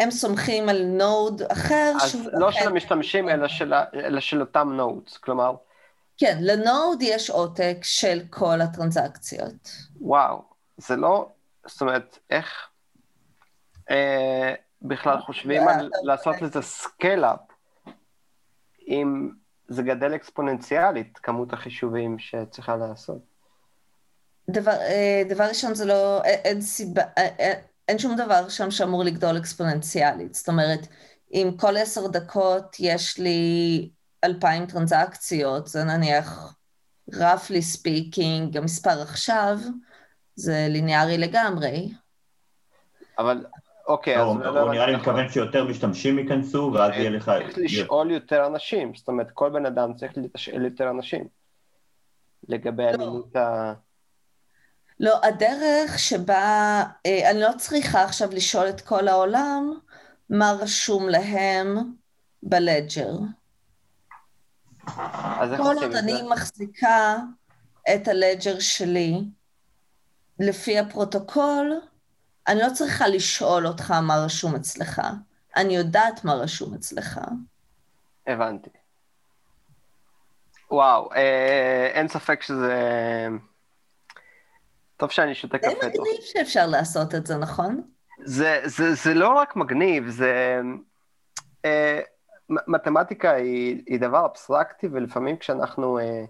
הם 0.00 0.10
סומכים 0.10 0.68
על 0.68 0.82
node 0.82 1.42
אחר. 1.52 1.92
אז 2.02 2.28
לא 2.32 2.52
של 2.52 2.68
המשתמשים, 2.68 3.28
אלא 3.28 3.48
של, 3.48 3.74
אלא 3.94 4.20
של 4.20 4.40
אותם 4.40 4.72
nodes, 4.72 5.16
כלומר... 5.16 5.54
כן, 6.18 6.38
ל 6.40 6.52
node 6.52 7.02
יש 7.02 7.30
עותק 7.30 7.76
של 7.82 8.20
כל 8.30 8.60
הטרנזקציות. 8.60 9.70
וואו, 10.00 10.42
זה 10.76 10.96
לא, 10.96 11.28
זאת 11.66 11.80
אומרת, 11.80 12.18
איך 12.30 12.68
אה, 13.90 14.54
בכלל 14.82 15.20
חושבים 15.20 15.68
על 15.68 15.90
לעשות 16.02 16.42
לזה 16.42 16.62
scale-up, 16.62 17.40
אם 18.88 19.30
זה 19.68 19.82
גדל 19.82 20.14
אקספוננציאלית, 20.14 21.18
כמות 21.18 21.52
החישובים 21.52 22.18
שצריכה 22.18 22.76
לעשות. 22.76 23.18
דבר, 24.50 24.72
אה, 24.72 25.22
דבר 25.28 25.44
ראשון, 25.44 25.74
זה 25.74 25.84
לא, 25.84 26.22
אין 26.24 26.60
סיבה, 26.60 27.02
אין, 27.16 27.58
אין 27.90 27.98
שום 27.98 28.16
דבר 28.16 28.48
שם 28.48 28.70
שאמור 28.70 29.04
לגדול 29.04 29.36
אקספוננציאלית. 29.38 30.34
זאת 30.34 30.48
אומרת, 30.48 30.86
אם 31.32 31.50
כל 31.56 31.76
עשר 31.76 32.06
דקות 32.06 32.76
יש 32.80 33.18
לי 33.18 33.90
אלפיים 34.24 34.66
טרנזקציות, 34.66 35.66
זה 35.66 35.84
נניח, 35.84 36.54
roughly 37.12 37.62
speaking, 37.76 38.58
המספר 38.58 39.02
עכשיו, 39.02 39.58
זה 40.34 40.66
ליניארי 40.68 41.18
לגמרי. 41.18 41.92
אבל, 43.18 43.46
אוקיי, 43.86 44.16
לא, 44.16 44.36
אז... 44.44 44.56
הוא 44.56 44.70
נראה 44.70 44.86
לי 44.86 44.96
מתכוון 44.96 45.28
שיותר 45.28 45.64
משתמשים 45.64 46.18
ייכנסו, 46.18 46.70
ואז 46.74 46.92
יהיה 46.92 47.10
לך... 47.10 47.24
צריך 47.24 47.58
לשאול 47.58 48.10
יותר 48.10 48.46
אנשים, 48.46 48.94
זאת 48.94 49.08
אומרת, 49.08 49.30
כל 49.30 49.50
בן 49.50 49.66
אדם 49.66 49.94
צריך 49.94 50.12
לתשאל 50.16 50.64
יותר 50.64 50.90
אנשים 50.90 51.28
לגבי 52.48 52.82
לא. 52.82 52.90
אמינות 52.94 53.36
ה... 53.36 53.72
לא, 55.00 55.20
הדרך 55.22 55.98
שבה, 55.98 56.82
אה, 57.06 57.30
אני 57.30 57.40
לא 57.40 57.50
צריכה 57.58 58.02
עכשיו 58.02 58.28
לשאול 58.32 58.68
את 58.68 58.80
כל 58.80 59.08
העולם 59.08 59.72
מה 60.30 60.52
רשום 60.60 61.08
להם 61.08 61.76
בלג'ר. 62.42 63.12
כל 64.84 65.62
עוד 65.62 65.82
את 65.82 65.92
זה? 65.92 65.98
אני 65.98 66.22
מחזיקה 66.30 67.16
את 67.94 68.08
הלג'ר 68.08 68.58
שלי 68.58 69.14
לפי 70.38 70.78
הפרוטוקול, 70.78 71.80
אני 72.48 72.60
לא 72.60 72.68
צריכה 72.74 73.08
לשאול 73.08 73.66
אותך 73.66 73.90
מה 73.90 74.24
רשום 74.24 74.54
אצלך. 74.54 75.02
אני 75.56 75.76
יודעת 75.76 76.24
מה 76.24 76.34
רשום 76.34 76.74
אצלך. 76.74 77.20
הבנתי. 78.26 78.70
וואו, 80.70 81.12
אה, 81.12 81.90
אין 81.94 82.08
ספק 82.08 82.42
שזה... 82.42 83.28
טוב 85.00 85.10
שאני 85.10 85.34
שותה 85.34 85.58
זה 85.62 85.68
קפה 85.68 85.80
טוב. 85.80 86.06
מגניב 86.06 86.20
שאפשר 86.20 86.66
לעשות 86.66 87.14
את 87.14 87.26
זה, 87.26 87.36
נכון? 87.36 87.82
זה, 88.24 88.60
זה, 88.64 88.94
זה 88.94 89.14
לא 89.14 89.28
רק 89.28 89.56
מגניב, 89.56 90.08
זה... 90.08 90.60
אה, 91.64 92.00
מתמטיקה 92.50 93.32
היא, 93.32 93.82
היא 93.86 94.00
דבר 94.00 94.26
אבסטרקטי, 94.26 94.88
ולפעמים 94.92 95.36
כשאנחנו... 95.36 95.98
אה, 95.98 96.24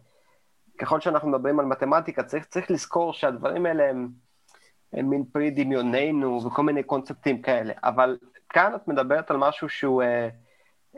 ככל 0.79 1.01
שאנחנו 1.01 1.29
מדברים 1.29 1.61
על 1.61 1.67
מתמטיקה, 1.67 2.23
צריך, 2.23 2.45
צריך 2.45 2.71
לזכור 2.71 3.13
שהדברים 3.13 3.67
האלה 3.67 3.91
הם, 3.91 4.09
הם 4.93 5.11
מין 5.11 5.25
פרי 5.33 5.51
דמיוננו 5.51 6.47
וכל 6.47 6.63
מיני 6.63 6.83
קונספטים 6.83 7.43
כאלה. 7.43 7.73
אבל 7.85 8.19
כאן 8.49 8.75
את 8.75 8.89
מדברת 8.89 9.31
על 9.31 9.37
משהו 9.37 9.69
שהוא 9.69 10.03
אה, 10.03 10.29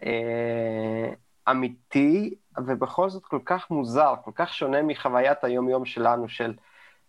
אה, 0.03 1.13
אמיתי, 1.51 2.35
ובכל 2.67 3.11
זאת 3.11 3.25
כל 3.25 3.41
כך 3.45 3.71
מוזר, 3.71 4.15
כל 4.25 4.31
כך 4.35 4.55
שונה 4.55 4.83
מחוויית 4.83 5.45
היום-יום 5.45 5.85
שלנו, 5.85 6.29
של 6.29 6.55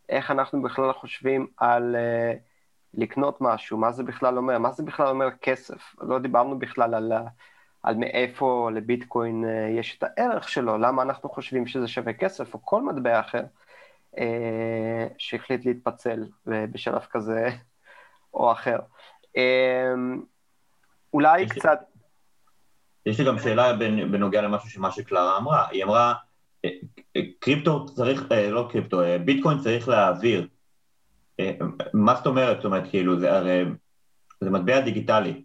איך 0.10 0.32
אנחנו 0.32 0.62
בכלל 0.62 0.94
חושבים 0.94 1.48
על 1.58 1.96
אה, 1.96 2.34
לקנות 2.94 3.38
משהו, 3.42 3.78
מה 3.78 3.92
זה 3.92 4.04
בכלל 4.04 4.38
אומר, 4.38 4.58
מה 4.60 4.72
זה 4.72 4.84
בכלל 4.84 5.08
אומר 5.08 5.28
כסף. 5.42 5.96
לא 6.02 6.20
דיברנו 6.20 6.60
בכלל 6.60 6.94
על, 6.96 7.12
על 7.84 7.96
מאיפה 7.96 8.70
לביטקוין 8.74 9.46
אה, 9.46 9.68
יש 9.80 9.98
את 9.98 10.04
הערך 10.04 10.50
שלו, 10.50 10.78
למה 10.78 11.02
אנחנו 11.02 11.30
חושבים 11.30 11.68
שזה 11.68 11.88
שווה 11.88 12.14
כסף, 12.14 12.54
או 12.54 12.66
כל 12.66 12.82
מטבע 12.82 13.20
אחר 13.20 13.44
אה, 14.18 15.08
שהחליט 15.18 15.66
להתפצל 15.66 16.24
בשלב 16.46 17.02
כזה 17.12 17.50
או 18.34 18.52
אחר. 18.52 18.80
אה, 19.38 19.94
אולי 21.14 21.42
יש 21.42 21.52
לי- 21.52 21.60
קצת... 21.60 21.80
יש 23.06 23.20
לי 23.20 23.26
גם 23.26 23.40
שאלה 23.40 23.74
בנ- 23.74 24.12
בנוגע 24.12 24.42
למשהו 24.42 24.70
שמה 24.70 24.92
שקלרה 24.92 25.38
אמרה. 25.38 25.68
היא 25.70 25.84
אמרה, 25.84 26.14
קריפטו 27.40 27.86
צריך, 27.86 28.24
אה, 28.32 28.52
לא 28.52 28.68
קריפטו, 28.72 29.02
אה, 29.02 29.18
ביטקוין 29.18 29.60
צריך 29.60 29.88
להעביר. 29.88 30.48
אה, 31.40 31.52
מה 31.94 32.16
זאת 32.16 32.28
אומרת? 32.28 32.58
זאת 32.58 32.66
אומרת, 32.66 32.90
כאילו, 32.90 33.20
זה 33.20 33.34
הרי, 33.34 33.64
זה 34.42 34.50
מטבע 34.50 34.80
דיגיטלי. 34.80 35.44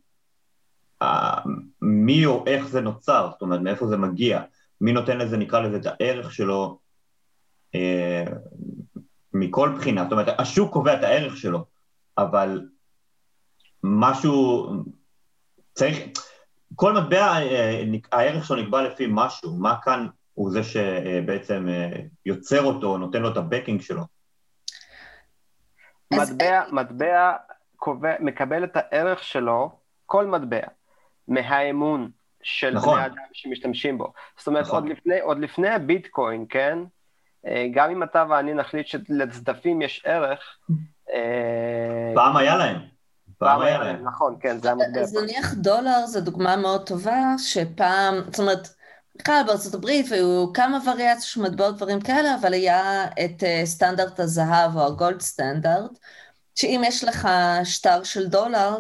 מי 1.83 2.27
או 2.27 2.45
איך 2.47 2.69
זה 2.69 2.81
נוצר? 2.81 3.29
זאת 3.33 3.43
אומרת, 3.43 3.61
מאיפה 3.61 3.87
זה 3.87 3.97
מגיע? 3.97 4.43
מי 4.81 4.93
נותן 4.93 5.19
לזה, 5.19 5.37
נקרא 5.37 5.61
לזה, 5.61 5.77
את 5.77 5.87
הערך 5.87 6.33
שלו 6.33 6.79
מכל 9.33 9.73
בחינה? 9.77 10.03
זאת 10.03 10.13
אומרת, 10.13 10.41
השוק 10.41 10.73
קובע 10.73 10.95
את 10.95 11.03
הערך 11.03 11.37
שלו, 11.37 11.65
אבל 12.19 12.69
משהו, 13.83 14.71
צריך, 15.75 15.99
כל 16.75 16.93
מטבע, 16.93 17.33
הערך 18.13 18.47
שלו 18.47 18.57
נקבע 18.57 18.83
לפי 18.83 19.07
משהו, 19.09 19.57
מה 19.59 19.77
כאן 19.83 20.07
הוא 20.39 20.51
זה 20.51 20.63
שבעצם 20.63 21.67
אה, 21.69 22.01
יוצר 22.27 22.63
אותו, 22.63 22.99
נותן 22.99 23.23
לו 23.23 23.33
את 23.33 23.37
הבקינג 23.37 23.81
שלו. 23.81 24.03
מטבע, 26.11 26.63
מטבע 26.73 27.33
קובע, 27.77 28.15
מקבל 28.21 28.65
את 28.65 28.71
הערך 28.75 29.23
שלו, 29.23 29.71
כל 30.07 30.27
מטבע, 30.27 30.61
מהאמון 31.29 32.11
של 32.43 32.75
נכון. 32.75 32.99
בני 32.99 33.07
אדם 33.07 33.23
שמשתמשים 33.33 33.99
בו. 33.99 34.13
זאת 34.39 34.47
אומרת, 34.47 34.67
נכון. 34.67 34.83
עוד, 34.83 34.93
לפני, 34.93 35.21
עוד 35.21 35.39
לפני 35.39 35.69
הביטקוין, 35.69 36.47
כן? 36.49 36.79
אה, 37.47 37.67
גם 37.73 37.91
אם 37.91 38.03
אתה 38.03 38.25
ואני 38.31 38.55
נחליט 38.55 38.87
שלצדפים 38.87 39.83
יש 39.83 40.03
ערך, 40.05 40.59
אה, 41.13 42.13
פעם 42.15 42.37
היה 42.37 42.57
להם, 42.57 42.77
פעם 43.39 43.61
היה 43.61 43.79
להם. 43.79 44.05
נכון, 44.05 44.37
כן, 44.41 44.59
זה 44.59 44.71
המטבע. 44.71 45.01
אז 45.01 45.17
נניח 45.17 45.55
דולר 45.55 46.07
זו 46.07 46.21
דוגמה 46.21 46.57
מאוד 46.57 46.87
טובה, 46.87 47.35
שפעם, 47.39 48.15
זאת 48.31 48.41
אומרת, 48.41 48.78
בכלל 49.19 49.43
בארצות 49.47 49.75
הברית 49.75 50.07
והיו 50.11 50.53
כמה 50.55 50.79
וריאציות 50.87 51.23
של 51.23 51.43
מטבעות 51.43 51.77
דברים 51.77 52.01
כאלה, 52.01 52.35
אבל 52.41 52.53
היה 52.53 53.05
את 53.05 53.43
אה, 53.43 53.63
סטנדרט 53.65 54.21
הזהב 54.21 54.77
או 54.77 54.87
הגולד 54.87 55.21
סטנדרט, 55.21 55.99
שאם 56.55 56.83
יש 56.85 57.05
לך 57.05 57.29
שטר 57.65 58.03
של 58.03 58.27
דולר, 58.27 58.79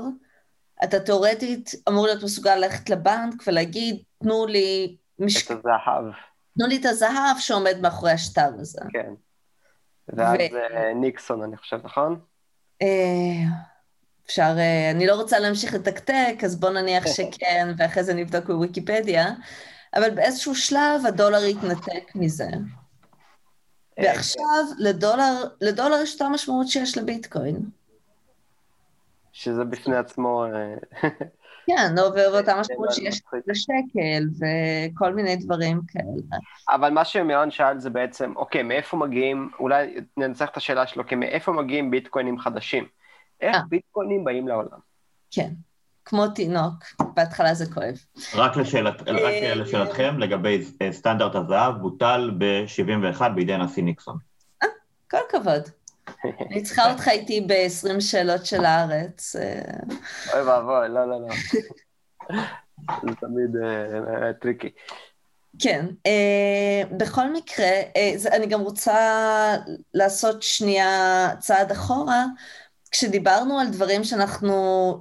אתה 0.84 1.00
תאורטית 1.00 1.70
אמור 1.88 2.06
להיות 2.06 2.22
מסוגל 2.22 2.56
ללכת 2.56 2.90
לבנק 2.90 3.42
ולהגיד, 3.46 4.02
תנו 4.22 4.46
לי, 4.46 4.96
מש... 5.18 5.46
את 5.46 5.50
הזהב, 5.50 6.04
תנו 6.58 6.66
לי 6.66 6.76
את 6.76 6.84
הזהב 6.84 7.36
שעומד 7.38 7.76
מאחורי 7.82 8.12
השטר 8.12 8.50
הזה. 8.58 8.80
כן. 8.92 9.12
ואז 10.08 10.36
ו- 10.52 10.76
אה, 10.76 10.94
ניקסון, 10.94 11.42
אני 11.42 11.56
חושב, 11.56 11.78
נכון? 11.84 12.20
אה, 12.82 12.88
אפשר, 14.26 14.54
אני 14.94 15.06
לא 15.06 15.14
רוצה 15.14 15.38
להמשיך 15.38 15.74
לתקתק, 15.74 16.36
אז 16.44 16.60
בוא 16.60 16.70
נניח 16.70 17.04
שכן, 17.16 17.68
ואחרי 17.78 18.04
זה 18.04 18.14
נבדוק 18.14 18.44
בוויקיפדיה, 18.44 19.26
אבל 19.94 20.10
באיזשהו 20.10 20.54
שלב 20.54 21.06
הדולר 21.08 21.38
התנתק 21.38 22.14
מזה. 22.14 22.48
אה, 23.98 24.04
ועכשיו 24.04 24.64
לדולר, 24.78 25.44
לדולר 25.60 25.96
יש 26.02 26.12
אותה 26.12 26.28
משמעות 26.28 26.68
שיש 26.68 26.98
לביטקוין. 26.98 27.56
שזה 29.32 29.64
בפני 29.64 29.96
עצמו... 29.96 30.44
אה, 30.44 30.74
כן, 31.66 31.94
לא, 31.96 32.02
ואותה 32.02 32.52
זה 32.52 32.60
משמעות 32.60 32.92
שיש. 32.92 33.22
לשקל 33.46 34.24
וכל 34.38 35.14
מיני 35.14 35.36
דברים 35.36 35.80
כאלה. 35.88 36.38
אבל 36.68 36.90
מה 36.90 37.04
שמירן 37.04 37.50
שאל 37.50 37.78
זה 37.78 37.90
בעצם, 37.90 38.32
אוקיי, 38.36 38.62
מאיפה 38.62 38.96
מגיעים, 38.96 39.50
אולי 39.60 39.94
ננצח 40.16 40.48
את 40.48 40.56
השאלה 40.56 40.86
שלו, 40.86 41.06
כי 41.06 41.14
מאיפה 41.14 41.52
מגיעים 41.52 41.90
ביטקוינים 41.90 42.38
חדשים? 42.38 42.86
איך 43.40 43.54
אה. 43.54 43.60
ביטקוינים 43.68 44.24
באים 44.24 44.48
לעולם? 44.48 44.78
כן, 45.30 45.50
כמו 46.08 46.28
תינוק, 46.28 46.74
בהתחלה 47.14 47.54
זה 47.54 47.66
כואב. 47.74 47.94
רק, 48.34 48.56
לשאלת, 48.56 49.02
רק 49.02 49.32
לשאלתכם, 49.56 50.18
לגבי 50.18 50.64
אה, 50.82 50.92
סטנדרט 50.92 51.34
הזהב, 51.34 51.74
בוטל 51.80 52.30
ב-71 52.38 53.28
בידי 53.34 53.54
הנשיא 53.54 53.82
ניקסון. 53.82 54.16
כל 55.10 55.16
הכבוד. 55.28 55.62
אני 56.50 56.62
צריכה 56.62 56.92
אותך 56.92 57.08
איתי 57.08 57.40
ב-20 57.40 58.00
שאלות 58.00 58.46
של 58.46 58.64
הארץ. 58.64 59.36
אה. 59.36 59.60
אוי 60.32 60.42
ואבוי, 60.42 60.88
לא, 60.88 61.08
לא, 61.08 61.20
לא. 61.20 61.34
זה 63.02 63.14
תמיד 63.20 63.56
אה, 63.64 64.32
tricky. 64.32 64.70
כן, 65.58 65.86
בכל 66.96 67.32
מקרה, 67.32 67.70
אני 68.32 68.46
גם 68.46 68.60
רוצה 68.60 68.96
לעשות 69.94 70.42
שנייה 70.42 71.28
צעד 71.38 71.70
אחורה. 71.70 72.24
כשדיברנו 72.90 73.60
על 73.60 73.68
דברים 73.68 74.04
שאנחנו 74.04 74.54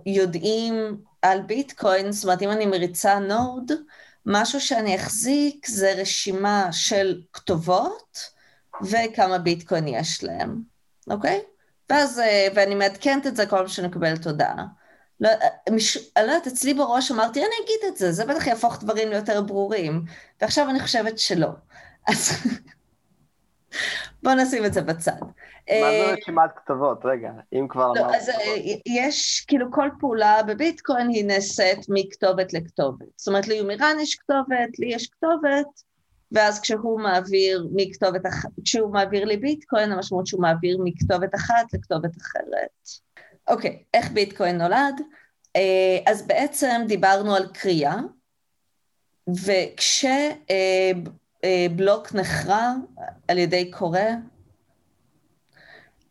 יודעים 0.05 0.97
על 1.21 1.41
ביטקוין, 1.41 2.11
זאת 2.11 2.23
אומרת, 2.23 2.41
אם 2.41 2.51
אני 2.51 2.65
מריצה 2.65 3.19
node, 3.19 3.71
משהו 4.25 4.61
שאני 4.61 4.95
אחזיק 4.95 5.67
זה 5.67 5.93
רשימה 5.97 6.67
של 6.71 7.21
כתובות 7.33 8.19
וכמה 8.81 9.37
ביטקוין 9.37 9.87
יש 9.87 10.23
להם, 10.23 10.61
אוקיי? 11.09 11.41
ואז, 11.89 12.19
uh, 12.19 12.21
ואני 12.55 12.75
מעדכנת 12.75 13.27
את 13.27 13.35
זה 13.35 13.45
כל 13.45 13.57
פעם 13.57 13.67
שאני 13.67 13.87
מקבלת 13.87 14.27
הודעה. 14.27 14.65
לא, 15.19 15.29
מש... 15.69 15.97
אני 15.97 16.27
לא 16.27 16.31
יודעת, 16.31 16.47
אצלי 16.47 16.73
בראש 16.73 17.11
אמרתי, 17.11 17.39
אני 17.39 17.55
אגיד 17.63 17.79
את 17.87 17.97
זה, 17.97 18.11
זה 18.11 18.25
בטח 18.25 18.47
יהפוך 18.47 18.83
דברים 18.83 19.09
ליותר 19.09 19.41
ברורים. 19.41 20.05
ועכשיו 20.41 20.69
אני 20.69 20.79
חושבת 20.79 21.19
שלא. 21.19 21.49
אז 22.07 22.31
בואו 24.23 24.35
נשים 24.35 24.65
את 24.65 24.73
זה 24.73 24.81
בצד. 24.81 25.21
מה 25.69 25.91
זה 25.91 26.09
אה, 26.09 26.13
רשימת 26.13 26.49
כתובות? 26.55 27.05
רגע, 27.05 27.31
אם 27.53 27.67
כבר 27.69 27.91
לא, 27.93 28.01
אמרת... 28.01 28.15
אז 28.15 28.29
אה, 28.29 28.35
יש, 28.85 29.45
כאילו 29.47 29.71
כל 29.71 29.89
פעולה 29.99 30.43
בביטקוין 30.47 31.09
היא 31.09 31.25
נעשית 31.25 31.79
מכתובת 31.89 32.53
לכתובת. 32.53 33.07
זאת 33.17 33.27
אומרת, 33.27 33.47
ליומירן 33.47 33.95
יש 34.01 34.15
כתובת, 34.15 34.79
לי 34.79 34.87
יש 34.87 35.07
כתובת, 35.07 35.67
ואז 36.31 36.61
כשהוא 36.61 36.99
מעביר 36.99 37.67
מכתובת 37.75 38.25
אחת, 38.27 38.49
כשהוא 38.65 38.93
מעביר 38.93 39.25
לי 39.25 39.37
ביטקוין, 39.37 39.91
המשמעות 39.91 40.27
שהוא 40.27 40.41
מעביר 40.41 40.77
מכתובת 40.83 41.35
אחת 41.35 41.73
לכתובת 41.73 42.17
אחרת. 42.17 42.89
אוקיי, 43.47 43.83
איך 43.93 44.11
ביטקוין 44.11 44.57
נולד? 44.57 45.01
אה, 45.55 45.99
אז 46.05 46.27
בעצם 46.27 46.81
דיברנו 46.87 47.35
על 47.35 47.47
קריאה, 47.53 47.95
וכשבלוק 50.47 52.13
נחרע 52.13 52.71
על 53.27 53.37
ידי 53.37 53.71
קורא, 53.71 53.99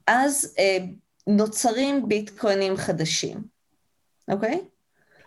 אז 0.06 0.54
אה, 0.58 0.78
נוצרים 1.26 2.08
ביטקוינים 2.08 2.76
חדשים, 2.76 3.44
אוקיי? 4.28 4.60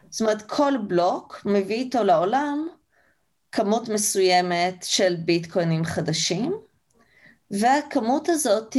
זאת 0.10 0.22
אומרת, 0.22 0.42
כל 0.42 0.74
בלוק 0.88 1.42
מביא 1.46 1.76
איתו 1.76 2.04
לעולם 2.04 2.68
כמות 3.52 3.90
מסוימת 3.90 4.76
של 4.84 5.16
ביטקוינים 5.26 5.86
חדשים, 5.86 6.54
והכמות 7.52 8.30
הזאת 8.30 8.78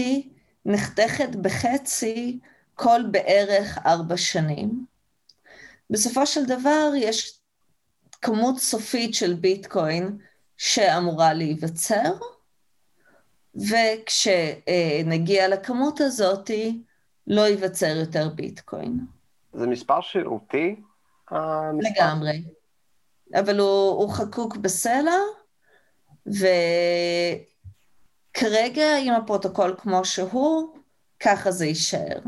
נחתכת 0.64 1.28
בחצי 1.42 2.38
כל 2.74 3.01
בערך 3.11 3.78
ארבע 3.86 4.16
שנים. 4.16 4.84
בסופו 5.90 6.26
של 6.26 6.44
דבר 6.44 6.92
יש 6.96 7.40
כמות 8.22 8.59
סופית 8.59 9.14
של 9.14 9.34
ביטקוין 9.34 10.18
שאמורה 10.57 11.34
להיווצר, 11.34 12.12
וכשנגיע 13.55 15.48
לכמות 15.48 16.01
הזאת, 16.01 16.51
לא 17.26 17.40
ייווצר 17.40 17.96
יותר 17.96 18.28
ביטקוין. 18.28 18.98
זה 19.53 19.66
מספר 19.66 20.01
שרירותי? 20.01 20.76
לגמרי. 21.80 22.44
אבל 23.34 23.59
הוא, 23.59 23.90
הוא 23.90 24.12
חקוק 24.12 24.57
בסלע, 24.57 25.16
וכרגע 28.36 28.96
עם 29.05 29.14
הפרוטוקול 29.14 29.74
כמו 29.78 30.05
שהוא, 30.05 30.76
ככה 31.20 31.51
זה 31.51 31.66
יישאר. 31.66 32.18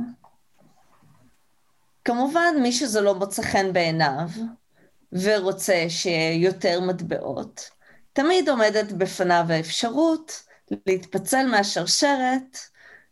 כמובן, 2.05 2.55
מי 2.63 2.73
שזה 2.73 3.01
לא 3.01 3.15
מוצא 3.15 3.43
חן 3.43 3.73
בעיניו 3.73 4.29
ורוצה 5.13 5.85
שיהיה 5.89 6.45
יותר 6.45 6.81
מטבעות, 6.81 7.71
תמיד 8.13 8.49
עומדת 8.49 8.93
בפניו 8.93 9.45
האפשרות 9.49 10.43
להתפצל 10.87 11.47
מהשרשרת, 11.51 12.59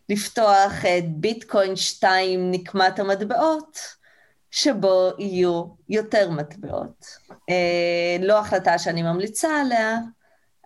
לפתוח 0.08 0.84
את 0.98 1.08
ביטקוין 1.08 1.76
2 1.76 2.50
נקמת 2.50 2.98
המטבעות, 2.98 3.78
שבו 4.50 5.10
יהיו 5.18 5.64
יותר 5.88 6.30
מטבעות. 6.30 7.06
אה, 7.50 8.16
לא 8.20 8.38
החלטה 8.38 8.78
שאני 8.78 9.02
ממליצה 9.02 9.60
עליה, 9.60 9.98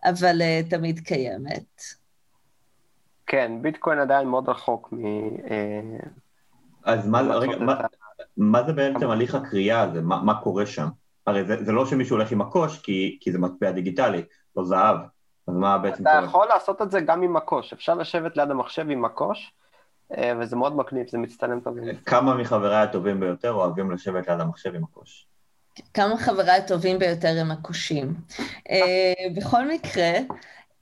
אבל 0.05 0.43
אה, 0.43 0.61
תמיד 0.71 1.01
קיימת. 1.01 1.83
כן, 3.27 3.53
ביטקוין 3.63 3.99
עדיין 3.99 4.29
מאוד 4.29 4.49
רחוק 4.49 4.93
מ... 4.93 5.05
אה, 5.51 5.81
אז 6.85 7.07
מה, 7.07 7.21
רגע, 7.21 7.57
מה, 7.59 7.77
מה 8.37 8.63
זה 8.67 8.73
בעצם 8.73 9.11
הליך 9.11 9.35
הקריאה 9.35 9.81
הזה? 9.81 10.03
מה, 10.03 10.23
מה 10.23 10.43
קורה 10.43 10.67
שם? 10.67 10.89
הרי 11.27 11.45
זה, 11.45 11.65
זה 11.65 11.73
לא 11.73 11.87
שמישהו 11.87 12.17
הולך 12.17 12.33
עם 12.33 12.41
הקוש, 12.41 12.79
כי, 12.83 13.19
כי 13.21 13.33
זה 13.33 13.39
מטבע 13.39 13.71
דיגיטלי, 13.71 14.23
לא 14.57 14.65
זהב. 14.65 14.97
אז 15.49 15.55
מה 15.55 15.79
בעצם 15.79 16.03
אתה 16.03 16.11
קורה? 16.11 16.19
אתה 16.19 16.27
יכול 16.27 16.47
לעשות 16.49 16.83
את 16.83 16.91
זה 16.91 17.01
גם 17.01 17.23
עם 17.23 17.37
הקוש. 17.37 17.73
אפשר 17.73 17.95
לשבת 17.95 18.37
ליד 18.37 18.51
המחשב 18.51 18.91
עם 18.91 19.05
הקוש, 19.05 19.53
אה, 20.17 20.33
וזה 20.41 20.57
מאוד 20.57 20.77
מקניף, 20.77 21.11
זה 21.11 21.19
מצטלם 21.19 21.61
טוב. 21.61 21.77
כמה 22.07 22.35
מחבריי 22.35 22.83
הטובים 22.83 23.21
ביותר 23.21 23.53
אוהבים 23.53 23.91
לשבת 23.91 24.29
ליד 24.29 24.41
המחשב 24.41 24.75
עם 24.75 24.85
הקוש? 24.85 25.27
כמה 25.95 26.17
חבריי 26.19 26.57
הטובים 26.59 26.99
ביותר 26.99 27.37
הם 27.41 27.51
הקושים. 27.51 28.15
אה, 28.71 29.29
בכל 29.37 29.69
מקרה, 29.69 30.13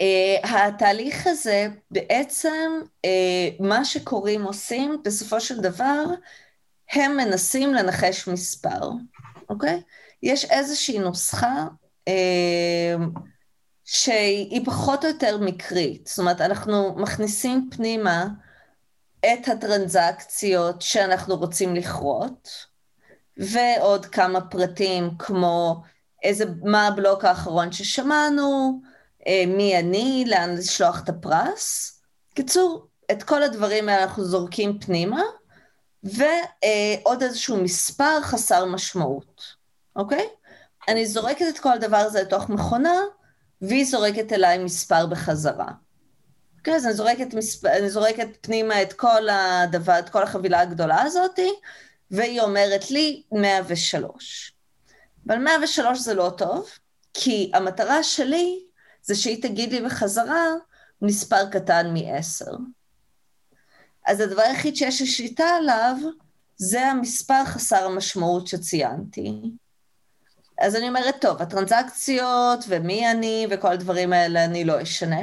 אה, 0.01 0.67
התהליך 0.67 1.27
הזה, 1.27 1.69
בעצם 1.91 2.81
מה 3.61 3.85
שקוראים 3.85 4.43
עושים, 4.43 5.03
בסופו 5.05 5.41
של 5.41 5.61
דבר, 5.61 6.05
הם 6.93 7.17
מנסים 7.17 7.75
לנחש 7.75 8.29
מספר, 8.29 8.91
אוקיי? 9.49 9.83
יש 10.23 10.45
איזושהי 10.45 10.99
נוסחה 10.99 11.67
אה, 12.09 12.95
שהיא 13.93 14.67
פחות 14.67 15.05
או 15.05 15.09
יותר 15.09 15.39
מקרית, 15.39 16.07
זאת 16.07 16.19
אומרת, 16.19 16.41
אנחנו 16.41 16.95
מכניסים 16.97 17.69
פנימה 17.77 18.27
את 19.19 19.49
הטרנזקציות 19.49 20.83
שאנחנו 20.83 21.37
רוצים 21.37 21.75
לכרות, 21.75 22.49
ועוד 23.37 24.07
כמה 24.07 24.41
פרטים 24.41 25.11
כמו 25.19 25.83
איזה, 26.23 26.45
מה 26.63 26.87
הבלוק 26.87 27.25
האחרון 27.25 27.73
ששמענו, 27.73 28.81
אה, 29.27 29.45
מי 29.47 29.79
אני, 29.79 30.25
לאן 30.27 30.55
לשלוח 30.55 31.03
את 31.05 31.09
הפרס. 31.09 32.01
קיצור, 32.35 32.87
את 33.11 33.23
כל 33.23 33.43
הדברים 33.43 33.89
האלה 33.89 34.03
אנחנו 34.03 34.25
זורקים 34.25 34.79
פנימה, 34.79 35.23
ועוד 36.03 37.23
איזשהו 37.23 37.57
מספר 37.57 38.21
חסר 38.23 38.65
משמעות, 38.65 39.43
אוקיי? 39.97 40.29
אני 40.89 41.07
זורקת 41.07 41.47
את 41.49 41.59
כל 41.59 41.73
הדבר 41.73 41.97
הזה 41.97 42.23
לתוך 42.23 42.49
מכונה, 42.49 42.95
והיא 43.63 43.85
זורקת 43.85 44.33
אליי 44.33 44.59
מספר 44.59 45.07
בחזרה. 45.07 45.69
אוקיי, 46.59 46.77
אז 46.77 46.87
אני 46.87 46.95
זורקת, 46.95 47.35
מספר, 47.35 47.69
אני 47.79 47.91
זורקת 47.91 48.29
פנימה 48.41 48.83
את 48.83 48.93
כל 48.93 49.29
הדבר, 49.29 49.99
את 49.99 50.09
כל 50.09 50.23
החבילה 50.23 50.61
הגדולה 50.61 51.03
הזאת, 51.03 51.39
והיא 52.11 52.41
אומרת 52.41 52.91
לי 52.91 53.23
103. 53.33 54.53
אבל 55.27 55.39
103 55.39 55.99
זה 55.99 56.15
לא 56.15 56.33
טוב, 56.39 56.69
כי 57.15 57.51
המטרה 57.55 58.03
שלי 58.03 58.61
זה 59.03 59.15
שהיא 59.15 59.43
תגיד 59.43 59.73
לי 59.73 59.81
בחזרה 59.81 60.47
מספר 61.03 61.51
קטן 61.51 61.95
מ-10. 61.95 62.59
אז 64.07 64.21
הדבר 64.21 64.43
היחיד 64.43 64.77
שיש 64.77 65.01
לי 65.01 65.07
שליטה 65.07 65.45
עליו, 65.45 65.97
זה 66.57 66.87
המספר 66.87 67.45
חסר 67.45 67.85
המשמעות 67.85 68.47
שציינתי. 68.47 69.41
אז 70.63 70.77
אני 70.77 70.89
אומרת, 70.89 71.21
טוב, 71.21 71.43
הטרנזקציות 71.43 72.65
ומי 72.69 73.11
אני 73.11 73.47
וכל 73.51 73.69
הדברים 73.69 74.13
האלה 74.13 74.45
אני 74.45 74.65
לא 74.65 74.83
אשנה. 74.83 75.21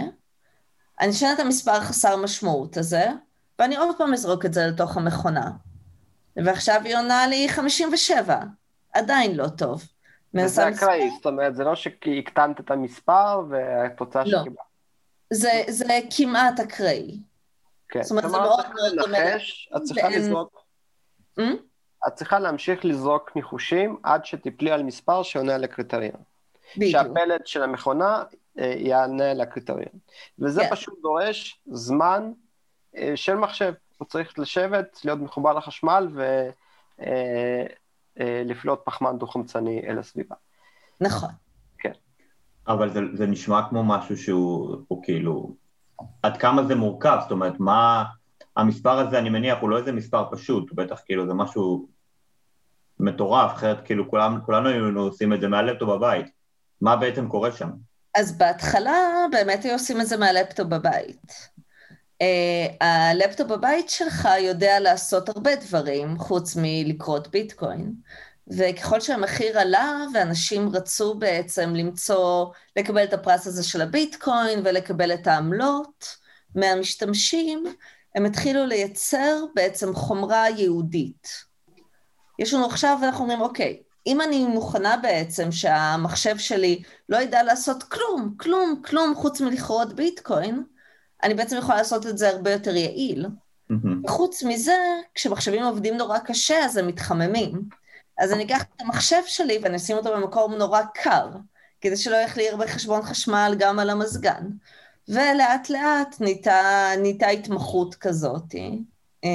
אני 0.99 1.11
אשנה 1.11 1.33
את 1.33 1.39
המספר 1.39 1.79
חסר 1.79 2.15
משמעות 2.15 2.77
הזה, 2.77 3.05
ואני 3.59 3.75
עוד 3.75 3.97
פעם 3.97 4.13
אזרוק 4.13 4.45
את 4.45 4.53
זה 4.53 4.67
לתוך 4.67 4.97
המכונה. 4.97 5.51
ועכשיו 6.35 6.81
היא 6.85 6.97
עונה 6.97 7.27
לי 7.27 7.49
57, 7.49 8.39
עדיין 8.93 9.35
לא 9.35 9.47
טוב. 9.47 9.83
וזה 10.33 10.69
אקראי, 10.69 11.09
זאת 11.17 11.25
אומרת, 11.25 11.55
זה 11.55 11.63
לא 11.63 11.75
שהקטנת 11.75 12.59
את 12.59 12.71
המספר 12.71 13.41
והתוצאה 13.49 14.23
לא. 14.25 14.39
שקיבלת. 14.39 14.57
זה, 15.33 15.51
זה 15.67 15.99
כמעט 16.17 16.59
אקראי. 16.59 17.19
כן. 17.89 18.03
זאת 18.03 18.11
אומרת, 18.11 18.29
זה 18.29 18.37
מאוד 18.37 18.65
מאוד 18.75 19.05
דומה. 19.05 19.35
את 19.77 19.81
צריכה 19.83 20.09
לזרוק... 20.09 20.65
את 22.07 22.13
צריכה 22.13 22.39
להמשיך 22.39 22.85
לזרוק 22.85 23.31
ניחושים 23.35 23.97
עד 24.03 24.25
שתיפלי 24.25 24.71
על 24.71 24.83
מספר 24.83 25.23
שעונה 25.23 25.57
לקריטריון. 25.57 26.21
בדיוק. 26.77 26.91
שהפלט 26.91 27.47
של 27.47 27.63
המכונה 27.63 28.23
אה, 28.59 28.73
יענה 28.77 29.33
לקריטריון. 29.33 29.99
וזה 30.39 30.61
כן. 30.61 30.69
פשוט 30.71 31.01
דורש 31.01 31.61
זמן 31.67 32.31
אה, 32.97 33.11
של 33.15 33.35
מחשב. 33.35 33.73
הוא 33.97 34.07
צריך 34.07 34.39
לשבת, 34.39 34.99
להיות 35.05 35.19
מחובר 35.19 35.53
לחשמל 35.53 36.07
ולפלוט 38.17 38.79
אה, 38.79 38.85
פחמן 38.85 39.17
דו-חמצני 39.17 39.81
אל 39.87 39.99
הסביבה. 39.99 40.35
נכון. 41.01 41.29
כן. 41.77 41.91
אבל 42.67 42.89
זה, 42.89 42.99
זה 43.13 43.27
נשמע 43.27 43.61
כמו 43.69 43.83
משהו 43.83 44.17
שהוא 44.17 45.03
כאילו 45.03 45.55
עד 46.23 46.37
כמה 46.37 46.63
זה 46.63 46.75
מורכב, 46.75 47.17
זאת 47.21 47.31
אומרת, 47.31 47.59
מה, 47.59 48.03
המספר 48.59 48.99
הזה, 48.99 49.19
אני 49.19 49.29
מניח, 49.29 49.57
הוא 49.61 49.69
לא 49.69 49.77
איזה 49.77 49.91
מספר 49.91 50.23
פשוט, 50.31 50.69
הוא 50.69 50.77
בטח 50.77 51.01
כאילו 51.05 51.27
זה 51.27 51.33
משהו 51.33 51.87
מטורף, 52.99 53.53
אחרת 53.53 53.85
כאילו 53.85 54.09
כולם, 54.09 54.39
כולנו 54.45 54.69
היינו 54.69 55.01
עושים 55.01 55.33
את 55.33 55.41
זה 55.41 55.47
מהלפטופ 55.47 55.89
בבית. 55.89 56.25
מה 56.81 56.95
בעצם 56.95 57.27
קורה 57.27 57.51
שם? 57.51 57.69
אז 58.15 58.37
בהתחלה 58.37 59.25
באמת 59.31 59.65
היו 59.65 59.73
עושים 59.73 60.01
את 60.01 60.07
זה 60.07 60.17
מהלפטופ 60.17 60.67
בבית. 60.67 61.49
Uh, 62.23 62.83
הלפטופ 62.85 63.47
בבית 63.47 63.89
שלך 63.89 64.27
יודע 64.39 64.79
לעשות 64.79 65.29
הרבה 65.29 65.55
דברים 65.55 66.17
חוץ 66.17 66.55
מלכרות 66.61 67.27
ביטקוין. 67.27 67.93
וככל 68.47 68.99
שהמחיר 68.99 69.59
עלה 69.59 70.05
ואנשים 70.13 70.69
רצו 70.69 71.13
בעצם 71.13 71.75
למצוא, 71.75 72.45
לקבל 72.77 73.03
את 73.03 73.13
הפרס 73.13 73.47
הזה 73.47 73.63
של 73.63 73.81
הביטקוין 73.81 74.59
ולקבל 74.63 75.13
את 75.13 75.27
העמלות 75.27 76.15
מהמשתמשים, 76.55 77.63
הם 78.15 78.25
התחילו 78.25 78.65
לייצר 78.65 79.45
בעצם 79.55 79.93
חומרה 79.93 80.49
יהודית. 80.49 81.27
יש 82.39 82.53
לנו 82.53 82.65
עכשיו, 82.65 82.99
אנחנו 83.03 83.23
אומרים, 83.23 83.41
אוקיי, 83.41 83.81
אם 84.07 84.21
אני 84.21 84.45
מוכנה 84.45 84.97
בעצם 84.97 85.51
שהמחשב 85.51 86.37
שלי 86.37 86.81
לא 87.09 87.17
ידע 87.17 87.43
לעשות 87.43 87.83
כלום, 87.83 88.35
כלום, 88.37 88.81
כלום 88.85 89.15
חוץ 89.15 89.41
מלכרות 89.41 89.93
ביטקוין, 89.93 90.63
אני 91.23 91.33
בעצם 91.33 91.57
יכולה 91.57 91.77
לעשות 91.77 92.07
את 92.07 92.17
זה 92.17 92.29
הרבה 92.29 92.51
יותר 92.51 92.75
יעיל. 92.75 93.25
Mm-hmm. 93.25 94.05
וחוץ 94.05 94.43
מזה, 94.43 94.77
כשמחשבים 95.15 95.63
עובדים 95.63 95.97
נורא 95.97 96.19
קשה, 96.19 96.65
אז 96.65 96.77
הם 96.77 96.87
מתחממים. 96.87 97.61
אז 98.17 98.33
אני 98.33 98.45
אקח 98.45 98.61
את 98.61 98.81
המחשב 98.81 99.21
שלי 99.25 99.59
ואני 99.61 99.75
אשים 99.75 99.97
אותו 99.97 100.09
במקום 100.15 100.53
נורא 100.53 100.81
קר, 100.93 101.29
כדי 101.81 101.97
שלא 101.97 102.15
יהיה 102.15 102.27
לי 102.35 102.49
הרבה 102.49 102.67
חשבון 102.67 103.01
חשמל 103.01 103.55
גם 103.59 103.79
על 103.79 103.89
המזגן. 103.89 104.43
ולאט 105.09 105.69
לאט 105.69 106.15
נהייתה, 106.21 106.61
נהייתה 107.01 107.27
התמחות 107.27 107.95
כזאת 107.95 108.55
אה, 109.23 109.29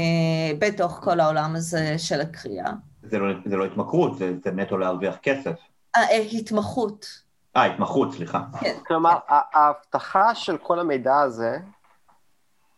בתוך 0.58 0.92
כל 0.92 1.20
העולם 1.20 1.56
הזה 1.56 1.98
של 1.98 2.20
הקריאה. 2.20 2.72
זה 3.02 3.18
לא, 3.18 3.34
זה 3.44 3.56
לא 3.56 3.64
התמכרות, 3.64 4.18
זה, 4.18 4.32
זה 4.44 4.50
נטו 4.50 4.78
להרוויח 4.78 5.16
כסף. 5.22 5.54
אה, 5.96 6.02
אה 6.10 6.16
התמחות. 6.16 7.06
אה, 7.56 7.64
התמחות, 7.64 8.12
סליחה. 8.12 8.40
כן. 8.60 8.74
כלומר. 8.86 9.18
ההבטחה 9.28 10.34
של 10.34 10.58
כל 10.58 10.80
המידע 10.80 11.20
הזה 11.20 11.58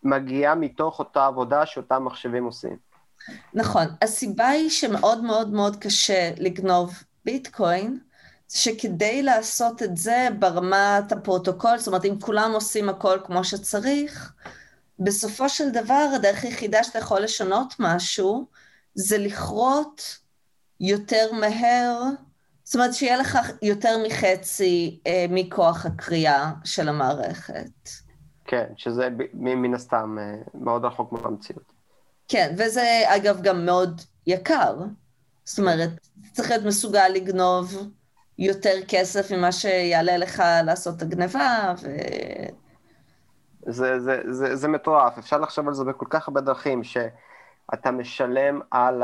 מגיעה 0.03 0.55
מתוך 0.55 0.99
אותה 0.99 1.27
עבודה 1.27 1.67
שאותם 1.67 2.05
מחשבים 2.05 2.45
עושים. 2.45 2.77
נכון. 3.55 3.85
הסיבה 4.03 4.49
היא 4.49 4.71
שמאוד 4.71 5.25
מאוד 5.25 5.53
מאוד 5.53 5.77
קשה 5.77 6.31
לגנוב 6.37 6.95
ביטקוין, 7.25 7.99
שכדי 8.49 9.23
לעשות 9.23 9.83
את 9.83 9.97
זה 9.97 10.29
ברמת 10.39 11.13
הפרוטוקול, 11.13 11.79
זאת 11.79 11.87
אומרת, 11.87 12.05
אם 12.05 12.21
כולם 12.21 12.51
עושים 12.55 12.89
הכל 12.89 13.19
כמו 13.25 13.45
שצריך, 13.45 14.33
בסופו 14.99 15.49
של 15.49 15.71
דבר 15.71 16.09
הדרך 16.15 16.45
היחידה 16.45 16.85
שאתה 16.85 16.99
יכול 16.99 17.21
לשנות 17.21 17.75
משהו, 17.79 18.47
זה 18.95 19.19
לכרות 19.19 20.19
יותר 20.81 21.33
מהר, 21.33 22.03
זאת 22.65 22.75
אומרת 22.75 22.95
שיהיה 22.95 23.17
לך 23.17 23.39
יותר 23.63 23.97
מחצי 24.07 25.01
אה, 25.07 25.27
מכוח 25.29 25.87
הקריאה 25.87 26.53
של 26.65 26.89
המערכת. 26.89 27.89
כן, 28.45 28.67
שזה 28.77 29.09
מן 29.35 29.75
הסתם 29.75 30.17
אה, 30.21 30.35
מאוד 30.55 30.85
רחוק 30.85 31.13
מהמציאות. 31.13 31.73
כן, 32.29 32.55
וזה 32.59 33.03
אגב 33.07 33.43
גם 33.43 33.67
מאוד 33.67 34.01
יקר. 34.27 34.77
זאת 35.45 35.59
אומרת, 35.59 35.91
צריך 36.33 36.51
להיות 36.51 36.65
מסוגל 36.65 37.09
לגנוב 37.09 37.89
יותר 38.39 38.75
כסף 38.89 39.33
ממה 39.33 39.53
שיעלה 39.53 40.17
לך 40.17 40.43
לעשות 40.65 40.97
את 40.97 41.03
הגניבה, 41.03 41.75
ו... 41.83 41.89
זה, 43.69 44.01
זה, 44.01 44.21
זה, 44.33 44.57
זה 44.57 44.69
מטורף, 44.69 45.19
אפשר 45.19 45.39
לחשוב 45.39 45.69
על 45.69 45.75
זה 45.75 45.85
בכל 45.85 46.07
כך 46.11 46.29
הרבה 46.29 46.41
דרכים, 46.41 46.85
שאתה 46.85 47.91
משלם 47.91 48.61
על 48.71 49.03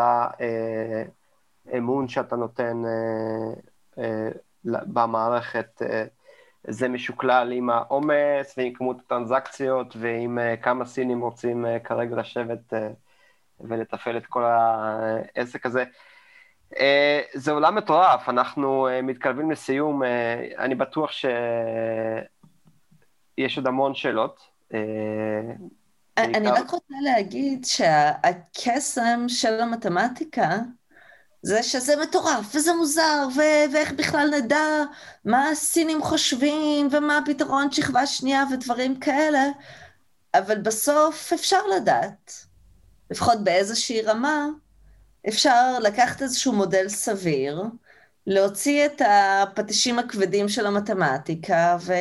האמון 1.66 2.08
שאתה 2.08 2.36
נותן 2.36 2.82
אה, 2.84 3.52
אה, 3.98 4.28
במערכת. 4.64 5.82
אה, 5.82 6.04
זה 6.68 6.88
משוקלל 6.88 7.52
עם 7.52 7.70
העומס 7.70 8.54
ועם 8.58 8.72
כמות 8.74 8.96
הטרנזקציות 9.06 9.96
ועם 9.96 10.38
כמה 10.62 10.84
סינים 10.84 11.20
רוצים 11.20 11.66
כרגע 11.84 12.16
לשבת 12.16 12.72
ולתפעל 13.60 14.16
את 14.16 14.26
כל 14.26 14.44
העסק 14.44 15.66
הזה. 15.66 15.84
אה, 16.76 17.20
זה 17.34 17.52
עולם 17.52 17.74
מטורף, 17.74 18.28
אנחנו 18.28 18.88
אה, 18.88 19.02
מתקרבים 19.02 19.50
לסיום, 19.50 20.02
אה, 20.02 20.48
אני 20.58 20.74
בטוח 20.74 21.10
שיש 21.12 21.26
עוד 23.56 23.66
המון 23.66 23.94
שאלות. 23.94 24.40
אני 26.18 26.48
רק 26.48 26.70
רוצה 26.70 26.94
להגיד 27.02 27.64
שהקסם 27.64 29.24
של 29.28 29.60
המתמטיקה 29.60 30.58
זה 31.42 31.62
שזה 31.62 31.94
מטורף, 32.02 32.54
וזה 32.54 32.74
מוזר, 32.74 33.26
ו- 33.36 33.72
ואיך 33.72 33.92
בכלל 33.92 34.30
נדע 34.38 34.82
מה 35.24 35.48
הסינים 35.48 36.02
חושבים, 36.02 36.88
ומה 36.90 37.18
הפתרון 37.18 37.72
שכבה 37.72 38.06
שנייה 38.06 38.44
ודברים 38.52 39.00
כאלה, 39.00 39.44
אבל 40.34 40.58
בסוף 40.58 41.32
אפשר 41.32 41.66
לדעת. 41.76 42.32
לפחות 43.10 43.44
באיזושהי 43.44 44.02
רמה, 44.02 44.46
אפשר 45.28 45.78
לקחת 45.78 46.22
איזשהו 46.22 46.52
מודל 46.52 46.88
סביר, 46.88 47.62
להוציא 48.26 48.86
את 48.86 49.02
הפטישים 49.06 49.98
הכבדים 49.98 50.48
של 50.48 50.66
המתמטיקה, 50.66 51.76
ו... 51.80 51.92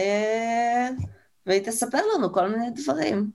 והיא 1.45 1.65
תספר 1.65 1.99
לנו 2.15 2.34
כל 2.34 2.49
מיני 2.49 2.69
דברים. 2.69 3.32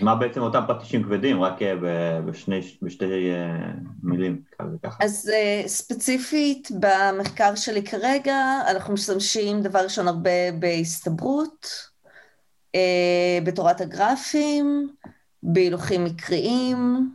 מה 0.00 0.14
בעצם 0.14 0.40
אותם 0.40 0.62
פטישים 0.68 1.02
כבדים? 1.02 1.42
רק 1.42 1.62
אה, 1.62 1.74
בשני, 2.20 2.60
בשתי 2.82 3.04
אה, 3.04 3.70
מילים, 4.02 4.42
ככה. 4.82 5.04
אז 5.04 5.30
אה, 5.34 5.62
ספציפית 5.68 6.68
במחקר 6.80 7.54
שלי 7.54 7.82
כרגע, 7.82 8.60
אנחנו 8.70 8.94
משתמשים 8.94 9.62
דבר 9.62 9.78
ראשון 9.78 10.08
הרבה 10.08 10.52
בהסתברות, 10.58 11.92
בתורת 13.44 13.80
הגרפים, 13.80 14.88
בהילוכים 15.42 16.04
מקריים, 16.04 17.10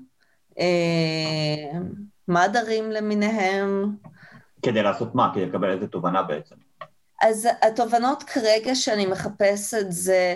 מדרים 2.28 2.92
למיניהם. 2.92 3.96
כדי 4.62 4.84
לעשות 4.84 5.16
מה? 5.16 5.32
כדי 5.34 5.46
לקבל 5.46 5.72
איזה 5.72 5.88
תובנה 5.88 6.24
בעצם? 6.24 6.56
אז 7.22 7.48
התובנות 7.62 8.24
כרגע 8.24 8.76
שאני 8.76 9.06
מחפשת 9.06 9.86
זה 9.90 10.36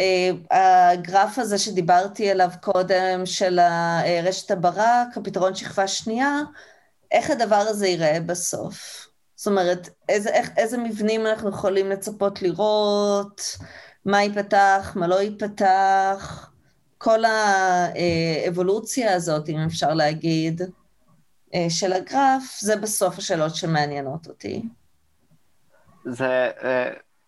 אה, 0.00 0.90
הגרף 0.92 1.38
הזה 1.38 1.58
שדיברתי 1.58 2.30
עליו 2.30 2.50
קודם 2.60 3.26
של 3.26 3.60
רשת 4.24 4.50
הברק, 4.50 5.16
הפתרון 5.16 5.54
שכבה 5.54 5.88
שנייה, 5.88 6.40
איך 7.12 7.30
הדבר 7.30 7.56
הזה 7.56 7.86
ייראה 7.86 8.20
בסוף. 8.26 9.06
זאת 9.36 9.46
אומרת, 9.46 9.88
איזה, 10.08 10.30
איך, 10.30 10.50
איזה 10.56 10.78
מבנים 10.78 11.26
אנחנו 11.26 11.50
יכולים 11.50 11.90
לצפות 11.90 12.42
לראות, 12.42 13.42
מה 14.04 14.22
ייפתח, 14.22 14.92
מה 14.96 15.06
לא 15.06 15.22
ייפתח, 15.22 16.50
כל 16.98 17.18
האבולוציה 17.24 19.14
הזאת, 19.14 19.48
אם 19.48 19.58
אפשר 19.66 19.94
להגיד, 19.94 20.62
אה, 21.54 21.66
של 21.68 21.92
הגרף, 21.92 22.58
זה 22.60 22.76
בסוף 22.76 23.18
השאלות 23.18 23.54
שמעניינות 23.54 24.26
אותי. 24.26 24.62
זה 26.04 26.50
uh, 26.60 26.64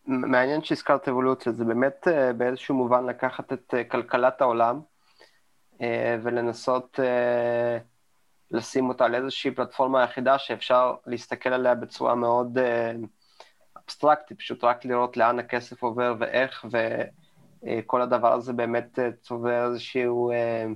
מעניין 0.07 0.65
שהזכרת 0.65 1.09
אבולוציה, 1.09 1.53
זה 1.53 1.65
באמת 1.65 2.09
uh, 2.09 2.33
באיזשהו 2.33 2.75
מובן 2.75 3.07
לקחת 3.07 3.53
את 3.53 3.75
כלכלת 3.91 4.41
העולם 4.41 4.81
ולנסות 6.23 6.99
לשים 8.51 8.89
אותה 8.89 9.05
על 9.05 9.15
איזושהי 9.15 9.51
פלטפורמה 9.51 10.05
יחידה 10.05 10.39
שאפשר 10.39 10.95
להסתכל 11.07 11.53
עליה 11.53 11.75
בצורה 11.75 12.15
מאוד 12.15 12.59
אבסטרקטית, 13.85 14.39
פשוט 14.39 14.65
רק 14.65 14.85
לראות 14.85 15.17
לאן 15.17 15.39
הכסף 15.39 15.83
עובר 15.83 16.15
ואיך, 16.19 16.65
ו... 16.73 16.79
אה, 17.67 17.81
כל 17.87 18.03
הדבר 18.03 18.33
הזה 18.33 18.53
באמת 18.53 18.99
אה, 18.99 19.13
צובר 19.23 19.67
איזשהו, 19.67 20.31
אה, 20.31 20.67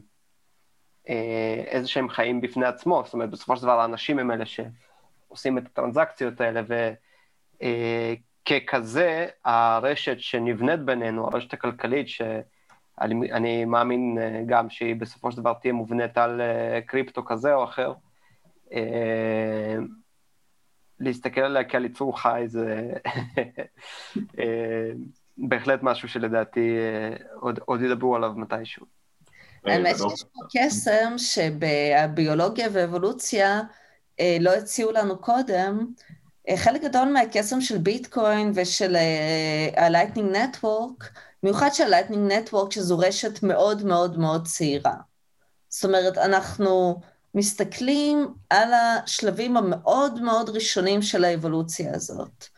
איזה 1.67 1.89
שהם 1.89 2.09
חיים 2.09 2.41
בפני 2.41 2.67
עצמו, 2.67 3.03
זאת 3.05 3.15
אומרת, 3.15 3.31
בסופו 3.31 3.57
של 3.57 3.63
דבר 3.63 3.81
האנשים 3.81 4.19
הם 4.19 4.31
אלה 4.31 4.45
שעושים 4.47 5.59
את 5.59 5.67
הטרנזקציות 5.67 6.41
האלה, 6.41 6.63
וככזה, 8.47 9.27
הרשת 9.45 10.21
שנבנית 10.21 10.81
בינינו, 10.81 11.27
הרשת 11.27 11.53
הכלכלית, 11.53 12.09
שאני 12.09 13.65
מאמין 13.65 14.19
גם 14.47 14.71
שהיא 14.71 14.97
בסופו 14.97 15.33
של 15.33 15.37
דבר 15.37 15.53
תהיה 15.53 15.73
מובנית 15.73 16.19
על 16.19 16.41
קריפטו 16.87 17.25
כזה 17.25 17.55
או 17.55 17.65
אחר, 17.65 17.93
להסתכל 21.01 21.41
עליה 21.41 21.65
כעל 21.65 21.85
יצור 21.85 22.21
חי 22.21 22.43
זה 22.47 22.93
בהחלט 25.49 25.81
משהו 25.83 26.09
שלדעתי 26.09 26.77
אה, 26.79 27.17
עוד, 27.41 27.61
עוד 27.65 27.83
ידברו 27.83 28.17
עליו 28.17 28.33
מתישהו. 28.37 28.87
האמת 29.65 29.97
שיש 29.97 30.25
פה 30.33 30.41
קסם 30.53 31.13
שבביולוגיה 31.17 32.69
ואבולוציה 32.73 33.61
אה, 34.21 34.37
לא 34.41 34.51
הציעו 34.51 34.93
לנו 34.93 35.19
קודם, 35.19 35.87
חלק 36.57 36.83
גדול 36.83 37.09
מהקסם 37.09 37.61
של 37.61 37.79
ביטקוין 37.79 38.53
ושל 38.55 38.97
ה-Lightning 39.77 40.37
Network, 40.37 41.05
במיוחד 41.43 41.69
של 41.73 41.95
ה-Lightning 41.95 42.33
Network, 42.33 42.71
שזו 42.71 42.99
רשת 42.99 43.43
מאוד 43.43 43.85
מאוד 43.87 44.19
מאוד 44.19 44.47
צעירה. 44.47 44.95
זאת 45.69 45.85
אומרת, 45.85 46.19
אנחנו 46.19 47.01
מסתכלים 47.35 48.35
על 48.51 48.73
השלבים 48.73 49.57
המאוד 49.57 50.23
מאוד 50.23 50.51
ראשונים 50.51 51.03
של 51.03 51.25
האבולוציה 51.25 51.95
הזאת. 51.95 52.49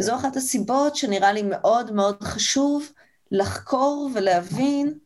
וזו 0.00 0.16
אחת 0.16 0.36
הסיבות 0.36 0.96
שנראה 0.96 1.32
לי 1.32 1.42
מאוד 1.42 1.92
מאוד 1.92 2.22
חשוב 2.22 2.92
לחקור 3.30 4.10
ולהבין 4.14 4.98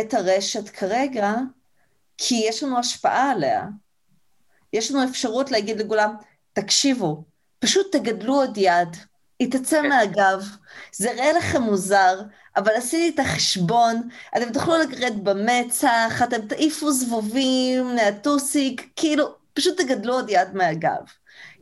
את 0.00 0.14
הרשת 0.14 0.68
כרגע, 0.68 1.34
כי 2.18 2.34
יש 2.48 2.62
לנו 2.62 2.78
השפעה 2.78 3.30
עליה. 3.30 3.66
יש 4.72 4.90
לנו 4.90 5.04
אפשרות 5.04 5.50
להגיד 5.50 5.80
לכולם, 5.80 6.14
תקשיבו, 6.52 7.24
פשוט 7.58 7.96
תגדלו 7.96 8.34
עוד 8.34 8.58
יד, 8.58 8.96
היא 9.38 9.52
תצא 9.52 9.82
כן. 9.82 9.88
מהגב, 9.88 10.44
זה 10.92 11.10
יראה 11.10 11.32
לכם 11.32 11.62
מוזר, 11.62 12.22
אבל 12.56 12.72
עשיתי 12.74 13.14
את 13.14 13.18
החשבון, 13.26 14.08
אתם 14.36 14.52
תוכלו 14.52 14.78
לגרד 14.78 15.24
במצח, 15.24 16.22
אתם 16.24 16.46
תעיפו 16.46 16.92
זבובים, 16.92 17.94
נעטוסיק, 17.94 18.90
כאילו, 18.96 19.34
פשוט 19.54 19.80
תגדלו 19.80 20.14
עוד 20.14 20.30
יד 20.30 20.54
מהגב. 20.54 21.02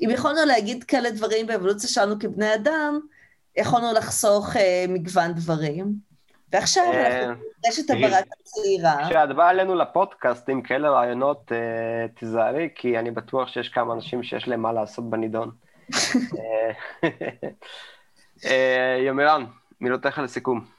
אם 0.01 0.11
יכולנו 0.11 0.45
להגיד 0.47 0.85
כאלה 0.85 1.11
דברים 1.11 1.47
באבולוציה 1.47 1.91
שלנו 1.91 2.19
כבני 2.21 2.55
אדם, 2.55 3.01
יכולנו 3.57 3.93
לחסוך 3.93 4.57
אה, 4.57 4.85
מגוון 4.89 5.33
דברים. 5.33 5.95
ועכשיו 6.53 6.85
אה, 6.85 7.25
אנחנו 7.25 7.45
רשת 7.69 7.91
הברק 7.91 8.25
הצעירה. 8.41 9.11
כשאת 9.11 9.37
באה 9.37 9.51
אלינו 9.51 9.75
לפודקאסט 9.75 10.49
עם 10.49 10.63
כאלה 10.63 10.91
רעיונות, 10.91 11.53
אה, 11.53 12.09
תיזהרי, 12.09 12.69
כי 12.75 12.99
אני 12.99 13.11
בטוח 13.11 13.49
שיש 13.49 13.69
כמה 13.69 13.95
אנשים 13.95 14.23
שיש 14.23 14.49
להם 14.49 14.63
מה 14.63 14.73
לעשות 14.73 15.11
בנידון. 15.11 15.51
אה, 18.47 18.99
יומירן, 19.07 19.45
מילותיך 19.81 20.19
לסיכום. 20.19 20.74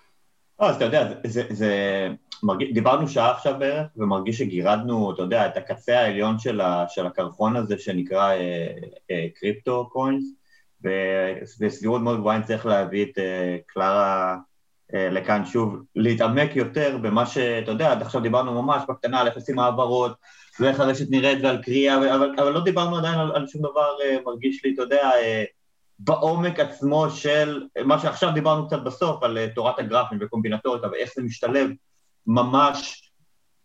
לא, 0.60 0.70
אז 0.70 0.76
אתה 0.76 0.86
יודע, 0.86 1.14
זה, 1.26 1.43
זה 1.49 2.08
מרגיש, 2.43 2.74
דיברנו 2.74 3.08
שעה 3.08 3.32
עכשיו 3.32 3.56
בערך, 3.60 3.88
ומרגיש 3.97 4.38
שגירדנו, 4.38 5.14
אתה 5.14 5.22
יודע, 5.22 5.47
את 5.47 5.58
הקצה 5.58 5.99
העליון 5.99 6.39
של, 6.39 6.62
ה, 6.62 6.86
של 6.89 7.06
הקרחון 7.06 7.56
הזה 7.56 7.78
שנקרא 7.78 8.34
אה, 8.34 8.68
אה, 9.12 9.28
קריפטו 9.36 9.89
קוינס, 9.91 10.24
ובסבירות 10.82 12.01
מאוד 12.01 12.20
גבוהה 12.20 12.43
צריך 12.43 12.66
להביא 12.66 13.06
את 13.06 13.18
אה, 13.18 13.58
קלרה 13.68 14.38
אה, 14.93 15.10
לכאן 15.10 15.45
שוב, 15.45 15.76
להתעמק 15.95 16.56
יותר 16.56 16.97
במה 17.01 17.26
שאתה 17.26 17.72
יודע, 17.72 17.91
עד 17.91 18.01
עכשיו 18.01 18.22
דיברנו 18.22 18.62
ממש 18.62 18.84
בקטנה 18.89 19.20
על 19.20 19.28
איך 19.28 19.36
עושים 19.36 19.60
העברות, 19.60 20.12
ואיך 20.60 20.80
הרשת 20.80 21.12
נראית 21.12 21.39
ועל 21.43 21.64
קריאה, 21.64 21.97
אבל, 21.97 22.36
אבל 22.38 22.51
לא 22.51 22.64
דיברנו 22.64 22.97
עדיין 22.97 23.20
על, 23.20 23.32
על 23.36 23.47
שום 23.47 23.62
דבר, 23.62 23.95
אה, 24.03 24.18
מרגיש 24.26 24.66
לי, 24.66 24.74
אתה 24.74 24.82
יודע, 24.82 25.10
אה, 25.16 25.43
בעומק 26.00 26.60
עצמו 26.60 27.10
של 27.10 27.64
מה 27.86 28.00
שעכשיו 28.00 28.32
דיברנו 28.34 28.68
קצת 28.68 28.80
בסוף, 28.84 29.24
על 29.24 29.38
אה, 29.38 29.48
תורת 29.56 29.80
הגרפים 29.80 30.18
וקומבינטוריקה 30.22 30.88
ואיך 30.91 31.12
זה 31.16 31.24
משתלב 31.24 31.70
ממש 32.28 33.12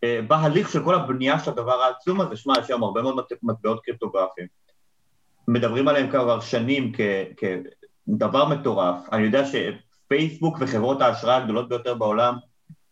אה, 0.05 0.21
בהליך 0.29 0.71
של 0.71 0.85
כל 0.85 0.95
הבנייה 0.95 1.39
של 1.39 1.51
הדבר 1.51 1.83
העצום 1.83 2.21
הזה, 2.21 2.37
שמע, 2.37 2.55
יש 2.61 2.67
שם 2.67 2.83
הרבה 2.83 3.03
מאוד 3.03 3.25
מטבעות 3.43 3.81
קריפטוגרפיים. 3.85 4.47
מדברים 5.49 5.89
עליהם 5.89 6.11
כבר 6.11 6.41
שנים 6.41 6.93
כ, 6.97 7.01
כדבר 7.37 8.49
מטורף. 8.49 8.97
אני 9.13 9.23
יודע 9.23 9.43
שפייסבוק 9.45 10.57
וחברות 10.61 11.01
האשראי 11.01 11.35
הגדולות 11.35 11.69
ביותר 11.69 11.95
בעולם 11.95 12.35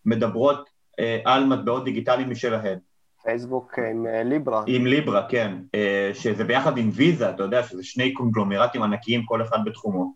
מדברות 0.05 0.69
אה, 1.01 1.21
על 1.25 1.45
מטבעות 1.45 1.85
דיגיטליים 1.85 2.31
משלהן. 2.31 2.79
פייסבוק 3.25 3.79
עם 3.91 4.07
אה, 4.07 4.23
ליברה. 4.23 4.63
עם 4.67 4.87
ליברה, 4.87 5.23
כן. 5.29 5.53
אה, 5.75 6.11
שזה 6.15 6.45
ביחד 6.45 6.79
עם 6.79 6.91
ויזה, 6.93 7.31
אתה 7.31 7.43
יודע, 7.43 7.63
שזה 7.63 7.85
שני 7.85 8.13
קונגלומרטים 8.13 8.83
ענקיים, 8.83 9.25
כל 9.25 9.43
אחד 9.43 9.59
בתחומו. 9.65 10.13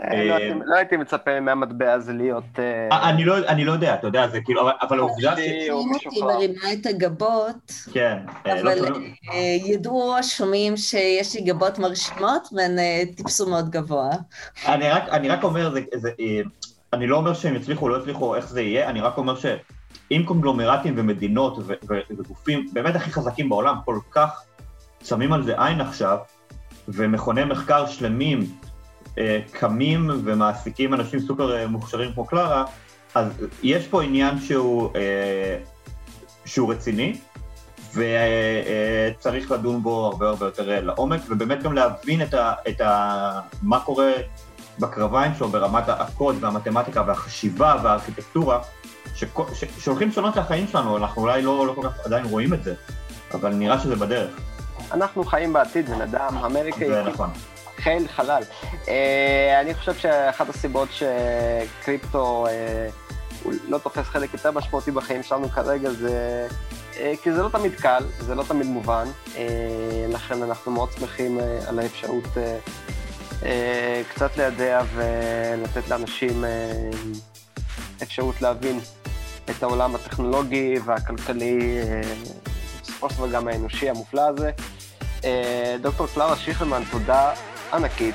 אה, 0.00 0.24
לא, 0.24 0.36
לא 0.64 0.76
הייתי 0.76 0.96
מצפה 0.96 1.40
מהמטבע 1.40 1.92
הזה 1.92 2.12
להיות... 2.12 2.58
לא, 3.24 3.38
אני 3.48 3.64
לא 3.64 3.72
יודע, 3.72 3.94
אתה 3.94 4.06
יודע, 4.06 4.28
זה 4.28 4.40
כאילו, 4.40 4.62
אבל 4.82 4.98
העובדה 4.98 5.36
ש... 5.36 5.38
היא 5.38 6.24
מרימה 6.24 6.72
את 6.72 6.86
הגבות, 6.86 7.72
כן. 7.92 8.18
אבל 8.44 8.78
ידעו 9.66 10.16
השומעים 10.18 10.76
שיש 10.76 11.34
לי 11.34 11.40
גבות 11.40 11.78
מרשימות 11.78 12.48
והן 12.52 12.76
טיפסו 13.16 13.50
מאוד 13.50 13.70
גבוה. 13.70 14.10
אני 15.12 15.28
רק 15.28 15.44
אומר, 15.44 15.74
אני 16.92 17.06
לא 17.06 17.16
אומר 17.16 17.34
שהם 17.34 17.54
יצליחו 17.54 17.84
או 17.84 17.88
לא 17.88 17.96
יצליחו, 17.96 18.34
איך 18.34 18.48
זה 18.48 18.62
יהיה, 18.62 18.90
אני 18.90 19.00
רק 19.00 19.18
אומר 19.18 19.36
ש... 19.36 19.46
עם 20.10 20.24
קונגלומרטים 20.24 20.94
ומדינות 20.96 21.58
וגופים 22.10 22.68
באמת 22.72 22.96
הכי 22.96 23.12
חזקים 23.12 23.48
בעולם 23.48 23.76
כל 23.84 23.98
כך 24.10 24.42
שמים 25.04 25.32
על 25.32 25.42
זה 25.42 25.64
עין 25.64 25.80
עכשיו, 25.80 26.18
ומכוני 26.88 27.44
מחקר 27.44 27.86
שלמים 27.86 28.40
אה, 29.18 29.40
קמים 29.52 30.10
ומעסיקים 30.24 30.94
אנשים 30.94 31.20
סופר 31.20 31.56
אה, 31.56 31.66
מוכשרים 31.66 32.12
כמו 32.12 32.26
קלרה, 32.26 32.64
אז 33.14 33.26
יש 33.62 33.86
פה 33.86 34.02
עניין 34.02 34.40
שהוא, 34.40 34.90
אה, 34.96 35.58
שהוא 36.44 36.72
רציני, 36.72 37.18
וצריך 37.94 39.50
לדון 39.50 39.82
בו 39.82 40.06
הרבה 40.06 40.28
הרבה 40.28 40.46
יותר 40.46 40.80
לעומק, 40.80 41.20
ובאמת 41.28 41.62
גם 41.62 41.72
להבין 41.72 42.22
את 42.22 42.34
ה, 42.34 42.54
את 42.68 42.80
ה, 42.80 43.40
מה 43.62 43.80
קורה 43.80 44.12
בקרביים 44.78 45.32
שלו 45.38 45.48
ברמת 45.48 45.88
הקוד 45.88 46.36
והמתמטיקה 46.40 47.02
והחשיבה 47.06 47.76
והארכיטקטורה, 47.82 48.60
שהולכים 49.78 50.08
לשנות 50.08 50.32
את 50.32 50.38
החיים 50.38 50.66
שלנו, 50.66 50.96
אנחנו 50.96 51.22
אולי 51.22 51.42
לא, 51.42 51.66
לא 51.66 51.72
כל 51.72 51.88
כך 51.88 52.06
עדיין 52.06 52.24
רואים 52.24 52.54
את 52.54 52.64
זה, 52.64 52.74
אבל 53.34 53.54
נראה 53.54 53.80
שזה 53.80 53.96
בדרך. 53.96 54.30
אנחנו 54.92 55.24
חיים 55.24 55.52
בעתיד, 55.52 55.90
בן 55.90 56.00
אדם, 56.00 56.38
אמריקה 56.44 56.84
היא... 56.84 56.92
נכון. 56.92 57.30
חיל 57.76 58.08
חלל. 58.08 58.42
Uh, 58.84 58.88
אני 59.60 59.74
חושב 59.74 59.94
שאחת 59.94 60.48
הסיבות 60.48 60.88
שקריפטו 60.92 62.46
uh, 62.46 63.48
לא 63.68 63.78
תופס 63.78 64.04
חלק 64.04 64.32
יותר 64.32 64.50
משמעותי 64.50 64.90
בחיים 64.90 65.22
שלנו 65.22 65.48
כרגע 65.48 65.90
זה 65.90 66.46
uh, 66.92 66.96
כי 67.22 67.32
זה 67.32 67.42
לא 67.42 67.48
תמיד 67.48 67.74
קל, 67.74 68.04
זה 68.18 68.34
לא 68.34 68.42
תמיד 68.42 68.66
מובן, 68.66 69.08
לכן 70.08 70.42
אנחנו 70.42 70.72
מאוד 70.72 70.88
שמחים 70.92 71.38
על 71.68 71.78
האפשרות 71.78 72.24
קצת 74.10 74.36
לידע 74.36 74.82
ולתת 74.94 75.88
לאנשים 75.88 76.44
אפשרות 78.02 78.42
להבין 78.42 78.80
את 79.50 79.62
העולם 79.62 79.94
הטכנולוגי 79.94 80.74
והכלכלי, 80.84 81.78
אה, 81.82 82.02
בסופו 82.82 83.10
של 83.10 83.16
דבר 83.16 83.30
גם 83.30 83.48
האנושי 83.48 83.90
המופלא 83.90 84.20
הזה. 84.20 84.50
אה, 85.24 85.76
דוקטור 85.82 86.06
קלרה 86.14 86.36
שיכלמן, 86.36 86.82
תודה 86.90 87.32
ענקית 87.72 88.14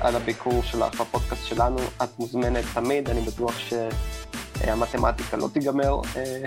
על 0.00 0.16
הביקור 0.16 0.62
שלך 0.62 1.00
בפודקאסט 1.00 1.46
שלנו. 1.46 1.78
את 2.02 2.18
מוזמנת 2.18 2.64
תמיד, 2.74 3.10
אני 3.10 3.20
בטוח 3.20 3.54
שהמתמטיקה 3.58 5.36
לא 5.36 5.48
תיגמר 5.52 6.00
אה, 6.16 6.42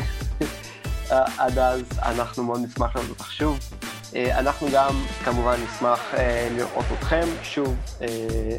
עד 1.37 1.57
אז. 1.57 1.81
אנחנו 2.01 2.43
מאוד 2.43 2.59
נשמח 2.63 2.95
לראות 2.95 3.09
אותך 3.09 3.31
שוב. 3.31 3.59
אנחנו 4.15 4.67
גם 4.73 5.03
כמובן 5.23 5.55
נשמח 5.63 5.99
לראות 6.55 6.85
אתכם 6.99 7.25
שוב, 7.43 7.75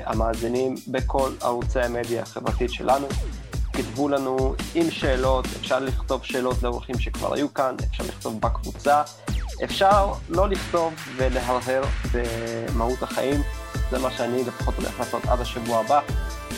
המאזינים, 0.04 0.74
בכל 0.88 1.30
ערוצי 1.42 1.80
המדיה 1.80 2.22
החברתית 2.22 2.70
שלנו. 2.72 3.06
כתבו 3.78 4.08
לנו 4.08 4.54
עם 4.74 4.90
שאלות, 4.90 5.46
אפשר 5.60 5.78
לכתוב 5.78 6.24
שאלות 6.24 6.62
לאורחים 6.62 6.98
שכבר 6.98 7.34
היו 7.34 7.54
כאן, 7.54 7.74
אפשר 7.90 8.04
לכתוב 8.04 8.40
בקבוצה, 8.40 9.02
אפשר 9.64 10.12
לא 10.28 10.48
לכתוב 10.48 10.94
ולהרהר 11.16 11.82
במהות 12.12 13.02
החיים, 13.02 13.42
זה 13.90 13.98
מה 13.98 14.10
שאני 14.10 14.44
לפחות 14.44 14.74
הולך 14.76 14.98
לעשות 14.98 15.24
עד 15.24 15.40
השבוע 15.40 15.80
הבא. 15.80 16.00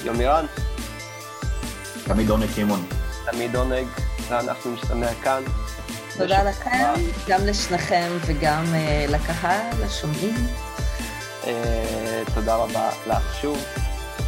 יומירן. 0.04 0.46
תמיד 2.04 2.30
עונג 2.30 2.48
שמעון. 2.54 2.86
תמיד 3.30 3.56
עונג, 3.56 3.86
ואנחנו 4.28 4.74
נשתמע 4.74 5.14
כאן. 5.22 5.42
תודה 6.18 6.42
לכם, 6.42 6.94
גם 7.28 7.40
לשניכם 7.46 8.10
וגם 8.26 8.64
uh, 8.64 9.10
לקהל, 9.10 9.84
לשומעים. 9.84 10.34
Uh, 11.42 11.46
תודה 12.34 12.56
רבה 12.56 12.90
לך 13.06 13.34
שוב. 13.40 13.58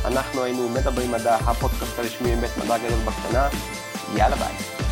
אנחנו 0.05 0.43
היינו 0.43 0.69
מדברים 0.69 1.13
מדע, 1.13 1.35
הפודקאסט 1.37 1.99
הרשמי 1.99 2.35
מבית 2.35 2.57
מדע 2.57 2.79
גדול 2.79 2.99
בקטנה. 3.05 3.49
יאללה 4.17 4.37
ביי. 4.37 4.92